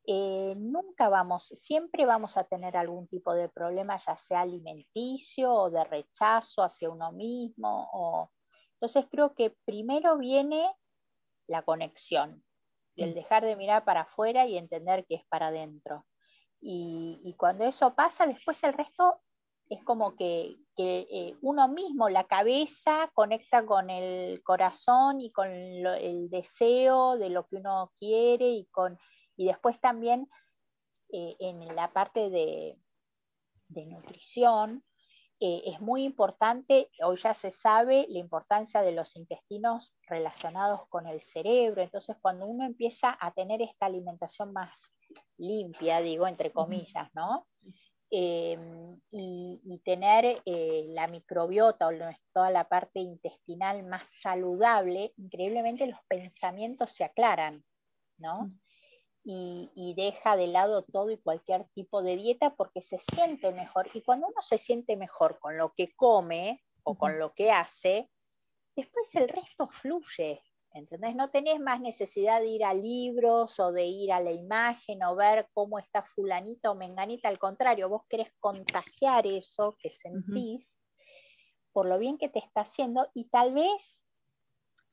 eh, 0.06 0.54
nunca 0.56 1.08
vamos, 1.08 1.46
siempre 1.46 2.04
vamos 2.04 2.36
a 2.36 2.44
tener 2.44 2.76
algún 2.76 3.06
tipo 3.08 3.34
de 3.34 3.48
problema, 3.48 3.96
ya 3.96 4.16
sea 4.16 4.40
alimenticio 4.40 5.52
o 5.52 5.70
de 5.70 5.84
rechazo 5.84 6.62
hacia 6.62 6.90
uno 6.90 7.12
mismo. 7.12 7.88
O... 7.92 8.30
Entonces, 8.74 9.06
creo 9.10 9.34
que 9.34 9.56
primero 9.64 10.18
viene 10.18 10.70
la 11.46 11.62
conexión, 11.62 12.44
el 12.96 13.14
dejar 13.14 13.44
de 13.44 13.56
mirar 13.56 13.84
para 13.84 14.02
afuera 14.02 14.46
y 14.46 14.58
entender 14.58 15.06
que 15.06 15.14
es 15.14 15.24
para 15.26 15.46
adentro. 15.46 16.06
Y, 16.60 17.20
y 17.24 17.34
cuando 17.34 17.64
eso 17.64 17.94
pasa, 17.94 18.26
después 18.26 18.62
el 18.62 18.74
resto 18.74 19.19
es 19.70 19.84
como 19.84 20.16
que, 20.16 20.56
eh, 20.76 21.36
uno 21.42 21.68
mismo, 21.68 22.08
la 22.08 22.24
cabeza, 22.24 23.10
conecta 23.14 23.64
con 23.64 23.88
el 23.88 24.42
corazón 24.42 25.20
y 25.20 25.30
con 25.30 25.48
el 25.48 26.28
deseo 26.28 27.16
de 27.16 27.30
lo 27.30 27.46
que 27.46 27.56
uno 27.56 27.92
quiere 27.96 28.48
y, 28.48 28.66
con, 28.66 28.98
y 29.36 29.46
después 29.46 29.80
también 29.80 30.28
eh, 31.12 31.36
en 31.38 31.64
la 31.76 31.92
parte 31.92 32.30
de, 32.30 32.76
nutrición. 33.68 34.84
Eh, 35.38 35.62
es 35.66 35.80
muy 35.80 36.02
importante, 36.02 36.90
hoy 37.02 37.16
ya 37.16 37.32
se 37.32 37.50
sabe 37.50 38.06
la 38.08 38.18
importancia 38.18 38.82
de 38.82 38.92
los 38.92 39.16
intestinos 39.16 39.94
relacionados 40.06 40.86
con 40.88 41.06
el 41.06 41.22
cerebro, 41.22 41.80
entonces 41.80 42.16
cuando 42.20 42.46
uno 42.46 42.66
empieza 42.66 43.16
a 43.18 43.30
tener 43.30 43.62
esta 43.62 43.86
alimentación 43.86 44.52
más 44.52 44.92
limpia, 45.38 46.00
digo, 46.00 46.26
entre 46.26 46.52
comillas, 46.52 47.08
¿no? 47.14 47.46
Em, 48.12 49.00
y, 49.12 49.80
tener 49.84 50.42
eh, 50.44 50.84
la 50.88 51.06
microbiota 51.06 51.86
o 51.86 51.92
toda 52.32 52.50
la 52.50 52.68
parte 52.68 52.98
intestinal 52.98 53.84
más 53.84 54.08
saludable, 54.08 55.14
increíblemente 55.16 55.86
los 55.86 56.00
pensamientos 56.08 56.90
se 56.90 57.04
aclaran, 57.04 57.64
¿no? 58.18 58.46
Mm. 58.46 58.60
Y, 59.22 59.94
deja 59.96 60.36
de 60.36 60.48
lado 60.48 60.82
todo 60.82 61.10
y 61.10 61.18
cualquier 61.18 61.68
tipo 61.68 62.02
de 62.02 62.16
dieta 62.16 62.56
porque 62.56 62.80
se 62.80 62.98
siente 62.98 63.52
mejor. 63.52 63.88
Y 63.94 64.02
cuando 64.02 64.26
uno 64.26 64.42
se 64.42 64.58
siente 64.58 64.96
mejor 64.96 65.38
con 65.38 65.56
lo 65.56 65.72
que 65.74 65.94
come 65.94 66.64
o 66.82 66.96
con 66.96 67.18
lo 67.18 67.32
que 67.32 67.52
hace, 67.52 68.10
después 68.74 69.14
el 69.14 69.28
resto 69.28 69.68
fluye. 69.68 70.42
¿Entendés? 70.72 71.16
No 71.16 71.30
tenés 71.30 71.58
más 71.58 71.80
necesidad 71.80 72.40
de 72.40 72.46
ir 72.46 72.64
a 72.64 72.74
libros 72.74 73.58
o 73.58 73.72
de 73.72 73.86
ir 73.86 74.12
a 74.12 74.20
la 74.20 74.30
imagen 74.30 75.02
o 75.02 75.16
ver 75.16 75.48
cómo 75.52 75.78
está 75.78 76.02
fulanita 76.02 76.70
o 76.70 76.76
menganita. 76.76 77.28
Al 77.28 77.40
contrario, 77.40 77.88
vos 77.88 78.02
querés 78.08 78.32
contagiar 78.38 79.26
eso 79.26 79.76
que 79.80 79.90
sentís 79.90 80.80
por 81.72 81.86
lo 81.86 81.98
bien 81.98 82.18
que 82.18 82.28
te 82.28 82.38
está 82.38 82.62
haciendo 82.62 83.08
y 83.14 83.28
tal 83.28 83.54
vez 83.54 84.06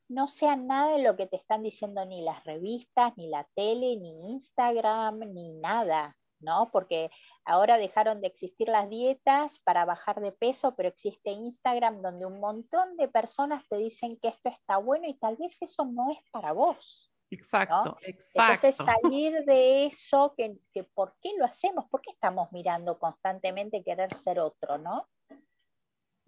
no 0.09 0.27
sea 0.27 0.55
nada 0.55 0.95
de 0.95 1.03
lo 1.03 1.15
que 1.15 1.27
te 1.27 1.35
están 1.35 1.63
diciendo 1.63 2.05
ni 2.05 2.21
las 2.21 2.43
revistas, 2.43 3.13
ni 3.17 3.27
la 3.27 3.47
tele, 3.55 3.97
ni 3.97 4.31
Instagram, 4.31 5.19
ni 5.33 5.51
nada. 5.53 6.17
¿No? 6.39 6.69
Porque 6.71 7.09
ahora 7.45 7.77
dejaron 7.77 8.21
de 8.21 8.27
existir 8.27 8.67
las 8.67 8.89
dietas 8.89 9.59
para 9.59 9.85
bajar 9.85 10.21
de 10.21 10.31
peso, 10.31 10.75
pero 10.75 10.89
existe 10.89 11.31
Instagram 11.31 12.01
donde 12.01 12.25
un 12.25 12.39
montón 12.39 12.95
de 12.97 13.07
personas 13.07 13.67
te 13.67 13.77
dicen 13.77 14.17
que 14.21 14.29
esto 14.29 14.49
está 14.49 14.77
bueno 14.77 15.07
y 15.07 15.13
tal 15.15 15.37
vez 15.37 15.57
eso 15.61 15.85
no 15.85 16.11
es 16.11 16.19
para 16.31 16.51
vos. 16.51 17.11
Exacto, 17.29 17.97
exacto. 18.01 18.41
Entonces 18.41 18.75
salir 18.75 19.43
de 19.45 19.85
eso, 19.85 20.33
que, 20.37 20.57
¿por 20.93 21.15
qué 21.21 21.31
lo 21.37 21.45
hacemos? 21.45 21.85
¿Por 21.89 22.01
qué 22.01 22.11
estamos 22.11 22.51
mirando 22.51 22.97
constantemente 22.97 23.83
querer 23.83 24.13
ser 24.13 24.39
otro, 24.39 24.77
no? 24.77 25.07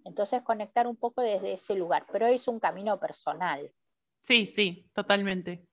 Entonces 0.04 0.42
conectar 0.42 0.86
un 0.86 0.96
poco 0.96 1.22
desde 1.22 1.54
ese 1.54 1.74
lugar, 1.74 2.06
pero 2.10 2.26
es 2.26 2.48
un 2.48 2.60
camino 2.60 2.98
personal. 2.98 3.72
Sí, 4.22 4.46
sí, 4.46 4.90
totalmente. 4.92 5.69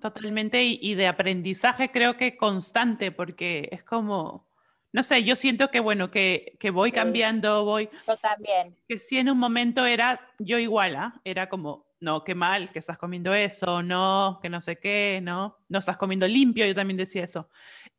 Totalmente, 0.00 0.62
y, 0.62 0.94
de 0.94 1.06
aprendizaje 1.06 1.90
creo 1.90 2.16
que 2.16 2.36
constante, 2.36 3.10
porque 3.12 3.68
es 3.72 3.82
como, 3.82 4.46
no 4.92 5.02
sé, 5.02 5.24
yo 5.24 5.36
siento 5.36 5.70
que 5.70 5.80
bueno, 5.80 6.10
que, 6.10 6.56
que 6.60 6.70
voy 6.70 6.92
cambiando, 6.92 7.64
voy... 7.64 7.88
Yo 8.06 8.16
también. 8.16 8.76
Que 8.88 8.98
si 8.98 9.18
en 9.18 9.30
un 9.30 9.38
momento 9.38 9.86
era 9.86 10.20
yo 10.38 10.58
igual, 10.58 10.96
¿ah? 10.96 11.20
era 11.24 11.48
como, 11.48 11.86
no, 12.00 12.22
qué 12.22 12.34
mal 12.34 12.70
que 12.70 12.78
estás 12.78 12.98
comiendo 12.98 13.34
eso, 13.34 13.82
no, 13.82 14.38
que 14.42 14.48
no 14.48 14.60
sé 14.60 14.78
qué, 14.78 15.20
no, 15.22 15.56
no 15.68 15.78
estás 15.78 15.96
comiendo 15.96 16.28
limpio, 16.28 16.66
yo 16.66 16.74
también 16.74 16.98
decía 16.98 17.24
eso. 17.24 17.48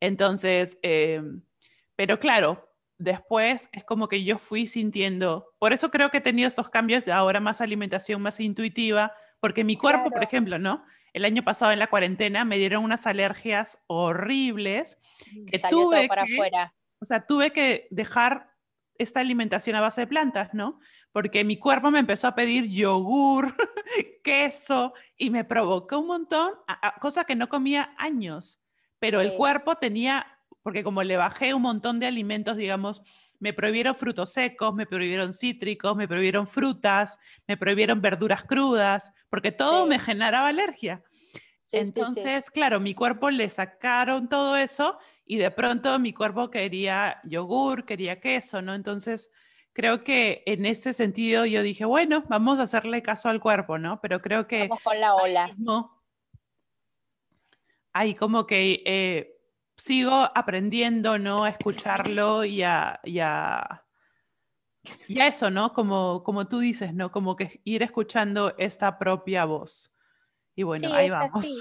Entonces, 0.00 0.78
eh, 0.82 1.22
pero 1.96 2.18
claro, 2.18 2.72
después 2.98 3.68
es 3.72 3.84
como 3.84 4.08
que 4.08 4.24
yo 4.24 4.38
fui 4.38 4.66
sintiendo, 4.66 5.52
por 5.58 5.72
eso 5.72 5.90
creo 5.90 6.10
que 6.10 6.18
he 6.18 6.22
tenido 6.22 6.48
estos 6.48 6.70
cambios 6.70 7.04
de 7.04 7.12
ahora 7.12 7.40
más 7.40 7.60
alimentación 7.60 8.22
más 8.22 8.40
intuitiva, 8.40 9.12
porque 9.40 9.64
mi 9.64 9.76
cuerpo, 9.76 10.10
por 10.10 10.22
ejemplo, 10.22 10.58
¿no? 10.58 10.84
El 11.16 11.24
año 11.24 11.42
pasado 11.42 11.72
en 11.72 11.78
la 11.78 11.86
cuarentena 11.86 12.44
me 12.44 12.58
dieron 12.58 12.84
unas 12.84 13.06
alergias 13.06 13.78
horribles 13.86 14.98
mm, 15.32 15.46
que 15.46 15.58
tuve 15.70 16.08
para 16.08 16.26
que, 16.26 16.34
afuera. 16.34 16.74
o 17.00 17.06
sea, 17.06 17.26
tuve 17.26 17.52
que 17.52 17.88
dejar 17.90 18.50
esta 18.98 19.20
alimentación 19.20 19.76
a 19.76 19.80
base 19.80 20.02
de 20.02 20.08
plantas, 20.08 20.52
¿no? 20.52 20.78
Porque 21.12 21.42
mi 21.42 21.58
cuerpo 21.58 21.90
me 21.90 22.00
empezó 22.00 22.28
a 22.28 22.34
pedir 22.34 22.66
yogur, 22.66 23.54
queso 24.22 24.92
y 25.16 25.30
me 25.30 25.44
provocó 25.44 26.00
un 26.00 26.08
montón, 26.08 26.52
cosas 27.00 27.24
que 27.24 27.34
no 27.34 27.48
comía 27.48 27.94
años, 27.96 28.60
pero 28.98 29.22
el 29.22 29.32
cuerpo 29.32 29.76
tenía, 29.76 30.26
porque 30.62 30.84
como 30.84 31.02
le 31.02 31.16
bajé 31.16 31.54
un 31.54 31.62
montón 31.62 31.98
de 31.98 32.08
alimentos, 32.08 32.58
digamos, 32.58 33.00
me 33.40 33.52
prohibieron 33.52 33.94
frutos 33.94 34.32
secos, 34.32 34.74
me 34.74 34.86
prohibieron 34.86 35.32
cítricos, 35.32 35.96
me 35.96 36.08
prohibieron 36.08 36.46
frutas, 36.46 37.18
me 37.46 37.56
prohibieron 37.56 38.00
verduras 38.00 38.44
crudas, 38.44 39.12
porque 39.28 39.52
todo 39.52 39.86
me 39.86 39.98
generaba 39.98 40.48
alergia. 40.48 41.02
Entonces, 41.72 42.50
claro, 42.50 42.80
mi 42.80 42.94
cuerpo 42.94 43.30
le 43.30 43.50
sacaron 43.50 44.28
todo 44.28 44.56
eso 44.56 44.98
y 45.24 45.36
de 45.36 45.50
pronto 45.50 45.98
mi 45.98 46.12
cuerpo 46.12 46.50
quería 46.50 47.20
yogur, 47.24 47.84
quería 47.84 48.20
queso, 48.20 48.62
¿no? 48.62 48.74
Entonces, 48.74 49.30
creo 49.72 50.04
que 50.04 50.42
en 50.46 50.64
ese 50.64 50.92
sentido 50.92 51.44
yo 51.44 51.62
dije, 51.62 51.84
bueno, 51.84 52.24
vamos 52.28 52.58
a 52.60 52.62
hacerle 52.62 53.02
caso 53.02 53.28
al 53.28 53.40
cuerpo, 53.40 53.78
¿no? 53.78 54.00
Pero 54.00 54.22
creo 54.22 54.46
que... 54.46 54.68
Vamos 54.68 54.82
con 54.82 55.00
la 55.00 55.14
ola. 55.14 55.52
No. 55.58 56.02
Ahí 57.92 58.14
como 58.14 58.46
que 58.46 58.82
eh, 58.86 59.35
sigo 59.76 60.30
aprendiendo, 60.34 61.18
¿no? 61.18 61.44
A 61.44 61.50
escucharlo 61.50 62.44
y 62.44 62.62
a, 62.62 63.00
y 63.04 63.18
a, 63.20 63.84
eso, 65.08 65.50
¿no? 65.50 65.72
Como, 65.72 66.22
como 66.22 66.48
tú 66.48 66.60
dices, 66.60 66.94
¿no? 66.94 67.10
Como 67.10 67.36
que 67.36 67.60
ir 67.64 67.82
escuchando 67.82 68.54
esta 68.58 68.98
propia 68.98 69.44
voz. 69.44 69.92
Y 70.54 70.62
bueno, 70.62 70.92
ahí 70.92 71.08
vamos. 71.08 71.32
Así, 71.34 71.58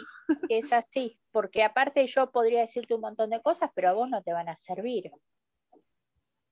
es 0.50 0.72
así, 0.72 1.20
porque 1.32 1.64
aparte 1.64 2.06
yo 2.08 2.32
podría 2.32 2.62
decirte 2.62 2.94
un 2.94 3.02
montón 3.02 3.30
de 3.30 3.42
cosas, 3.42 3.70
pero 3.76 3.90
a 3.90 3.94
vos 3.94 4.10
no 4.10 4.24
te 4.24 4.32
van 4.32 4.50
a 4.50 4.56
servir 4.56 5.12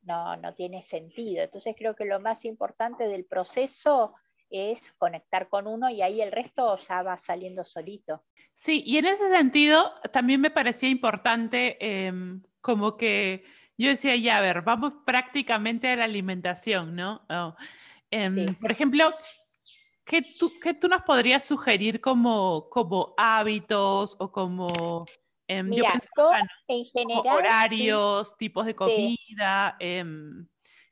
no, 0.03 0.35
no 0.37 0.53
tiene 0.53 0.81
sentido. 0.81 1.43
Entonces 1.43 1.75
creo 1.77 1.95
que 1.95 2.05
lo 2.05 2.19
más 2.19 2.45
importante 2.45 3.07
del 3.07 3.25
proceso 3.25 4.13
es 4.53 4.93
conectar 4.93 5.49
con 5.49 5.67
uno 5.67 5.89
y 5.89 6.01
ahí 6.01 6.21
el 6.21 6.31
resto 6.31 6.77
ya 6.77 7.01
va 7.01 7.17
saliendo 7.17 7.65
solito. 7.65 8.23
Sí, 8.53 8.83
y 8.85 8.97
en 8.97 9.07
ese 9.07 9.29
sentido 9.31 9.93
también 10.11 10.39
me 10.39 10.51
parecía 10.51 10.89
importante 10.89 11.77
em, 11.79 12.41
como 12.61 12.95
que 12.95 13.43
yo 13.77 13.89
decía, 13.89 14.15
ya, 14.15 14.37
a 14.37 14.41
ver, 14.41 14.61
vamos 14.61 14.93
prácticamente 15.05 15.89
a 15.89 15.95
la 15.95 16.05
alimentación, 16.05 16.95
¿no? 16.95 17.25
Oh, 17.29 17.55
em, 18.11 18.53
por 18.55 18.71
ejemplo, 18.71 19.11
¿qué 20.05 20.21
tú, 20.39 20.53
¿qué 20.61 20.75
tú, 20.75 20.87
nos 20.87 21.01
podrías 21.01 21.43
sugerir 21.43 21.99
como, 21.99 22.69
como 22.69 23.15
hábitos 23.17 24.15
o 24.19 24.31
como 24.31 25.05
Em, 25.47 25.69
Mira, 25.69 26.01
en 26.67 26.85
general. 26.85 27.37
Horarios, 27.37 28.37
tipos 28.37 28.65
de 28.65 28.75
comida. 28.75 29.77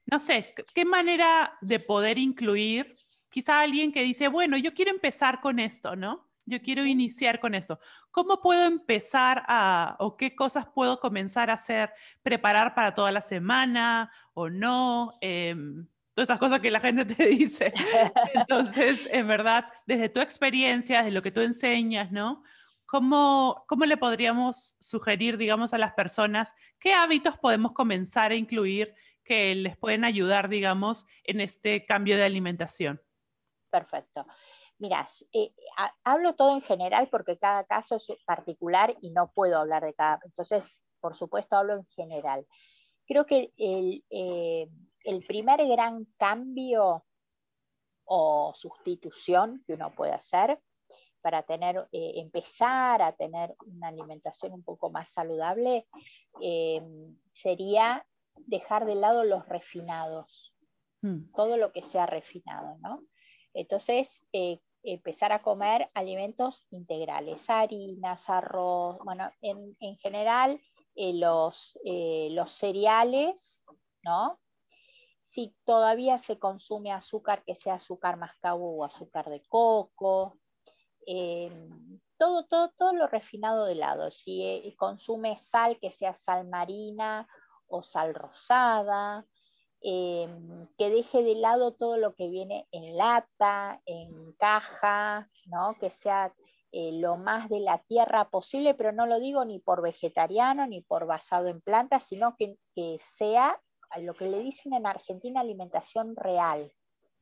No 0.06 0.20
sé, 0.20 0.54
¿qué 0.74 0.84
manera 0.84 1.58
de 1.62 1.80
poder 1.80 2.18
incluir 2.18 2.86
quizá 3.32 3.62
alguien 3.62 3.92
que 3.92 4.04
dice, 4.04 4.28
bueno, 4.28 4.58
yo 4.58 4.74
quiero 4.74 4.92
empezar 4.92 5.42
con 5.42 5.60
esto, 5.60 5.96
¿no? 5.96 6.30
Yo 6.46 6.62
quiero 6.62 6.86
iniciar 6.86 7.40
con 7.40 7.56
esto. 7.56 7.80
¿Cómo 8.12 8.42
puedo 8.42 8.66
empezar 8.66 9.44
a, 9.48 9.96
o 10.00 10.18
qué 10.18 10.36
cosas 10.36 10.68
puedo 10.68 11.00
comenzar 11.00 11.50
a 11.50 11.54
hacer, 11.54 11.92
preparar 12.22 12.76
para 12.76 12.94
toda 12.94 13.12
la 13.12 13.22
semana 13.22 14.12
o 14.34 14.50
no? 14.50 15.14
Em, 15.22 15.88
todas 16.14 16.30
esas 16.30 16.40
cosas 16.40 16.60
que 16.60 16.70
la 16.70 16.80
gente 16.80 17.06
te 17.06 17.26
dice. 17.28 17.74
Entonces, 18.34 19.08
en 19.12 19.28
verdad, 19.28 19.66
desde 19.88 20.10
tu 20.10 20.20
experiencia, 20.20 20.98
desde 21.00 21.12
lo 21.12 21.22
que 21.22 21.32
tú 21.32 21.42
enseñas, 21.42 22.12
¿no? 22.12 22.44
¿cómo, 22.92 23.64
¿cómo 23.70 23.86
le 23.86 23.96
podríamos 23.96 24.76
sugerir, 24.82 25.38
digamos, 25.38 25.74
a 25.74 25.78
las 25.78 25.94
personas 25.94 26.54
qué 26.78 26.92
hábitos 26.92 27.38
podemos 27.38 27.72
comenzar 27.72 28.32
a 28.32 28.36
incluir 28.36 28.94
que 29.24 29.56
les 29.56 29.78
pueden 29.78 30.04
ayudar, 30.04 30.50
digamos, 30.50 31.06
en 31.24 31.40
este 31.40 31.86
cambio 31.86 32.18
de 32.18 32.26
alimentación? 32.26 33.02
Perfecto. 33.72 34.26
Mira, 34.78 35.08
eh, 35.34 35.54
hablo 36.04 36.36
todo 36.36 36.54
en 36.54 36.62
general 36.62 37.08
porque 37.10 37.38
cada 37.38 37.64
caso 37.64 37.96
es 37.96 38.08
particular 38.26 38.96
y 39.02 39.12
no 39.12 39.32
puedo 39.34 39.58
hablar 39.58 39.84
de 39.84 39.94
cada. 39.94 40.20
Entonces, 40.24 40.82
por 41.00 41.16
supuesto, 41.16 41.56
hablo 41.56 41.76
en 41.78 41.86
general. 41.86 42.46
Creo 43.08 43.26
que 43.26 43.54
el, 43.58 44.04
eh, 44.10 44.68
el 45.04 45.26
primer 45.26 45.66
gran 45.68 46.06
cambio 46.18 47.06
o 48.06 48.52
sustitución 48.54 49.64
que 49.66 49.74
uno 49.74 49.94
puede 49.96 50.12
hacer 50.12 50.60
para 51.22 51.44
tener, 51.44 51.88
eh, 51.92 52.14
empezar 52.16 53.02
a 53.02 53.14
tener 53.14 53.56
una 53.66 53.88
alimentación 53.88 54.54
un 54.54 54.64
poco 54.64 54.90
más 54.90 55.10
saludable, 55.10 55.88
eh, 56.42 56.82
sería 57.32 58.06
dejar 58.36 58.86
de 58.86 58.96
lado 58.96 59.24
los 59.24 59.48
refinados, 59.48 60.54
mm. 61.02 61.32
todo 61.34 61.58
lo 61.58 61.72
que 61.72 61.82
sea 61.82 62.06
refinado, 62.06 62.78
¿no? 62.80 63.04
Entonces, 63.54 64.26
eh, 64.34 64.60
empezar 64.84 65.32
a 65.32 65.42
comer 65.42 65.90
alimentos 65.94 66.66
integrales, 66.72 67.50
harinas, 67.50 68.30
arroz, 68.30 68.98
bueno, 69.04 69.32
en, 69.42 69.76
en 69.80 69.98
general 69.98 70.60
los, 70.96 71.80
los 71.84 72.52
cereales, 72.52 73.66
¿no? 74.04 74.40
Si 75.22 75.56
todavía 75.64 76.18
se 76.18 76.40
consume 76.40 76.92
azúcar, 76.92 77.44
que 77.46 77.56
sea 77.56 77.76
azúcar 77.76 78.18
mascabo 78.18 78.76
o 78.78 78.84
azúcar 78.84 79.30
de 79.30 79.42
coco, 79.48 80.38
todo, 82.22 82.46
todo, 82.46 82.70
todo 82.78 82.94
lo 82.94 83.08
refinado 83.08 83.66
de 83.66 83.74
lado. 83.74 84.12
Si 84.12 84.44
eh, 84.44 84.76
consume 84.78 85.36
sal, 85.38 85.80
que 85.80 85.90
sea 85.90 86.14
sal 86.14 86.48
marina 86.48 87.28
o 87.68 87.82
sal 87.82 88.14
rosada, 88.14 89.26
em, 89.82 90.68
que 90.78 90.90
deje 90.90 91.24
de 91.24 91.36
lado 91.36 91.74
todo 91.74 91.98
lo 91.98 92.16
que 92.16 92.30
viene 92.30 92.68
en 92.72 92.98
lata, 92.98 93.82
en 93.86 94.34
caja, 94.34 95.30
¿no? 95.46 95.76
que 95.80 95.90
sea 95.90 96.34
eh, 96.72 96.92
lo 96.94 97.18
más 97.18 97.50
de 97.50 97.60
la 97.60 97.80
tierra 97.80 98.30
posible, 98.30 98.74
pero 98.76 98.92
no 98.92 99.06
lo 99.06 99.20
digo 99.20 99.44
ni 99.44 99.60
por 99.60 99.82
vegetariano 99.82 100.66
ni 100.68 100.82
por 100.82 101.06
basado 101.06 101.48
en 101.48 101.62
plantas, 101.62 102.08
sino 102.08 102.36
que, 102.38 102.56
que 102.76 102.98
sea 103.02 103.60
lo 104.00 104.14
que 104.14 104.30
le 104.30 104.40
dicen 104.40 104.74
en 104.74 104.86
Argentina 104.86 105.42
alimentación 105.42 106.16
real, 106.16 106.72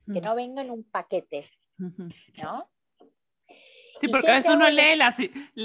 que 0.06 0.22
mm. 0.22 0.24
no 0.24 0.36
venga 0.36 0.62
en 0.62 0.70
un 0.70 0.84
paquete, 0.84 1.50
¿no? 1.78 2.70
Sí, 4.00 4.08
porque 4.08 4.32
a 4.32 4.36
veces 4.36 4.54
uno 4.54 4.70
lee, 4.70 4.96
las, 4.96 5.18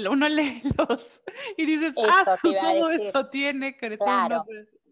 uno 0.09 0.27
lee 0.29 0.61
los 0.77 1.21
y 1.57 1.65
dices, 1.65 1.95
ah, 1.97 2.35
todo 2.41 2.89
eso 2.89 3.29
tiene 3.29 3.77
que 3.77 3.97
claro, 3.97 4.43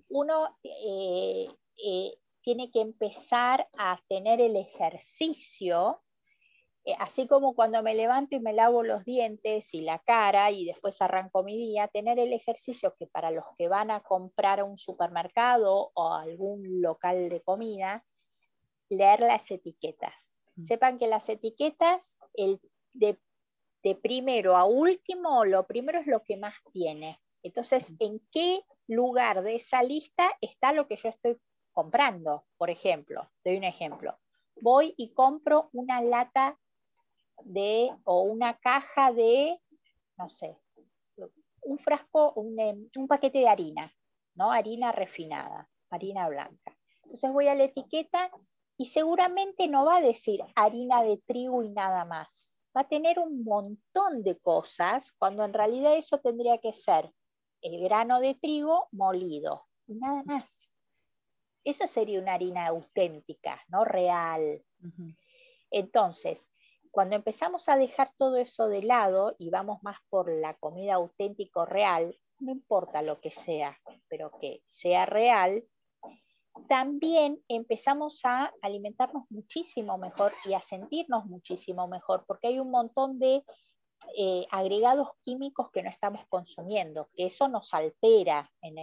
Uno 0.09 0.59
eh, 0.63 1.47
eh, 1.77 2.13
tiene 2.41 2.69
que 2.71 2.81
empezar 2.81 3.67
a 3.77 3.99
tener 4.09 4.41
el 4.41 4.55
ejercicio, 4.55 6.01
eh, 6.85 6.93
así 6.99 7.27
como 7.27 7.55
cuando 7.55 7.81
me 7.81 7.95
levanto 7.95 8.35
y 8.35 8.41
me 8.41 8.51
lavo 8.51 8.83
los 8.83 9.05
dientes 9.05 9.73
y 9.73 9.81
la 9.81 9.99
cara 9.99 10.51
y 10.51 10.65
después 10.65 11.01
arranco 11.01 11.43
mi 11.43 11.57
día, 11.57 11.87
tener 11.87 12.19
el 12.19 12.33
ejercicio 12.33 12.93
que 12.99 13.07
para 13.07 13.31
los 13.31 13.45
que 13.57 13.69
van 13.69 13.89
a 13.89 14.01
comprar 14.01 14.59
a 14.59 14.65
un 14.65 14.77
supermercado 14.77 15.91
o 15.93 16.13
algún 16.13 16.81
local 16.81 17.29
de 17.29 17.41
comida, 17.41 18.03
leer 18.89 19.21
las 19.21 19.49
etiquetas. 19.49 20.39
Mm. 20.55 20.61
Sepan 20.61 20.97
que 20.97 21.07
las 21.07 21.29
etiquetas, 21.29 22.19
el 22.33 22.59
de, 22.93 23.17
primero 24.01 24.55
a 24.57 24.65
último, 24.65 25.45
lo 25.45 25.65
primero 25.65 25.99
es 25.99 26.07
lo 26.07 26.23
que 26.23 26.37
más 26.37 26.55
tiene. 26.71 27.19
Entonces, 27.41 27.93
¿en 27.99 28.21
qué 28.31 28.61
lugar 28.87 29.43
de 29.43 29.55
esa 29.55 29.83
lista 29.83 30.29
está 30.41 30.71
lo 30.73 30.87
que 30.87 30.95
yo 30.95 31.09
estoy 31.09 31.37
comprando? 31.73 32.45
Por 32.57 32.69
ejemplo, 32.69 33.29
doy 33.43 33.57
un 33.57 33.63
ejemplo. 33.63 34.17
Voy 34.61 34.93
y 34.97 35.13
compro 35.13 35.69
una 35.73 36.01
lata 36.01 36.59
de 37.43 37.89
o 38.03 38.21
una 38.21 38.57
caja 38.57 39.11
de, 39.11 39.59
no 40.17 40.29
sé, 40.29 40.57
un 41.63 41.79
frasco, 41.79 42.33
un, 42.33 42.59
em, 42.59 42.89
un 42.97 43.07
paquete 43.07 43.39
de 43.39 43.47
harina, 43.47 43.93
¿no? 44.35 44.51
Harina 44.51 44.91
refinada, 44.91 45.69
harina 45.89 46.27
blanca. 46.27 46.77
Entonces 47.03 47.31
voy 47.31 47.47
a 47.47 47.55
la 47.55 47.63
etiqueta 47.63 48.31
y 48.77 48.85
seguramente 48.85 49.67
no 49.67 49.85
va 49.85 49.97
a 49.97 50.01
decir 50.01 50.41
harina 50.55 51.03
de 51.03 51.17
trigo 51.17 51.63
y 51.63 51.69
nada 51.69 52.05
más 52.05 52.59
va 52.75 52.81
a 52.81 52.87
tener 52.87 53.19
un 53.19 53.43
montón 53.43 54.23
de 54.23 54.37
cosas 54.39 55.11
cuando 55.11 55.43
en 55.43 55.53
realidad 55.53 55.95
eso 55.95 56.17
tendría 56.19 56.57
que 56.57 56.73
ser 56.73 57.11
el 57.61 57.81
grano 57.83 58.19
de 58.19 58.35
trigo 58.35 58.87
molido 58.91 59.65
y 59.87 59.95
nada 59.95 60.23
más. 60.25 60.73
Eso 61.63 61.87
sería 61.87 62.19
una 62.19 62.33
harina 62.33 62.67
auténtica, 62.67 63.61
no 63.67 63.85
real. 63.85 64.63
Entonces, 65.71 66.51
cuando 66.91 67.15
empezamos 67.15 67.69
a 67.69 67.77
dejar 67.77 68.13
todo 68.17 68.37
eso 68.37 68.67
de 68.67 68.83
lado 68.83 69.35
y 69.39 69.49
vamos 69.49 69.81
más 69.81 69.97
por 70.09 70.31
la 70.31 70.53
comida 70.55 70.95
auténtico 70.95 71.65
real, 71.65 72.17
no 72.39 72.51
importa 72.51 73.01
lo 73.01 73.19
que 73.19 73.31
sea, 73.31 73.79
pero 74.07 74.37
que 74.39 74.61
sea 74.67 75.05
real, 75.05 75.63
también 76.67 77.43
empezamos 77.47 78.19
a 78.23 78.53
alimentarnos 78.61 79.23
muchísimo 79.29 79.97
mejor 79.97 80.33
y 80.45 80.53
a 80.53 80.61
sentirnos 80.61 81.25
muchísimo 81.25 81.87
mejor, 81.87 82.25
porque 82.27 82.47
hay 82.47 82.59
un 82.59 82.69
montón 82.69 83.17
de 83.17 83.43
eh, 84.17 84.45
agregados 84.51 85.09
químicos 85.23 85.71
que 85.71 85.83
no 85.83 85.89
estamos 85.89 86.25
consumiendo, 86.27 87.09
que 87.15 87.25
eso 87.25 87.47
nos 87.47 87.73
altera 87.73 88.51
en, 88.61 88.75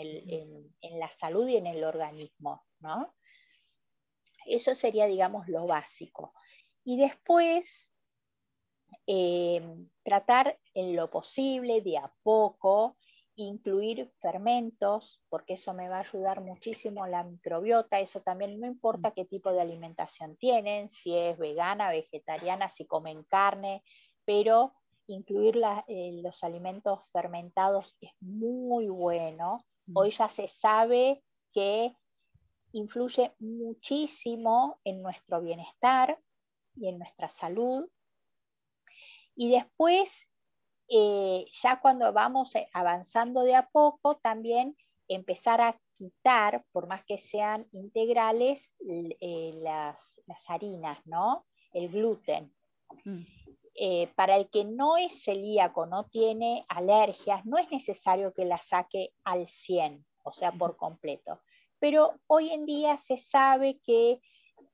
la 0.99 1.11
salud 1.11 1.49
y 1.49 1.57
en 1.57 1.67
el 1.67 1.85
organismo, 1.85 2.65
¿no? 2.81 3.15
Eso 4.47 4.75
sería, 4.75 5.07
digamos, 5.07 5.49
lo 5.49 5.67
básico. 5.67 6.33
Y 6.85 6.97
después, 6.97 7.91
eh, 9.07 9.63
tratar 10.03 10.59
en 10.75 10.97
lo 10.97 11.11
posible, 11.11 11.81
de 11.83 11.99
a 11.99 12.13
poco, 12.23 12.97
incluir 13.37 14.13
fermentos, 14.21 15.23
porque 15.29 15.55
eso 15.55 15.73
me 15.73 15.89
va 15.89 15.99
a 15.99 16.01
ayudar 16.01 16.41
muchísimo 16.41 17.07
la 17.07 17.25
microbiota, 17.25 18.01
eso 18.01 18.21
también 18.21 18.61
no 18.61 18.67
importa 18.67 19.13
qué 19.13 19.25
tipo 19.25 19.53
de 19.53 19.61
alimentación 19.61 20.37
tienen, 20.37 20.89
si 20.89 21.17
es 21.17 21.39
vegana, 21.39 21.91
vegetariana, 21.91 22.69
si 22.69 22.87
comen 22.87 23.25
carne, 23.25 23.83
pero 24.25 24.75
incluir 25.13 25.61
eh, 25.89 26.21
los 26.23 26.43
alimentos 26.45 27.01
fermentados 27.13 27.97
es 28.01 28.11
muy 28.21 28.89
bueno. 28.89 29.65
Mm. 29.87 29.97
Hoy 29.97 30.11
ya 30.11 30.29
se 30.29 30.49
sabe 30.49 31.23
que 31.53 31.95
influye 32.73 33.33
muchísimo 33.39 34.81
en 34.85 35.03
nuestro 35.03 35.41
bienestar 35.41 36.19
y 36.77 36.89
en 36.89 36.99
nuestra 36.99 37.29
salud. 37.29 37.89
Y 39.35 39.51
después, 39.51 40.29
eh, 40.89 41.47
ya 41.53 41.81
cuando 41.81 42.13
vamos 42.13 42.55
eh, 42.55 42.69
avanzando 42.73 43.43
de 43.43 43.55
a 43.55 43.69
poco, 43.69 44.17
también 44.17 44.77
empezar 45.09 45.61
a 45.61 45.81
quitar, 45.95 46.65
por 46.73 46.87
más 46.87 47.05
que 47.05 47.19
sean 47.19 47.67
integrales, 47.73 48.71
eh, 48.89 49.53
las, 49.63 50.23
harinas, 50.49 50.99
¿no? 51.05 51.47
El 51.73 51.89
gluten. 51.89 52.53
Mm. 53.05 53.23
Para 54.15 54.37
el 54.37 54.51
que 54.51 54.65
no 54.65 54.97
es 54.97 55.25
celíaco, 55.25 55.87
no 55.87 56.05
tiene 56.05 56.65
alergias, 56.69 57.45
no 57.47 57.57
es 57.57 57.71
necesario 57.71 58.33
que 58.33 58.45
la 58.45 58.59
saque 58.59 59.13
al 59.25 59.47
100, 59.47 60.05
o 60.25 60.33
sea, 60.33 60.53
por 60.53 60.77
completo. 60.77 61.41
Pero 61.79 62.15
hoy 62.27 62.51
en 62.51 62.67
día 62.67 62.97
se 62.97 63.17
sabe 63.17 63.81
que 63.81 64.21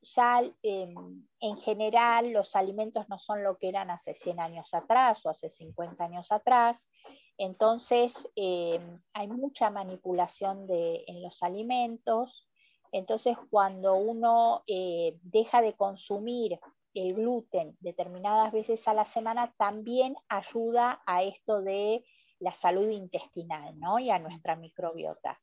ya 0.02 0.42
em, 0.62 1.26
en 1.40 1.56
general 1.56 2.32
los 2.32 2.54
alimentos 2.54 3.08
no 3.08 3.18
son 3.18 3.42
lo 3.42 3.58
que 3.58 3.68
eran 3.68 3.90
hace 3.90 4.14
100 4.14 4.40
años 4.40 4.74
atrás 4.74 5.24
o 5.24 5.30
hace 5.30 5.50
50 5.50 6.04
años 6.04 6.32
atrás, 6.32 6.90
entonces 7.38 8.28
em, 8.36 9.00
hay 9.12 9.28
mucha 9.28 9.70
manipulación 9.70 10.66
en 10.68 11.22
los 11.22 11.42
alimentos, 11.42 12.48
entonces 12.92 13.36
cuando 13.50 13.94
uno 13.94 14.62
eh, 14.66 15.18
deja 15.22 15.60
de 15.60 15.74
consumir 15.74 16.58
el 16.96 17.14
gluten 17.14 17.76
determinadas 17.80 18.52
veces 18.52 18.88
a 18.88 18.94
la 18.94 19.04
semana, 19.04 19.54
también 19.58 20.16
ayuda 20.28 21.02
a 21.04 21.22
esto 21.22 21.60
de 21.60 22.04
la 22.38 22.52
salud 22.52 22.88
intestinal 22.88 23.78
¿no? 23.78 23.98
y 23.98 24.10
a 24.10 24.18
nuestra 24.18 24.56
microbiota. 24.56 25.40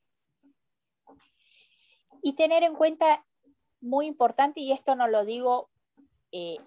Y 2.24 2.34
tener 2.34 2.64
en 2.64 2.76
cuenta, 2.76 3.26
muy 3.82 4.08
importante, 4.08 4.62
y 4.62 4.72
esto 4.72 4.96
no 4.96 5.08
lo 5.08 5.26
digo 5.26 5.70
eh, 6.32 6.58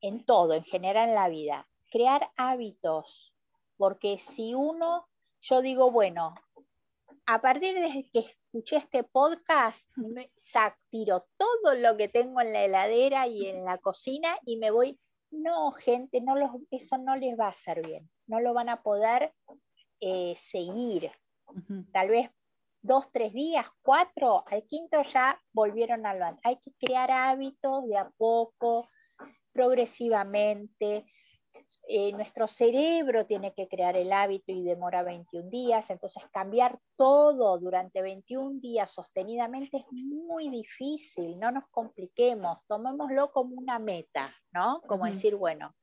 en, 0.00 0.24
todo, 0.26 0.52
en 0.52 0.64
general 0.64 1.08
en 1.08 1.14
la 1.14 1.28
vida, 1.28 1.66
crear 1.90 2.30
hábitos, 2.36 3.34
porque 3.78 4.18
si 4.18 4.52
uno, 4.52 5.08
yo 5.40 5.62
digo, 5.62 5.90
bueno, 5.90 6.34
a 7.26 7.40
partir 7.40 7.74
de 7.74 8.08
que 8.12 8.20
escuché 8.20 8.76
este 8.76 9.04
podcast, 9.04 9.90
me 9.96 10.30
tiro 10.90 11.26
todo 11.36 11.74
lo 11.74 11.96
que 11.96 12.08
tengo 12.08 12.40
en 12.40 12.52
la 12.52 12.64
heladera 12.64 13.26
y 13.26 13.46
en 13.46 13.64
la 13.64 13.78
cocina 13.78 14.38
y 14.44 14.56
me 14.56 14.70
voy. 14.70 14.98
No, 15.30 15.72
gente, 15.72 16.20
no 16.20 16.34
eso 16.70 16.98
no 16.98 17.16
les 17.16 17.38
va 17.38 17.46
a 17.46 17.50
hacer 17.50 17.84
bien. 17.84 18.08
No 18.26 18.40
lo 18.40 18.54
van 18.54 18.68
a 18.68 18.82
poder 18.82 19.34
eh, 20.00 20.34
seguir. 20.36 21.10
Tal 21.92 22.08
vez 22.08 22.30
dos, 22.82 23.10
tres 23.10 23.32
días, 23.32 23.66
cuatro, 23.82 24.44
al 24.46 24.64
quinto 24.66 25.02
ya 25.02 25.40
volvieron 25.52 26.06
a 26.06 26.14
lo. 26.14 26.38
Hay 26.42 26.58
que 26.58 26.72
crear 26.78 27.10
hábitos 27.10 27.86
de 27.88 27.96
a 27.96 28.10
poco, 28.16 28.88
progresivamente. 29.52 31.06
Eh, 31.88 32.12
nuestro 32.12 32.48
cerebro 32.48 33.26
tiene 33.26 33.52
que 33.52 33.68
crear 33.68 33.96
el 33.96 34.12
hábito 34.12 34.52
y 34.52 34.62
demora 34.62 35.02
21 35.02 35.50
días, 35.50 35.90
entonces 35.90 36.22
cambiar 36.32 36.78
todo 36.96 37.58
durante 37.58 38.00
21 38.00 38.60
días 38.60 38.90
sostenidamente 38.90 39.78
es 39.78 39.84
muy 39.92 40.48
difícil, 40.48 41.38
no 41.38 41.50
nos 41.50 41.64
compliquemos, 41.70 42.58
tomémoslo 42.66 43.30
como 43.32 43.56
una 43.56 43.78
meta, 43.78 44.34
¿no? 44.52 44.80
Como 44.86 45.04
decir, 45.04 45.36
bueno, 45.36 45.74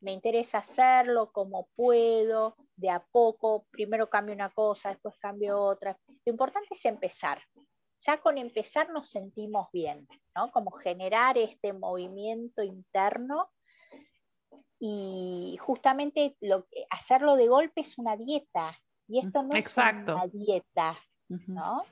me 0.00 0.12
interesa 0.12 0.58
hacerlo, 0.58 1.32
como 1.32 1.68
puedo, 1.74 2.56
de 2.76 2.90
a 2.90 3.00
poco, 3.00 3.66
primero 3.70 4.10
cambio 4.10 4.34
una 4.34 4.50
cosa, 4.50 4.90
después 4.90 5.16
cambio 5.18 5.58
otra. 5.58 5.98
Lo 6.26 6.30
importante 6.30 6.68
es 6.72 6.84
empezar. 6.84 7.42
Ya 8.02 8.20
con 8.20 8.36
empezar 8.36 8.90
nos 8.90 9.08
sentimos 9.08 9.68
bien, 9.72 10.06
¿no? 10.36 10.52
Como 10.52 10.72
generar 10.72 11.38
este 11.38 11.72
movimiento 11.72 12.62
interno 12.62 13.50
y 14.78 15.56
justamente 15.60 16.36
lo, 16.40 16.66
hacerlo 16.90 17.36
de 17.36 17.48
golpe 17.48 17.80
es 17.80 17.98
una 17.98 18.16
dieta 18.16 18.78
y 19.08 19.18
esto 19.18 19.42
no 19.42 19.54
es 19.54 19.76
una 19.76 20.26
dieta, 20.26 20.98
¿no? 21.28 21.82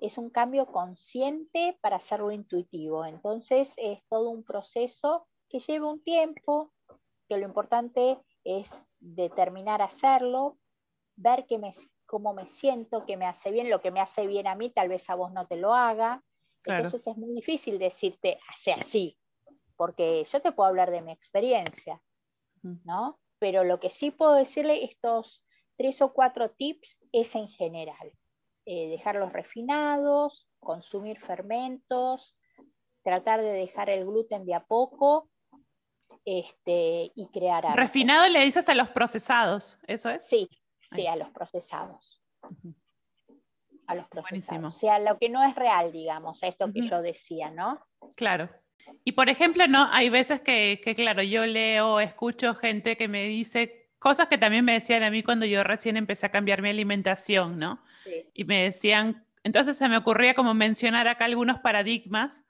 Es 0.00 0.18
un 0.18 0.30
cambio 0.30 0.66
consciente 0.66 1.78
para 1.80 1.96
hacerlo 1.96 2.32
intuitivo. 2.32 3.04
Entonces 3.04 3.74
es 3.76 4.02
todo 4.08 4.30
un 4.30 4.44
proceso 4.44 5.28
que 5.48 5.60
lleva 5.60 5.90
un 5.90 6.02
tiempo, 6.02 6.72
que 7.28 7.36
lo 7.36 7.46
importante 7.46 8.18
es 8.44 8.86
determinar 8.98 9.80
hacerlo, 9.80 10.58
ver 11.16 11.46
que 11.46 11.58
me, 11.58 11.70
cómo 12.06 12.34
me 12.34 12.46
siento, 12.46 13.06
qué 13.06 13.16
me 13.16 13.26
hace 13.26 13.50
bien, 13.50 13.70
lo 13.70 13.80
que 13.80 13.90
me 13.90 14.00
hace 14.00 14.26
bien 14.26 14.46
a 14.46 14.54
mí, 14.54 14.70
tal 14.70 14.88
vez 14.88 15.08
a 15.08 15.14
vos 15.14 15.32
no 15.32 15.46
te 15.46 15.56
lo 15.56 15.74
haga. 15.74 16.22
Entonces 16.64 17.06
es 17.06 17.16
muy 17.16 17.34
difícil 17.34 17.78
decirte, 17.78 18.38
hace 18.48 18.72
así, 18.72 19.18
porque 19.82 20.24
yo 20.30 20.40
te 20.40 20.52
puedo 20.52 20.68
hablar 20.68 20.92
de 20.92 21.02
mi 21.02 21.10
experiencia, 21.10 22.00
¿no? 22.84 23.18
Pero 23.40 23.64
lo 23.64 23.80
que 23.80 23.90
sí 23.90 24.12
puedo 24.12 24.34
decirle, 24.34 24.84
estos 24.84 25.44
tres 25.76 26.00
o 26.02 26.12
cuatro 26.12 26.52
tips 26.52 27.00
es 27.10 27.34
en 27.34 27.48
general. 27.48 28.12
Eh, 28.64 28.90
dejarlos 28.90 29.32
refinados, 29.32 30.48
consumir 30.60 31.18
fermentos, 31.18 32.36
tratar 33.02 33.40
de 33.40 33.50
dejar 33.50 33.90
el 33.90 34.06
gluten 34.06 34.46
de 34.46 34.54
a 34.54 34.64
poco 34.64 35.28
este, 36.24 37.10
y 37.16 37.26
crear 37.32 37.64
Refinado 37.76 38.28
le 38.28 38.44
dices 38.44 38.68
a 38.68 38.76
los 38.76 38.88
procesados, 38.90 39.80
¿eso 39.88 40.10
es? 40.10 40.24
Sí, 40.24 40.48
sí, 40.80 41.08
a 41.08 41.16
los 41.16 41.30
procesados. 41.30 42.22
A 43.88 43.96
los 43.96 44.06
procesados. 44.06 44.76
O 44.76 44.78
sea, 44.78 45.00
lo 45.00 45.18
que 45.18 45.28
no 45.28 45.42
es 45.42 45.56
real, 45.56 45.90
digamos, 45.90 46.44
esto 46.44 46.72
que 46.72 46.82
yo 46.82 47.02
decía, 47.02 47.50
¿no? 47.50 47.84
Claro. 48.14 48.48
Y 49.04 49.12
por 49.12 49.28
ejemplo, 49.28 49.66
¿no? 49.66 49.88
Hay 49.92 50.10
veces 50.10 50.40
que, 50.40 50.80
que, 50.84 50.94
claro, 50.94 51.22
yo 51.22 51.46
leo, 51.46 52.00
escucho 52.00 52.54
gente 52.54 52.96
que 52.96 53.08
me 53.08 53.26
dice 53.26 53.90
cosas 53.98 54.28
que 54.28 54.38
también 54.38 54.64
me 54.64 54.74
decían 54.74 55.02
a 55.02 55.10
mí 55.10 55.22
cuando 55.22 55.46
yo 55.46 55.62
recién 55.62 55.96
empecé 55.96 56.26
a 56.26 56.30
cambiar 56.30 56.60
mi 56.62 56.70
alimentación, 56.70 57.58
¿no? 57.58 57.82
Y 58.34 58.44
me 58.44 58.64
decían, 58.64 59.24
entonces 59.44 59.76
se 59.78 59.88
me 59.88 59.96
ocurría 59.96 60.34
como 60.34 60.54
mencionar 60.54 61.06
acá 61.06 61.24
algunos 61.24 61.60
paradigmas 61.60 62.44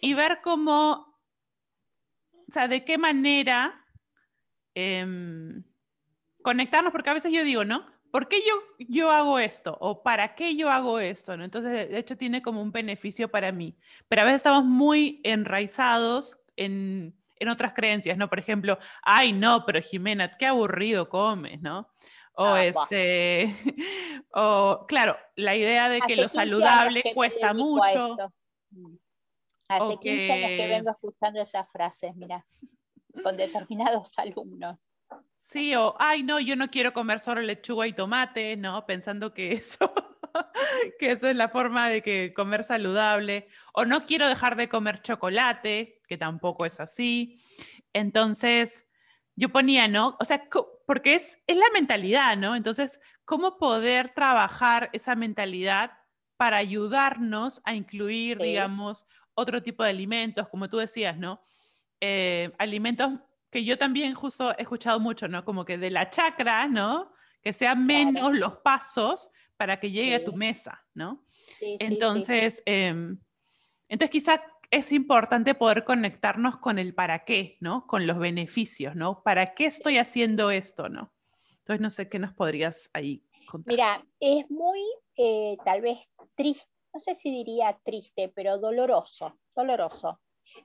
y 0.00 0.14
ver 0.14 0.38
cómo 0.42 1.14
o 2.48 2.52
sea, 2.52 2.68
de 2.68 2.84
qué 2.84 2.98
manera 2.98 3.84
em, 4.74 5.64
conectarnos, 6.42 6.92
porque 6.92 7.10
a 7.10 7.14
veces 7.14 7.32
yo 7.32 7.44
digo, 7.44 7.64
¿no? 7.64 7.86
¿Por 8.14 8.28
qué 8.28 8.42
yo, 8.46 8.54
yo 8.78 9.10
hago 9.10 9.40
esto? 9.40 9.76
¿O 9.80 10.04
para 10.04 10.36
qué 10.36 10.54
yo 10.54 10.70
hago 10.70 11.00
esto? 11.00 11.36
¿no? 11.36 11.42
Entonces, 11.42 11.90
de 11.90 11.98
hecho, 11.98 12.16
tiene 12.16 12.42
como 12.42 12.62
un 12.62 12.70
beneficio 12.70 13.28
para 13.28 13.50
mí. 13.50 13.76
Pero 14.06 14.22
a 14.22 14.24
veces 14.26 14.36
estamos 14.36 14.64
muy 14.64 15.20
enraizados 15.24 16.38
en, 16.54 17.12
en 17.40 17.48
otras 17.48 17.74
creencias, 17.74 18.16
¿no? 18.16 18.28
Por 18.28 18.38
ejemplo, 18.38 18.78
ay, 19.02 19.32
no, 19.32 19.66
pero 19.66 19.82
Jimena, 19.82 20.36
qué 20.36 20.46
aburrido 20.46 21.08
comes, 21.08 21.60
¿no? 21.60 21.88
O 22.34 22.44
ah, 22.44 22.64
este, 22.64 23.52
o 24.32 24.84
claro, 24.86 25.16
la 25.34 25.56
idea 25.56 25.88
de 25.88 26.00
que 26.00 26.14
lo 26.14 26.28
saludable 26.28 27.02
cuesta 27.16 27.52
mucho. 27.52 28.16
Hace 29.68 29.98
15 29.98 30.32
años 30.32 30.48
que 30.50 30.68
vengo 30.68 30.90
escuchando 30.92 31.42
esas 31.42 31.68
frases, 31.72 32.14
mira, 32.14 32.46
con 33.24 33.36
determinados 33.36 34.12
alumnos. 34.18 34.78
Sí, 35.44 35.74
o, 35.74 35.94
ay, 35.98 36.22
no, 36.22 36.40
yo 36.40 36.56
no 36.56 36.70
quiero 36.70 36.94
comer 36.94 37.20
solo 37.20 37.42
lechuga 37.42 37.86
y 37.86 37.92
tomate, 37.92 38.56
¿no? 38.56 38.86
Pensando 38.86 39.34
que 39.34 39.52
eso, 39.52 39.92
que 40.98 41.12
eso 41.12 41.28
es 41.28 41.36
la 41.36 41.50
forma 41.50 41.88
de 41.90 42.02
que 42.02 42.32
comer 42.34 42.64
saludable. 42.64 43.46
O 43.74 43.84
no 43.84 44.06
quiero 44.06 44.26
dejar 44.26 44.56
de 44.56 44.70
comer 44.70 45.02
chocolate, 45.02 45.98
que 46.08 46.16
tampoco 46.16 46.64
es 46.64 46.80
así. 46.80 47.42
Entonces, 47.92 48.86
yo 49.36 49.50
ponía, 49.50 49.86
¿no? 49.86 50.16
O 50.18 50.24
sea, 50.24 50.48
porque 50.86 51.14
es, 51.14 51.38
es 51.46 51.56
la 51.58 51.70
mentalidad, 51.74 52.38
¿no? 52.38 52.56
Entonces, 52.56 52.98
¿cómo 53.26 53.58
poder 53.58 54.10
trabajar 54.10 54.88
esa 54.94 55.14
mentalidad 55.14 55.92
para 56.38 56.56
ayudarnos 56.56 57.60
a 57.64 57.74
incluir, 57.74 58.38
digamos, 58.38 59.06
otro 59.34 59.62
tipo 59.62 59.84
de 59.84 59.90
alimentos, 59.90 60.48
como 60.48 60.70
tú 60.70 60.78
decías, 60.78 61.18
¿no? 61.18 61.42
Eh, 62.00 62.50
alimentos 62.58 63.10
que 63.54 63.64
yo 63.64 63.78
también 63.78 64.14
justo 64.14 64.50
he 64.58 64.62
escuchado 64.62 64.98
mucho, 64.98 65.28
¿no? 65.28 65.44
Como 65.44 65.64
que 65.64 65.78
de 65.78 65.88
la 65.88 66.10
chacra, 66.10 66.66
¿no? 66.66 67.12
Que 67.40 67.52
sean 67.52 67.86
menos 67.86 68.34
los 68.34 68.56
pasos 68.56 69.30
para 69.56 69.78
que 69.78 69.92
llegue 69.92 70.16
a 70.16 70.24
tu 70.24 70.32
mesa, 70.32 70.84
¿no? 70.94 71.24
entonces, 71.60 72.64
em, 72.66 73.16
entonces 73.88 74.10
quizá 74.10 74.44
es 74.72 74.90
importante 74.90 75.54
poder 75.54 75.84
conectarnos 75.84 76.56
con 76.56 76.80
el 76.80 76.94
para 76.94 77.24
qué, 77.24 77.56
¿no? 77.60 77.86
Con 77.86 78.08
los 78.08 78.18
beneficios, 78.18 78.96
¿no? 78.96 79.22
¿Para 79.22 79.54
qué 79.54 79.66
estoy 79.66 79.98
haciendo 79.98 80.50
esto, 80.50 80.88
¿no? 80.88 81.14
Entonces, 81.58 81.80
no 81.80 81.90
sé 81.90 82.08
qué 82.08 82.18
nos 82.18 82.32
podrías 82.32 82.90
ahí 82.92 83.24
contar. 83.46 83.72
Mira, 83.72 84.04
es 84.18 84.50
muy, 84.50 84.80
eh, 85.16 85.56
tal 85.64 85.80
vez, 85.80 86.10
triste 86.34 86.68
no 86.92 87.00
sé 87.00 87.16
si 87.16 87.30
diría 87.30 87.76
triste, 87.82 88.28
pero 88.28 88.58
doloroso, 88.58 89.36
doloroso. 89.54 90.20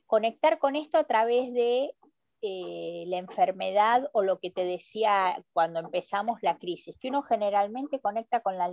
Conectar 0.05 0.59
con 0.59 0.75
esto 0.75 0.99
a 0.99 1.03
través 1.05 1.51
de 1.53 1.95
eh, 2.41 3.03
la 3.07 3.17
enfermedad 3.17 4.09
o 4.13 4.23
lo 4.23 4.39
que 4.39 4.49
te 4.49 4.63
decía 4.63 5.43
cuando 5.53 5.79
empezamos 5.79 6.39
la 6.41 6.57
crisis, 6.57 6.97
que 6.99 7.09
uno 7.09 7.21
generalmente 7.21 7.99
conecta 7.99 8.41
con 8.41 8.57
la, 8.57 8.71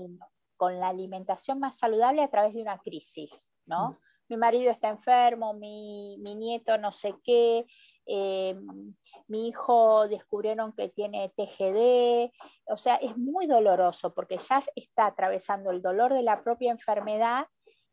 con 0.56 0.78
la 0.78 0.88
alimentación 0.88 1.58
más 1.58 1.78
saludable 1.78 2.22
a 2.22 2.30
través 2.30 2.54
de 2.54 2.62
una 2.62 2.78
crisis, 2.78 3.52
¿no? 3.64 3.98
Mi 4.28 4.36
marido 4.36 4.70
está 4.72 4.88
enfermo, 4.88 5.54
mi, 5.54 6.16
nieto 6.18 6.78
no 6.78 6.90
sé 6.90 7.14
qué, 7.24 7.64
eh, 8.06 8.56
mi 9.28 9.48
hijo 9.48 10.08
descubrieron 10.08 10.72
que 10.72 10.88
tiene 10.88 11.32
TGD, 11.36 12.32
o 12.66 12.76
sea, 12.76 12.96
es 12.96 13.16
muy 13.16 13.46
doloroso 13.46 14.14
porque 14.14 14.38
ya 14.38 14.60
está 14.74 15.06
atravesando 15.06 15.70
el 15.70 15.80
dolor 15.80 16.12
de 16.12 16.22
la 16.22 16.42
propia 16.42 16.72
enfermedad 16.72 17.46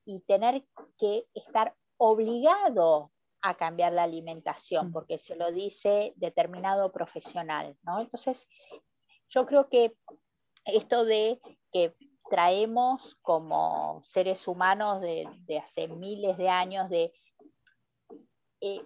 y 0.06 0.22
tener 0.22 0.66
que 0.98 1.26
estar 1.34 1.76
obligado 1.98 3.12
a 3.44 3.56
cambiar 3.56 3.91
la 3.91 4.04
alimentación, 4.04 4.89
mm. 4.89 4.94
porque 4.94 5.20
se 5.20 5.36
lo 5.36 5.52
dice 5.52 6.14
determinado 6.16 6.91
profesional, 6.91 7.78
¿no? 7.84 8.00
Entonces, 8.00 8.48
yo 9.30 9.46
creo 9.46 9.68
que 9.70 9.96
esto 10.66 11.04
de 11.04 11.41
que 11.72 11.94
traemos 12.30 13.16
como 13.16 14.00
seres 14.02 14.48
humanos 14.48 15.02
de, 15.02 15.28
hace 15.62 15.89
miles 15.89 16.38
de 16.38 16.48
años 16.48 16.89
de 16.89 17.12
eh, 18.62 18.82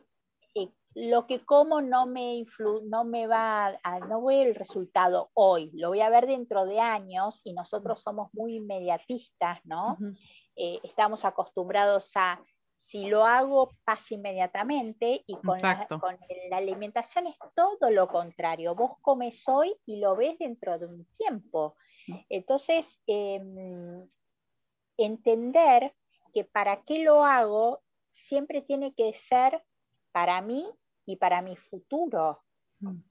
eh, 0.56 0.70
lo 0.96 1.28
que 1.28 1.46
como 1.46 1.80
no 1.80 2.08
me 2.08 2.44
no 2.86 3.06
me 3.06 3.28
va 3.28 3.78
a, 3.84 4.00
no 4.00 4.22
voy 4.22 4.38
el 4.38 4.56
resultado 4.56 5.30
hoy, 5.36 5.70
lo 5.76 5.90
voy 5.90 6.02
a 6.02 6.10
ver 6.10 6.26
dentro 6.26 6.66
de 6.66 6.80
años 6.80 7.42
y 7.44 7.54
nosotros 7.54 8.02
somos 8.02 8.34
muy 8.34 8.56
inmediatistas, 8.56 9.60
¿no? 9.66 10.00
Eh, 10.56 10.80
estamos 10.82 11.26
acostumbrados 11.26 12.12
a 12.16 12.42
si 12.78 13.08
lo 13.08 13.26
hago, 13.26 13.76
pasa 13.84 14.14
inmediatamente 14.14 15.24
y 15.26 15.36
con 15.38 15.60
la, 15.60 15.88
alimentación 16.52 17.26
es 17.26 17.36
todo 17.56 17.90
lo 17.90 18.08
contrario. 18.08 18.76
Vos 18.76 18.92
comes 19.02 19.44
hoy 19.50 19.76
y 19.86 19.98
lo 19.98 20.16
ves 20.16 20.38
dentro 20.38 20.78
de 20.78 20.86
un 20.86 21.06
tiempo. 21.18 21.76
Mm. 22.08 22.16
Entonces, 22.30 23.02
em, 23.08 24.08
entender 24.96 25.96
que 26.34 26.44
para 26.44 26.84
qué 26.84 27.00
lo 27.00 27.24
hago 27.24 27.82
siempre 28.12 28.62
tiene 28.62 28.94
que 28.94 29.12
ser 29.14 29.64
para 30.12 30.40
mí 30.42 30.70
y 31.06 31.16
para 31.16 31.42
mi 31.42 31.56
futuro. 31.56 32.44
Mm. 32.80 33.02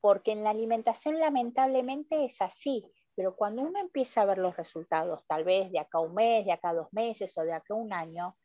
Porque 0.00 0.32
en 0.32 0.42
la 0.42 0.50
alimentación 0.50 1.20
lamentablemente 1.20 2.24
es 2.24 2.42
así, 2.42 2.84
pero 3.14 3.36
cuando 3.36 3.62
uno 3.62 3.78
empieza 3.78 4.22
a 4.22 4.26
ver 4.26 4.38
los 4.38 4.56
resultados, 4.56 5.24
tal 5.26 5.44
vez 5.44 5.70
de 5.70 5.78
acá 5.78 6.00
un 6.00 6.14
mes, 6.14 6.44
de 6.44 6.52
acá 6.52 6.72
dos 6.72 6.88
meses 6.92 7.36
o 7.38 7.42
de 7.42 7.52
acá 7.52 7.74
un 7.74 7.92
año, 7.92 8.36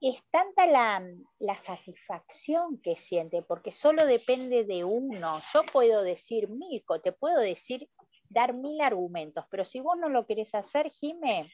es 0.00 0.22
tanta 0.30 0.66
la, 0.66 1.56
satisfacción 1.56 2.80
que 2.82 2.96
siente, 2.96 3.42
porque 3.42 3.72
solo 3.72 4.04
depende 4.04 4.64
de 4.64 4.84
uno. 4.84 5.40
Yo 5.52 5.62
puedo 5.72 6.02
decir 6.02 6.48
mil, 6.48 6.84
te 7.02 7.12
puedo 7.12 7.40
decir, 7.40 7.88
dar 8.28 8.54
mil 8.54 8.80
argumentos, 8.80 9.44
pero 9.50 9.64
si 9.64 9.80
vos 9.80 9.96
no 9.98 10.08
lo 10.08 10.26
querés 10.26 10.54
hacer, 10.54 10.90
Jimé, 10.90 11.48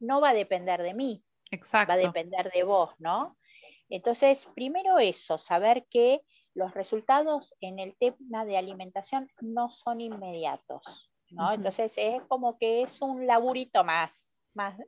no 0.00 0.20
va 0.20 0.30
a 0.30 0.34
depender 0.34 0.82
de 0.82 0.94
mí. 0.94 1.24
Exacto. 1.50 1.92
Va 1.92 1.94
a 1.94 1.98
depender 1.98 2.50
de 2.50 2.62
vos, 2.62 2.90
¿no? 2.98 3.36
Entonces, 3.88 4.46
primero 4.54 4.98
eso, 4.98 5.36
saber 5.36 5.86
que 5.90 6.22
los 6.54 6.72
resultados 6.74 7.54
en 7.60 7.78
el 7.78 7.96
tema 7.96 8.44
de 8.44 8.56
alimentación 8.56 9.28
no 9.40 9.68
son 9.68 10.00
inmediatos, 10.00 11.12
¿no? 11.30 11.52
Entonces, 11.52 11.94
es 11.96 12.22
como 12.28 12.56
que 12.58 12.82
es 12.82 13.02
un 13.02 13.26
laburito 13.26 13.84
más, 13.84 14.40
más 14.54 14.78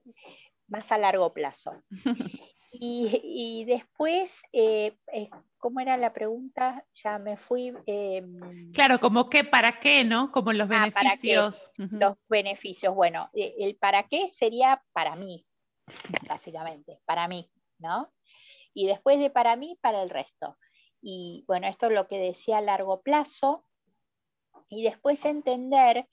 más 0.68 0.92
a 0.92 0.98
largo 0.98 1.32
plazo. 1.32 1.82
Y, 2.78 3.64
después, 3.64 4.42
eh, 4.52 4.96
eh, 5.12 5.30
¿cómo 5.58 5.80
era 5.80 5.96
la 5.96 6.12
pregunta? 6.12 6.84
Ya 6.94 7.18
me 7.18 7.36
fui. 7.36 7.72
Em, 7.86 8.72
claro, 8.72 9.00
como 9.00 9.28
qué, 9.30 9.44
para 9.44 9.80
qué, 9.80 10.04
¿no? 10.04 10.30
Como 10.32 10.52
los 10.52 10.68
ah, 10.70 10.90
beneficios. 10.90 11.70
Los 11.76 12.16
beneficios, 12.28 12.94
bueno, 12.94 13.30
eh, 13.34 13.54
el 13.58 13.76
para 13.76 14.04
qué 14.04 14.28
sería 14.28 14.82
para 14.92 15.16
mí, 15.16 15.46
básicamente, 16.28 17.00
para 17.04 17.28
mí, 17.28 17.50
¿no? 17.78 18.12
Y 18.74 18.86
después 18.86 19.18
de 19.18 19.30
para 19.30 19.56
mí, 19.56 19.78
para 19.80 20.02
el 20.02 20.10
resto. 20.10 20.58
Y 21.00 21.44
bueno, 21.46 21.68
esto 21.68 21.86
es 21.86 21.92
lo 21.92 22.08
que 22.08 22.18
decía 22.18 22.58
a 22.58 22.62
largo 22.62 23.00
plazo. 23.02 23.64
Y 24.68 24.82
después 24.82 25.24
entender 25.24 26.08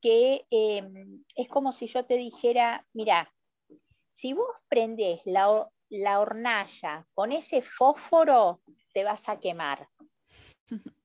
que 0.00 0.46
em, 0.50 1.24
es 1.34 1.48
como 1.48 1.72
si 1.72 1.86
yo 1.86 2.04
te 2.04 2.16
dijera, 2.16 2.86
mira, 2.92 3.32
si 4.16 4.32
vos 4.32 4.48
prendés 4.70 5.20
la, 5.26 5.70
la 5.90 6.20
hornalla 6.20 7.06
con 7.12 7.32
ese 7.32 7.60
fósforo, 7.60 8.62
te 8.94 9.04
vas 9.04 9.28
a 9.28 9.38
quemar. 9.38 9.88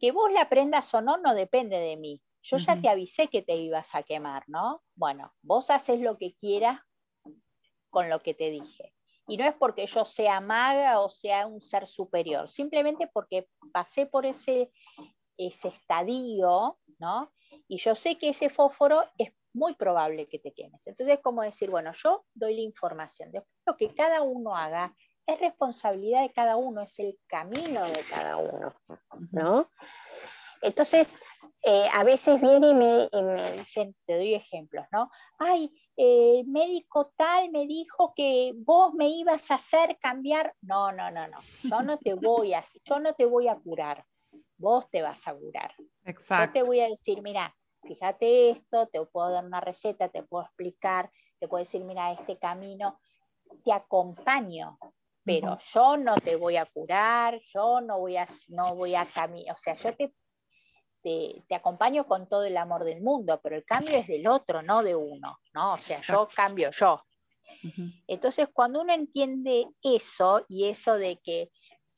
Que 0.00 0.10
vos 0.10 0.32
la 0.32 0.48
prendas 0.48 0.92
o 0.92 1.00
no, 1.00 1.18
no 1.18 1.34
depende 1.34 1.78
de 1.78 1.96
mí. 1.96 2.20
Yo 2.42 2.56
ya 2.56 2.78
te 2.78 2.88
avisé 2.88 3.28
que 3.28 3.42
te 3.42 3.54
ibas 3.54 3.94
a 3.94 4.02
quemar, 4.02 4.42
¿no? 4.48 4.82
Bueno, 4.96 5.32
vos 5.40 5.70
haces 5.70 6.00
lo 6.00 6.18
que 6.18 6.34
quieras 6.34 6.80
con 7.90 8.10
lo 8.10 8.20
que 8.20 8.34
te 8.34 8.50
dije. 8.50 8.92
Y 9.28 9.36
no 9.36 9.46
es 9.46 9.54
porque 9.54 9.86
yo 9.86 10.04
sea 10.04 10.40
maga 10.40 11.00
o 11.00 11.08
sea 11.08 11.46
un 11.46 11.60
ser 11.60 11.86
superior, 11.86 12.50
simplemente 12.50 13.06
porque 13.06 13.48
pasé 13.72 14.04
por 14.06 14.26
ese, 14.26 14.72
ese 15.38 15.68
estadio, 15.68 16.78
¿no? 16.98 17.32
Y 17.68 17.78
yo 17.78 17.94
sé 17.94 18.18
que 18.18 18.30
ese 18.30 18.48
fósforo 18.50 19.04
es 19.16 19.32
muy 19.54 19.74
probable 19.74 20.26
que 20.28 20.38
te 20.38 20.52
quemes. 20.52 20.86
Entonces 20.86 21.16
es 21.16 21.22
como 21.22 21.42
decir, 21.42 21.70
bueno, 21.70 21.92
yo 21.94 22.24
doy 22.34 22.56
la 22.56 22.62
información, 22.62 23.30
después 23.32 23.54
lo 23.66 23.76
que 23.76 23.94
cada 23.94 24.22
uno 24.22 24.56
haga 24.56 24.94
es 25.26 25.40
responsabilidad 25.40 26.22
de 26.22 26.32
cada 26.32 26.56
uno, 26.56 26.82
es 26.82 26.98
el 26.98 27.18
camino 27.26 27.84
de 27.88 28.00
cada 28.10 28.36
uno, 28.36 28.74
¿no? 29.30 29.70
Entonces, 30.60 31.18
eh, 31.62 31.86
a 31.92 32.04
veces 32.04 32.40
viene 32.40 32.70
y 32.70 32.74
me, 32.74 33.52
dicen, 33.52 33.94
te 34.06 34.16
doy 34.16 34.34
ejemplos, 34.34 34.86
¿no? 34.92 35.10
Ay, 35.38 35.70
el 35.96 36.46
médico 36.46 37.12
tal 37.16 37.50
me 37.50 37.66
dijo 37.66 38.14
que 38.16 38.52
vos 38.54 38.94
me 38.94 39.08
ibas 39.08 39.50
a 39.50 39.56
hacer 39.56 39.98
cambiar. 40.00 40.54
No, 40.62 40.90
no, 40.90 41.10
no, 41.10 41.28
no. 41.28 41.38
Yo 41.62 41.82
no 41.82 41.98
te 41.98 42.14
voy 42.14 42.54
a, 42.54 42.64
yo 42.84 42.98
no 42.98 43.12
te 43.14 43.26
voy 43.26 43.48
a 43.48 43.56
curar. 43.56 44.04
Vos 44.56 44.88
te 44.90 45.02
vas 45.02 45.28
a 45.28 45.34
curar. 45.34 45.74
Exacto. 46.04 46.46
Yo 46.46 46.52
te 46.52 46.62
voy 46.66 46.80
a 46.80 46.88
decir, 46.88 47.20
mira, 47.20 47.54
fíjate 47.86 48.50
esto, 48.50 48.86
te 48.88 49.04
puedo 49.06 49.30
dar 49.30 49.44
una 49.44 49.60
receta, 49.60 50.08
te 50.08 50.22
puedo 50.22 50.44
explicar, 50.44 51.10
te 51.38 51.48
puedo 51.48 51.62
decir, 51.62 51.84
mira, 51.84 52.12
este 52.12 52.38
camino, 52.38 52.98
te 53.64 53.72
acompaño, 53.72 54.78
pero 55.24 55.58
yo 55.72 55.96
no 55.96 56.16
te 56.16 56.36
voy 56.36 56.56
a 56.56 56.66
curar, 56.66 57.40
yo 57.52 57.80
no 57.80 57.98
voy 57.98 58.16
a, 58.16 58.26
no 58.48 58.74
voy 58.74 58.94
a 58.94 59.04
caminar, 59.06 59.54
o 59.54 59.58
sea, 59.58 59.74
yo 59.74 59.94
te, 59.94 60.12
te, 61.02 61.54
acompaño 61.54 62.06
con 62.06 62.28
todo 62.28 62.44
el 62.44 62.56
amor 62.56 62.84
del 62.84 63.02
mundo, 63.02 63.40
pero 63.42 63.56
el 63.56 63.64
cambio 63.64 63.98
es 63.98 64.06
del 64.06 64.26
otro, 64.26 64.62
no 64.62 64.82
de 64.82 64.94
uno, 64.94 65.38
¿no? 65.52 65.74
O 65.74 65.78
sea, 65.78 65.98
yo 65.98 66.28
cambio 66.34 66.70
yo. 66.70 67.02
Entonces, 68.06 68.48
cuando 68.52 68.80
uno 68.80 68.94
entiende 68.94 69.66
eso 69.82 70.44
y 70.48 70.68
eso 70.68 70.94
de 70.94 71.20
que 71.22 71.50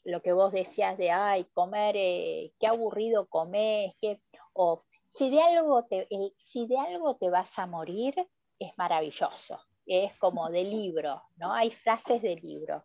lo 0.05 0.22
que 0.22 0.32
vos 0.32 0.53
decías 0.53 0.99
de, 0.99 1.11
ay, 1.11 1.47
comer, 1.53 1.97
eh, 1.97 2.53
qué 2.59 2.66
aburrido 2.66 3.26
comer, 3.26 3.93
que, 4.01 4.20
o 4.53 4.84
si 5.09 5.30
de, 5.30 5.42
algo 5.42 5.84
te, 5.84 6.07
eh, 6.11 6.32
si 6.36 6.66
de 6.66 6.78
algo 6.78 7.16
te 7.16 7.30
vas 7.30 7.59
a 7.59 7.66
morir, 7.66 8.14
es 8.59 8.76
maravilloso. 8.76 9.59
Es 9.86 10.16
como 10.18 10.50
de 10.50 10.64
libro, 10.64 11.22
¿no? 11.36 11.52
Hay 11.52 11.70
frases 11.70 12.20
de 12.22 12.36
libro. 12.36 12.84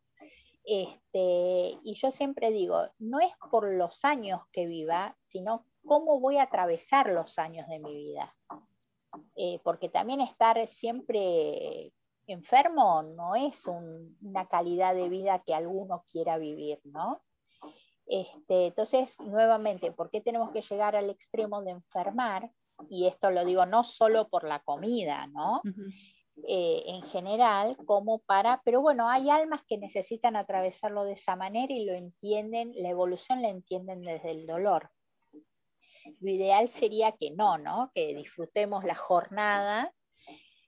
Este, 0.63 1.79
y 1.83 1.95
yo 1.95 2.11
siempre 2.11 2.51
digo, 2.51 2.83
no 2.99 3.19
es 3.19 3.33
por 3.49 3.71
los 3.73 4.05
años 4.05 4.41
que 4.51 4.67
viva, 4.67 5.15
sino 5.17 5.65
cómo 5.85 6.19
voy 6.19 6.37
a 6.37 6.43
atravesar 6.43 7.09
los 7.09 7.39
años 7.39 7.67
de 7.67 7.79
mi 7.79 7.95
vida. 7.95 8.35
Eh, 9.35 9.59
porque 9.63 9.89
también 9.89 10.21
estar 10.21 10.67
siempre 10.67 11.91
enfermo 12.27 13.03
no 13.03 13.35
es 13.35 13.67
una 13.67 14.47
calidad 14.47 14.95
de 14.95 15.09
vida 15.09 15.43
que 15.45 15.53
alguno 15.53 16.05
quiera 16.11 16.37
vivir, 16.37 16.79
¿no? 16.83 17.21
Este, 18.11 18.67
entonces, 18.67 19.17
nuevamente, 19.21 19.93
¿por 19.93 20.09
qué 20.09 20.19
tenemos 20.19 20.51
que 20.51 20.61
llegar 20.61 20.97
al 20.97 21.09
extremo 21.09 21.61
de 21.61 21.71
enfermar? 21.71 22.51
Y 22.89 23.07
esto 23.07 23.31
lo 23.31 23.45
digo 23.45 23.65
no 23.65 23.85
solo 23.85 24.27
por 24.27 24.43
la 24.43 24.59
comida, 24.59 25.27
¿no? 25.27 25.61
Eh, 26.45 26.83
en 26.87 27.03
general, 27.03 27.77
como 27.85 28.19
para, 28.19 28.61
pero 28.65 28.81
bueno, 28.81 29.07
hay 29.07 29.29
almas 29.29 29.63
que 29.65 29.77
necesitan 29.77 30.35
atravesarlo 30.35 31.05
de 31.05 31.13
esa 31.13 31.37
manera 31.37 31.73
y 31.73 31.85
lo 31.85 31.93
entienden, 31.93 32.73
la 32.75 32.89
evolución 32.89 33.41
la 33.41 33.47
entienden 33.47 34.01
desde 34.01 34.31
el 34.31 34.45
dolor. 34.45 34.89
Lo 36.19 36.31
ideal 36.31 36.67
sería 36.67 37.13
que 37.13 37.31
no, 37.31 37.57
¿no? 37.57 37.93
Que 37.95 38.13
disfrutemos 38.13 38.83
la 38.83 38.95
jornada, 38.95 39.93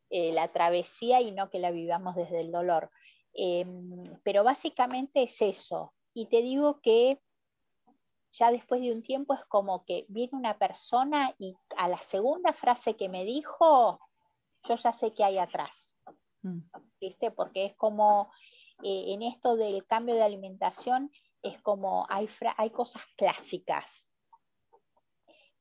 eh, 0.10 0.32
la 0.32 0.48
travesía 0.54 1.20
y 1.20 1.34
no 1.34 1.50
que 1.50 1.60
la 1.60 1.72
vivamos 1.72 2.16
desde 2.16 2.40
el 2.40 2.54
dolor. 2.54 2.90
Em, 3.34 4.18
pero 4.24 4.46
básicamente 4.46 5.24
es 5.24 5.42
eso. 5.42 5.94
Y 6.14 6.28
te 6.28 6.42
digo 6.42 6.80
que 6.82 7.20
ya 8.34 8.52
después 8.52 8.82
de 8.82 8.92
un 8.92 9.04
tiempo 9.04 9.34
es 9.34 9.46
como 9.46 9.86
que 9.86 10.06
viene 10.10 10.32
una 10.34 10.58
persona 10.58 11.34
y 11.38 11.56
a 11.78 11.88
la 11.88 11.98
segunda 11.98 12.52
frase 12.52 12.96
que 12.96 13.08
me 13.08 13.24
dijo, 13.26 14.00
yo 14.68 14.76
ya 14.76 14.92
sé 14.92 15.14
qué 15.14 15.24
hay 15.24 15.38
atrás. 15.38 15.96
Mm. 16.42 16.60
¿Viste? 17.00 17.32
Porque 17.32 17.66
es 17.66 17.76
como 17.76 18.32
eh, 18.84 19.14
en 19.14 19.22
esto 19.22 19.56
del 19.56 19.86
cambio 19.86 20.16
de 20.16 20.24
alimentación, 20.24 21.12
es 21.44 21.62
como 21.62 22.06
hay, 22.10 22.28
hay 22.58 22.70
cosas 22.72 23.04
clásicas. 23.18 24.16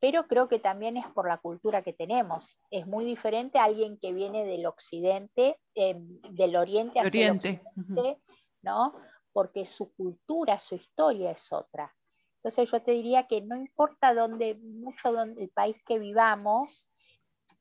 pero 0.01 0.27
creo 0.27 0.49
que 0.49 0.59
también 0.59 0.97
es 0.97 1.07
por 1.09 1.29
la 1.29 1.39
cultura 1.39 1.83
que 1.83 1.93
tenemos. 1.93 2.59
Es 2.71 2.87
muy 2.87 3.05
diferente 3.05 3.59
a 3.59 3.65
alguien 3.65 3.99
que 3.99 4.13
viene 4.13 4.45
del 4.45 4.67
occidente, 4.67 5.61
em, 5.75 6.21
del 6.31 6.57
oriente 6.57 6.99
hacia 6.99 7.29
el 7.29 7.37
occidente, 7.37 8.21
¿no? 8.63 8.95
Porque 9.33 9.65
su 9.65 9.93
cultura, 9.95 10.59
su 10.59 10.75
historia 10.75 11.31
es 11.31 11.53
otra. 11.53 11.95
Entonces 12.43 12.73
yo 12.73 12.83
te 12.83 12.91
diría 12.91 13.29
que 13.29 13.41
no 13.41 13.55
importa 13.55 14.13
dónde, 14.15 14.57
mucho 14.57 15.13
donde, 15.13 15.45
el 15.45 15.51
país 15.51 15.77
que 15.87 16.01
vivamos, 16.01 16.89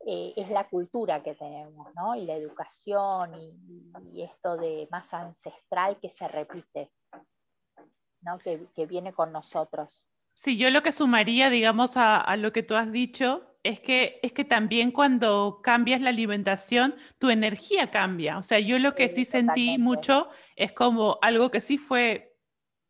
eh, 0.04 0.32
es 0.36 0.50
la 0.50 0.68
cultura 0.68 1.22
que 1.22 1.34
tenemos, 1.34 1.86
¿no? 1.94 2.16
Y 2.16 2.26
la 2.26 2.34
educación 2.34 3.32
y, 4.04 4.22
esto 4.24 4.56
de 4.56 4.88
más 4.90 5.14
ancestral 5.14 6.00
que 6.00 6.08
se 6.08 6.26
repite, 6.26 6.90
¿no? 8.22 8.38
Que, 8.40 8.66
viene 8.88 9.12
con 9.12 9.30
nosotros. 9.30 10.08
Sí, 10.34 10.56
yo 10.56 10.68
lo 10.70 10.82
que 10.82 10.90
sumaría, 10.90 11.48
digamos, 11.48 11.92
a, 11.96 12.36
lo 12.36 12.52
que 12.52 12.64
tú 12.64 12.74
has 12.74 12.90
dicho, 12.90 13.46
es 13.62 13.78
que, 13.78 14.18
es 14.24 14.32
que 14.32 14.44
también 14.44 14.90
cuando 14.90 15.60
cambias 15.62 16.00
la 16.00 16.08
alimentación, 16.08 16.96
tu 17.18 17.30
energía 17.30 17.92
cambia. 17.92 18.38
O 18.38 18.42
sea, 18.42 18.58
yo 18.58 18.80
lo 18.80 18.96
que 18.96 19.08
sí, 19.08 19.24
sentí 19.24 19.78
mucho 19.78 20.28
es 20.56 20.72
como 20.72 21.18
algo 21.22 21.52
que 21.52 21.60
sí 21.60 21.78
fue 21.78 22.36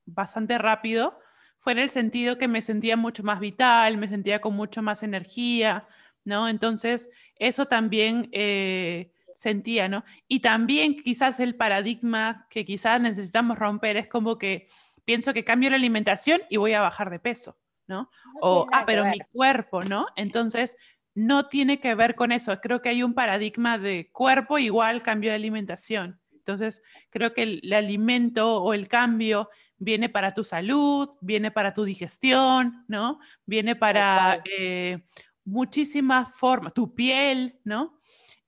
bastante 0.07 0.57
rápido, 0.57 1.19
fue 1.63 1.73
en 1.73 1.79
el 1.79 1.91
sentido 1.91 2.39
que 2.39 2.49
me 2.49 2.61
sentía 2.61 2.97
mucho 2.97 3.23
más 3.23 3.39
vital, 3.39 3.97
me 3.97 4.09
sentía 4.09 4.41
con 4.41 4.55
mucho 4.55 4.83
más 4.83 5.05
energía, 5.05 5.87
¿no? 6.25 6.49
Entonces, 6.49 7.09
eso 7.37 7.67
también 7.67 8.29
eh, 8.33 9.13
sentía, 9.37 9.89
¿no? 9.89 10.05
Y 10.27 10.41
también 10.41 11.01
quizás 11.01 11.39
el 11.39 11.55
paradigma 11.55 12.49
que 12.51 12.65
quizás 12.65 13.01
necesitamos 13.01 13.61
romper 13.61 13.97
es 13.97 14.09
como 14.09 14.39
que 14.39 14.67
pienso 15.05 15.33
que 15.33 15.45
cambio 15.45 15.71
la 15.71 15.77
alimentación 15.77 16.41
y 16.51 16.57
voy 16.57 16.75
a 16.75 16.81
bajar 16.81 17.11
de 17.11 17.21
peso, 17.21 17.57
¿no? 17.87 18.11
o, 18.41 18.67
ah, 18.73 18.83
pero 18.85 19.05
mi 19.05 19.21
cuerpo, 19.33 19.83
¿no? 19.83 20.09
Entonces, 20.17 20.77
no 21.15 21.47
tiene 21.47 21.79
que 21.79 21.95
ver 21.95 22.17
con 22.17 22.33
eso. 22.33 22.61
Creo 22.61 22.83
que 22.83 22.89
hay 22.89 23.05
un 23.05 23.15
paradigma 23.15 23.79
de 23.79 24.11
cuerpo 24.11 24.59
igual 24.59 25.05
cambio 25.05 25.31
de 25.31 25.37
alimentación. 25.37 26.21
Entonces, 26.33 26.83
creo 27.11 27.35
que 27.35 27.43
el, 27.43 27.73
alimento 27.73 28.61
o 28.61 28.75
el 28.75 28.89
cambio 28.89 29.49
viene 29.83 30.09
para 30.09 30.33
tu 30.33 30.45
salud, 30.45 31.11
viene 31.21 31.51
para 31.51 31.75
tu 31.75 31.85
digestión, 31.85 32.85
¿no? 32.87 33.19
Viene 33.45 33.75
para 33.75 34.41
eh, 34.45 35.05
muchísimas 35.45 36.35
formas, 36.35 36.73
tu 36.73 36.95
piel, 36.95 37.59
¿no? 37.65 37.99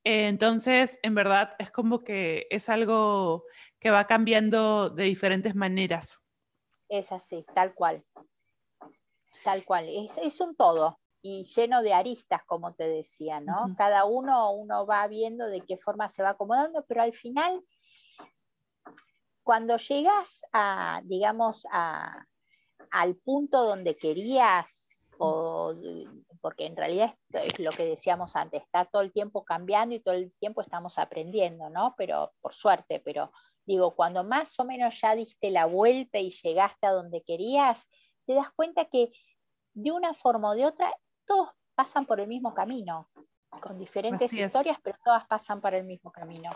Eh, 0.05 0.29
entonces, 0.29 0.99
en 1.03 1.15
verdad, 1.15 1.57
es 1.59 1.71
como 1.71 2.05
que 2.05 2.47
es 2.51 2.69
algo 2.69 3.45
que 3.81 3.91
va 3.91 4.07
cambiando 4.07 4.91
de 4.91 5.05
diferentes 5.05 5.55
maneras. 5.57 6.21
Es 6.89 7.11
así, 7.11 7.45
tal 7.53 7.75
cual. 7.75 8.05
Tal 9.43 9.65
cual. 9.65 9.89
Es, 9.89 10.41
un 10.41 10.55
todo 10.55 11.01
y 11.21 11.45
lleno 11.45 11.83
de 11.83 11.95
aristas, 11.95 12.43
como 12.47 12.75
te 12.75 12.87
decía, 12.87 13.41
¿no? 13.41 13.75
Cada 13.77 14.05
uno, 14.05 14.53
uno 14.53 14.87
va 14.87 15.07
viendo 15.09 15.47
de 15.49 15.63
qué 15.63 15.79
forma 15.79 16.09
se 16.09 16.23
va 16.23 16.31
acomodando, 16.31 16.85
pero 16.87 17.03
al 17.03 17.13
final, 17.13 17.61
cuando 19.45 19.77
llegas 19.77 20.45
a, 20.53 21.03
digamos, 21.05 21.67
a, 21.71 22.27
al 22.91 23.15
punto 23.17 23.65
donde 23.65 23.97
querías 23.97 25.01
o 25.19 25.75
porque 26.41 26.67
en 26.67 26.77
realidad 26.77 27.15
es 27.33 27.59
lo 27.59 27.71
que 27.71 27.87
decíamos 27.87 28.37
antes, 28.37 28.63
está 28.63 28.85
todo 28.85 29.03
el 29.03 29.13
tiempo 29.13 29.45
cambiando 29.45 29.95
y 29.95 30.01
todo 30.01 30.15
el 30.15 30.33
tiempo 30.41 30.61
estamos 30.61 30.99
aprendiendo, 30.99 31.71
¿no? 31.71 31.95
Pero 31.97 32.35
por 32.41 32.53
suerte, 32.53 33.01
pero 33.01 33.33
digo, 33.65 33.95
cuando 33.95 34.25
más 34.25 34.59
o 34.59 34.65
menos 34.65 35.01
ya 35.01 35.15
diste 35.15 35.51
la 35.51 35.67
vuelta 35.67 36.19
y 36.19 36.31
llegaste 36.31 36.87
a 36.87 36.93
donde 36.93 37.23
querías, 37.23 37.89
te 38.27 38.35
das 38.35 38.51
cuenta 38.55 38.87
que 38.87 39.13
de 39.73 39.93
una 39.93 40.15
forma 40.15 40.51
o 40.51 40.55
de 40.55 40.67
otra 40.67 40.93
todos 41.25 41.49
pasan 41.75 42.07
por 42.07 42.21
el 42.21 42.29
mismo 42.29 42.53
camino, 42.53 43.09
con 43.61 43.79
diferentes 43.79 44.33
historias, 44.33 44.79
pero 44.83 44.99
todas 45.03 45.27
pasan 45.27 45.61
por 45.61 45.75
el 45.75 45.85
mismo 45.85 46.11
camino. 46.13 46.51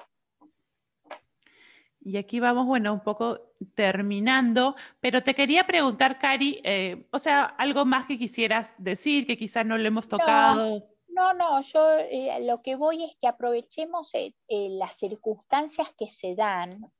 Y 2.09 2.17
aquí 2.17 2.41
vamos, 2.41 2.65
bueno, 2.65 2.95
un 2.95 3.01
poco 3.01 3.53
terminando, 3.75 4.77
pero 4.99 5.23
te 5.23 5.35
quería 5.35 5.67
preguntar, 5.67 6.19
Cari, 6.19 6.59
eh, 6.65 7.07
o 7.13 7.19
sea, 7.19 7.45
algo 7.45 7.85
más 7.85 8.07
que 8.07 8.17
quisieras 8.17 8.75
decir, 8.79 9.27
que 9.27 9.37
quizás 9.37 9.67
no 9.67 9.77
lo 9.77 9.87
hemos 9.87 10.09
tocado. 10.09 10.89
No, 11.09 11.35
no, 11.35 11.61
yo 11.61 11.99
eh, 11.99 12.39
lo 12.47 12.63
que 12.63 12.77
voy 12.77 13.05
es 13.05 13.15
que 13.21 13.29
aprovechemos 13.29 14.15
eh, 14.15 14.33
las 14.49 14.95
circunstancias 14.95 15.91
que 15.99 16.07
se 16.07 16.35
dan, 16.35 16.91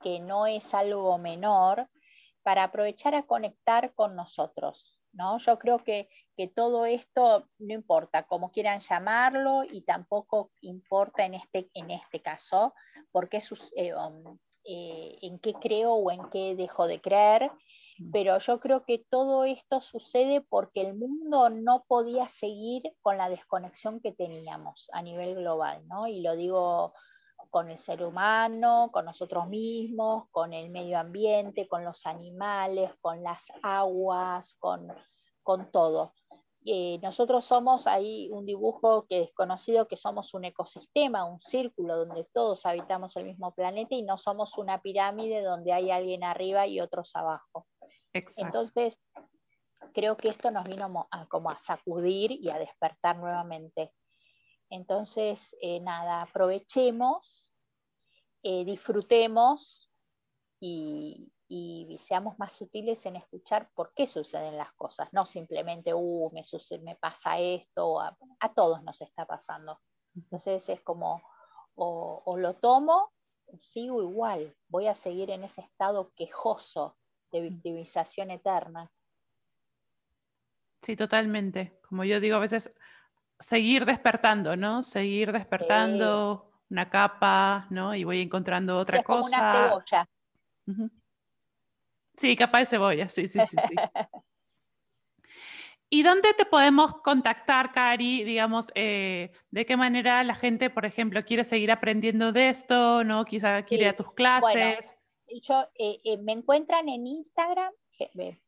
que 0.00 0.20
no 0.20 0.46
es 0.46 0.72
algo 0.74 1.18
menor, 1.18 1.88
para 2.44 2.62
aprovechar 2.62 3.16
a 3.16 3.24
conectar 3.24 3.92
con 3.94 4.14
nosotros. 4.14 5.02
¿no? 5.12 5.38
Yo 5.38 5.58
creo 5.58 5.80
que, 5.80 6.08
que, 6.36 6.46
todo 6.46 6.86
esto 6.86 7.48
no 7.58 7.74
importa 7.74 8.22
cómo 8.22 8.52
quieran 8.52 8.78
llamarlo 8.78 9.64
y 9.64 9.82
tampoco 9.82 10.52
importa 10.60 11.24
en 11.24 11.34
este, 11.34 11.68
en 11.74 11.90
este 11.90 12.22
caso, 12.22 12.74
porque 13.10 13.40
um, 13.94 14.38
eh, 14.64 15.18
en 15.22 15.38
qué 15.38 15.54
creo 15.54 15.94
o 15.94 16.10
en 16.10 16.30
qué 16.30 16.54
dejo 16.56 16.86
de 16.86 17.00
creer, 17.00 17.50
pero 18.12 18.38
yo 18.38 18.60
creo 18.60 18.84
que 18.84 18.98
todo 18.98 19.44
esto 19.44 19.80
sucede 19.80 20.40
porque 20.40 20.80
el 20.82 20.94
mundo 20.94 21.50
no 21.50 21.84
podía 21.86 22.28
seguir 22.28 22.82
con 23.00 23.18
la 23.18 23.28
desconexión 23.28 24.00
que 24.00 24.12
teníamos 24.12 24.88
a 24.92 25.02
nivel 25.02 25.34
global, 25.36 25.86
¿no? 25.88 26.06
Y 26.06 26.20
lo 26.20 26.36
digo 26.36 26.94
con 27.50 27.70
el 27.70 27.78
ser 27.78 28.02
humano, 28.02 28.90
con 28.92 29.04
nosotros 29.04 29.48
mismos, 29.48 30.24
con 30.30 30.52
el 30.52 30.70
medio 30.70 30.98
ambiente, 30.98 31.68
con 31.68 31.84
los 31.84 32.06
animales, 32.06 32.90
con 33.00 33.22
las 33.22 33.52
aguas, 33.62 34.54
con, 34.58 34.92
con 35.42 35.70
todo. 35.70 36.14
Eh, 36.64 37.00
nosotros 37.02 37.44
somos 37.44 37.88
ahí 37.88 38.28
un 38.30 38.46
dibujo 38.46 39.06
que 39.08 39.22
es 39.22 39.32
conocido 39.34 39.88
que 39.88 39.96
somos 39.96 40.32
un 40.32 40.44
ecosistema, 40.44 41.24
un 41.24 41.40
círculo 41.40 42.04
donde 42.04 42.24
todos 42.32 42.64
habitamos 42.66 43.16
el 43.16 43.24
mismo 43.24 43.52
planeta 43.52 43.96
y 43.96 44.02
no 44.02 44.16
somos 44.16 44.56
una 44.58 44.80
pirámide 44.80 45.42
donde 45.42 45.72
hay 45.72 45.90
alguien 45.90 46.22
arriba 46.22 46.68
y 46.68 46.80
otros 46.80 47.16
abajo. 47.16 47.66
Entonces, 48.12 49.00
creo 49.92 50.16
que 50.16 50.28
esto 50.28 50.50
nos 50.52 50.64
vino 50.64 51.08
a, 51.10 51.26
como 51.26 51.50
a 51.50 51.58
sacudir 51.58 52.32
y 52.32 52.48
a 52.50 52.58
despertar 52.58 53.18
nuevamente. 53.18 53.92
Entonces, 54.70 55.56
eh, 55.60 55.80
nada, 55.80 56.22
aprovechemos, 56.22 57.52
eh, 58.42 58.64
disfrutemos 58.64 59.90
y, 60.60 61.32
y 61.54 61.98
seamos 61.98 62.38
más 62.38 62.54
sutiles 62.54 63.04
en 63.04 63.16
escuchar 63.16 63.68
por 63.74 63.92
qué 63.94 64.06
suceden 64.06 64.56
las 64.56 64.72
cosas, 64.72 65.12
no 65.12 65.26
simplemente, 65.26 65.92
uh, 65.92 66.30
me, 66.32 66.42
me 66.80 66.96
pasa 66.96 67.38
esto, 67.38 68.00
a, 68.00 68.16
todos 68.54 68.82
nos 68.82 69.02
está 69.02 69.26
pasando. 69.26 69.78
Entonces 70.16 70.66
es 70.70 70.80
como, 70.80 71.22
o, 71.74 72.36
lo 72.38 72.54
tomo, 72.54 73.12
o 73.44 73.58
sigo 73.60 74.00
igual, 74.00 74.56
voy 74.68 74.86
a 74.86 74.94
seguir 74.94 75.30
en 75.30 75.44
ese 75.44 75.60
estado 75.60 76.10
quejoso 76.16 76.96
de 77.30 77.42
victimización 77.42 78.30
eterna. 78.30 78.90
Sí, 80.80 80.96
totalmente. 80.96 81.78
Como 81.86 82.04
yo 82.04 82.18
digo 82.18 82.36
a 82.36 82.40
veces, 82.40 82.72
seguir 83.38 83.84
despertando, 83.84 84.56
¿no? 84.56 84.82
Seguir 84.82 85.32
despertando 85.32 86.50
una 86.70 86.88
capa, 86.88 87.66
¿no? 87.68 87.94
Y 87.94 88.04
voy 88.04 88.22
encontrando 88.22 88.78
otra 88.78 89.02
cosa. 89.02 89.20
Como 89.20 89.26
una 89.26 89.68
cebolla. 89.68 90.08
Sí, 92.16 92.36
capa 92.36 92.60
de 92.60 92.66
cebolla, 92.66 93.08
sí, 93.08 93.28
sí, 93.28 93.40
sí. 93.40 93.56
sí. 93.56 93.74
¿Y 95.94 96.02
dónde 96.04 96.32
te 96.32 96.46
podemos 96.46 96.94
contactar, 97.02 97.70
Cari? 97.70 98.24
Digamos, 98.24 98.72
eh, 98.74 99.30
¿de 99.50 99.66
qué 99.66 99.76
manera 99.76 100.24
la 100.24 100.34
gente, 100.34 100.70
por 100.70 100.86
ejemplo, 100.86 101.22
quiere 101.22 101.44
seguir 101.44 101.70
aprendiendo 101.70 102.32
de 102.32 102.48
esto, 102.48 103.04
no? 103.04 103.26
Quizá 103.26 103.62
quiere 103.66 103.84
ir 103.84 103.90
a 103.90 103.96
tus 103.96 104.10
clases. 104.14 104.94
yo, 105.42 105.68
eh, 105.74 106.00
eh, 106.02 106.16
me 106.16 106.32
encuentran 106.32 106.88
en 106.88 107.06
Instagram, 107.06 107.74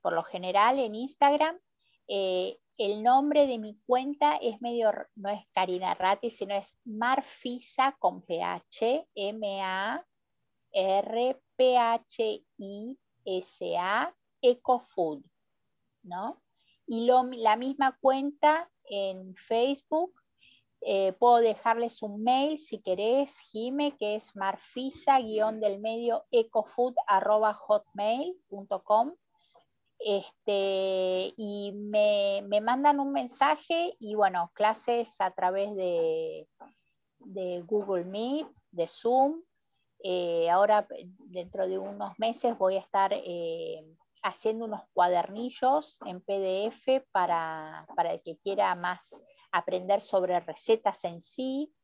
por 0.00 0.14
lo 0.14 0.22
general 0.22 0.78
en 0.78 0.94
Instagram. 0.94 1.60
el 2.08 3.02
nombre 3.02 3.46
de 3.46 3.58
mi 3.58 3.78
cuenta 3.84 4.36
es 4.36 4.62
medio, 4.62 4.90
no 5.14 5.28
es 5.28 5.42
Karina 5.52 5.92
Ratti, 5.92 6.30
sino 6.30 6.54
es 6.54 6.78
Marfisa 6.86 7.94
con 7.98 8.22
PH, 8.22 9.06
M-A-R-P-H-I 9.14 10.08
SA 13.26 14.14
EcoFood, 14.40 15.22
¿no? 16.02 16.42
Y 16.86 17.06
la 17.06 17.56
misma 17.56 17.96
cuenta 18.00 18.70
en 18.84 19.34
Facebook, 19.36 20.14
eh, 20.86 21.14
puedo 21.14 21.36
dejarles 21.36 22.02
un 22.02 22.22
mail 22.22 22.58
si 22.58 22.78
querés, 22.78 23.38
Jime, 23.50 23.96
que 23.96 24.16
es 24.16 24.36
marfisa-del 24.36 25.80
medio 25.80 26.26
ecofood 26.30 26.94
hotmail.com. 27.08 29.14
Este, 29.98 31.32
y 31.38 31.72
me, 31.72 32.42
mandan 32.60 33.00
un 33.00 33.12
mensaje 33.12 33.96
y 33.98 34.14
bueno, 34.14 34.50
clases 34.52 35.18
a 35.22 35.30
través 35.30 35.74
de, 35.74 36.46
de 37.20 37.62
Google 37.62 38.04
Meet, 38.04 38.48
de 38.70 38.86
Zoom, 38.86 39.40
eh, 40.06 40.50
ahora, 40.50 40.86
dentro 41.30 41.66
de 41.66 41.78
unos 41.78 42.12
meses, 42.18 42.58
voy 42.58 42.76
a 42.76 42.80
estar 42.80 43.14
eh, 43.14 43.82
haciendo 44.22 44.66
unos 44.66 44.82
cuadernillos 44.92 45.98
en 46.04 46.20
PDF 46.20 47.06
para, 47.10 47.86
el 48.10 48.20
que 48.20 48.36
quiera 48.36 48.74
más 48.74 49.24
aprender 49.50 50.02
sobre 50.02 50.38
recetas 50.40 51.02
en 51.04 51.22
sí, 51.22 51.74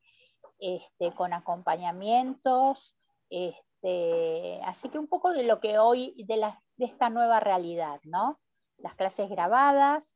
este, 0.58 1.14
con 1.14 1.32
acompañamientos. 1.32 2.94
Este, 3.30 4.60
así 4.66 4.90
que 4.90 4.98
un 4.98 5.08
poco 5.08 5.32
de 5.32 5.44
lo 5.44 5.58
que 5.58 5.78
hoy, 5.78 6.14
de, 6.28 6.52
de 6.76 6.84
esta 6.84 7.08
nueva 7.08 7.40
realidad, 7.40 8.00
¿no? 8.04 8.38
Las 8.76 8.96
clases 8.96 9.30
grabadas. 9.30 10.14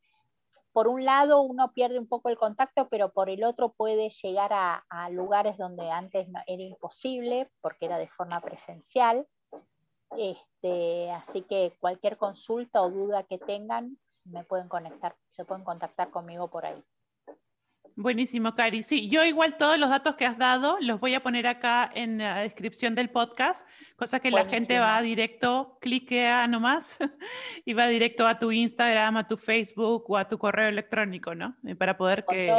Por 0.73 0.89
un 0.89 1.05
lado 1.05 1.41
uno 1.43 1.73
pierde 1.73 1.99
un 1.99 2.09
poco 2.09 2.29
el 2.29 2.37
contacto, 2.37 2.89
pero 2.89 3.13
por 3.13 3.31
el 3.31 3.45
otro 3.45 3.73
puede 3.73 4.11
llegar 4.11 4.53
a, 4.53 4.85
lugares 5.11 5.57
donde 5.57 5.91
antes 5.91 6.27
era 6.47 6.63
imposible 6.63 7.51
porque 7.61 7.87
era 7.87 7.99
de 7.99 8.09
forma 8.09 8.41
presencial. 8.41 9.27
Este, 10.17 11.11
así 11.13 11.43
que 11.43 11.77
cualquier 11.81 12.17
consulta 12.17 12.83
o 12.83 12.91
duda 12.91 13.25
que 13.25 13.39
tengan, 13.39 13.99
me 14.25 14.45
pueden 14.45 14.69
conectar, 14.69 15.17
se 15.31 15.45
pueden 15.45 15.65
contactar 15.65 16.11
conmigo 16.11 16.49
por 16.49 16.67
ahí. 16.67 16.85
Buenísimo, 17.97 18.57
Cari. 18.57 18.83
Sí, 18.83 19.09
yo 19.09 19.25
igual 19.25 19.57
todos 19.57 19.79
los 19.79 19.89
datos 19.89 20.17
que 20.17 20.27
has 20.27 20.37
dado 20.37 20.79
los 20.81 20.99
voy 20.99 21.15
a 21.15 21.23
poner 21.23 21.47
acá 21.47 21.89
en 21.95 22.19
la 22.19 22.41
descripción 22.41 22.97
del 22.97 23.09
podcast, 23.09 23.69
cosa 23.95 24.19
que 24.19 24.33
la 24.33 24.47
gente 24.47 24.81
va 24.81 25.01
directo, 25.01 25.79
cliquea 25.81 26.49
nomás 26.49 26.99
y 27.65 27.73
va 27.73 27.87
directo 27.87 28.27
a 28.27 28.41
tu 28.41 28.51
Instagram, 28.51 29.19
a 29.19 29.29
tu 29.29 29.37
Facebook 29.37 30.11
o 30.11 30.17
a 30.17 30.27
tu 30.29 30.39
correo 30.39 30.69
electrónico, 30.69 31.37
¿no? 31.37 31.57
Para 31.79 31.97
poder 31.97 32.25
que, 32.29 32.53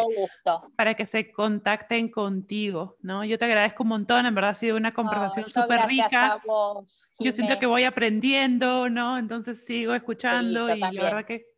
para 0.77 0.93
que 0.93 1.05
se 1.05 1.33
contacten 1.33 2.09
contigo, 2.09 2.95
¿no? 3.01 3.25
Yo 3.25 3.37
te 3.37 3.43
agradezco 3.43 3.83
un 3.83 3.89
montón, 3.89 4.25
en 4.25 4.33
verdad 4.33 4.51
ha 4.51 4.55
sido 4.55 4.77
una 4.77 4.93
conversación 4.93 5.49
súper 5.49 5.81
rica. 5.85 6.41
yo 7.19 7.31
siento 7.33 7.59
que 7.59 7.65
voy 7.65 7.83
aprendiendo, 7.83 8.89
¿no? 8.89 9.17
Entonces 9.17 9.65
sigo 9.65 9.93
escuchando 9.93 10.73
y 10.73 10.79
la 10.79 10.91
verdad 10.91 11.25
que 11.25 11.54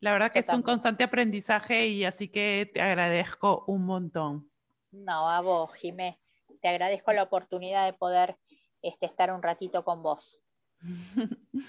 la 0.00 0.12
verdad 0.12 0.32
que 0.32 0.40
es 0.40 0.48
un 0.50 0.62
constante 0.62 1.04
aprendizaje 1.04 1.86
y 1.88 2.04
así 2.04 2.28
que 2.28 2.70
te 2.72 2.80
agradezco 2.80 3.64
un 3.66 3.84
montón. 3.84 4.50
No, 4.90 5.30
a 5.30 5.40
vos, 5.40 5.72
Jimé. 5.74 6.20
Te 6.60 6.68
agradezco 6.68 7.12
la 7.12 7.22
oportunidad 7.22 7.86
de 7.86 7.92
poder 7.92 8.36
este, 8.82 9.06
estar 9.06 9.32
un 9.32 9.42
ratito 9.42 9.84
con 9.84 10.02
vos. 10.02 10.40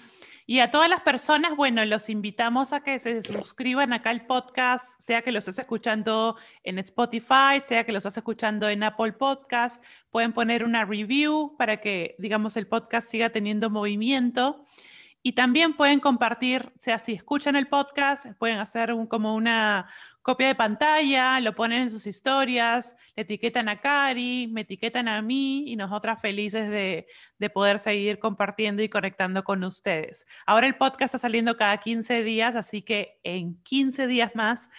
Y 0.48 0.60
a 0.60 0.70
todas 0.70 0.88
las 0.88 1.00
personas, 1.00 1.56
bueno, 1.56 1.84
los 1.84 2.08
invitamos 2.08 2.72
a 2.72 2.84
que 2.84 3.00
se 3.00 3.20
suscriban 3.20 3.92
acá 3.92 4.10
al 4.10 4.26
podcast, 4.26 5.00
sea 5.00 5.22
que 5.22 5.32
los 5.32 5.48
estés 5.48 5.64
escuchando 5.64 6.36
en 6.62 6.78
Spotify, 6.78 7.60
sea 7.60 7.84
que 7.84 7.90
los 7.90 8.04
estés 8.04 8.18
escuchando 8.18 8.68
en 8.68 8.84
Apple 8.84 9.14
Podcast. 9.14 9.82
Pueden 10.08 10.32
poner 10.32 10.62
una 10.62 10.84
review 10.84 11.56
para 11.58 11.80
que, 11.80 12.14
digamos, 12.18 12.56
el 12.56 12.68
podcast 12.68 13.10
siga 13.10 13.30
teniendo 13.30 13.70
movimiento. 13.70 14.64
Y 15.26 15.32
también 15.32 15.74
pueden 15.74 15.98
compartir, 15.98 16.62
o 16.76 16.78
sea, 16.78 17.00
si 17.00 17.12
escuchan 17.12 17.56
el 17.56 17.66
podcast, 17.66 18.26
pueden 18.38 18.58
hacer 18.58 18.94
como 19.08 19.34
una 19.34 19.90
copia 20.22 20.46
de 20.46 20.54
pantalla, 20.54 21.40
lo 21.40 21.52
ponen 21.52 21.82
en 21.82 21.90
sus 21.90 22.06
historias, 22.06 22.94
le 23.16 23.24
etiquetan 23.24 23.68
a 23.68 23.80
Cari, 23.80 24.46
me 24.46 24.60
etiquetan 24.60 25.08
a 25.08 25.20
mí 25.22 25.64
y 25.66 25.74
nosotras 25.74 26.20
felices 26.20 26.70
de, 26.70 27.08
de, 27.40 27.50
poder 27.50 27.80
seguir 27.80 28.20
compartiendo 28.20 28.84
y 28.84 28.88
conectando 28.88 29.42
con 29.42 29.64
ustedes. 29.64 30.28
Ahora 30.46 30.68
el 30.68 30.76
podcast 30.76 31.16
está 31.16 31.18
saliendo 31.18 31.56
cada 31.56 31.78
15 31.78 32.22
días, 32.22 32.54
así 32.54 32.82
que 32.82 33.18
en 33.24 33.60
15 33.64 34.06
días 34.06 34.30
más 34.36 34.70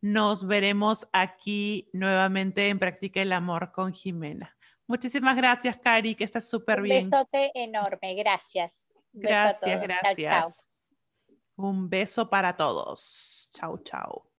nos 0.00 0.46
veremos 0.46 1.08
aquí 1.12 1.90
nuevamente 1.92 2.70
en 2.70 2.78
Practica 2.78 3.20
el 3.20 3.32
Amor 3.32 3.70
con 3.70 3.92
Jimena. 3.92 4.56
Muchísimas 4.86 5.36
gracias, 5.36 5.76
Cari, 5.76 6.14
que 6.14 6.24
estás 6.24 6.48
súper 6.48 6.80
bien. 6.80 7.04
Un 7.04 7.10
besote 7.10 7.52
enorme, 7.54 8.14
gracias. 8.14 8.89
Gracias, 9.12 9.82
gracias. 9.82 10.68
Un 11.56 11.88
beso 11.88 12.28
para 12.30 12.56
todos. 12.56 13.50
Chao, 13.52 13.78
chao. 13.78 14.26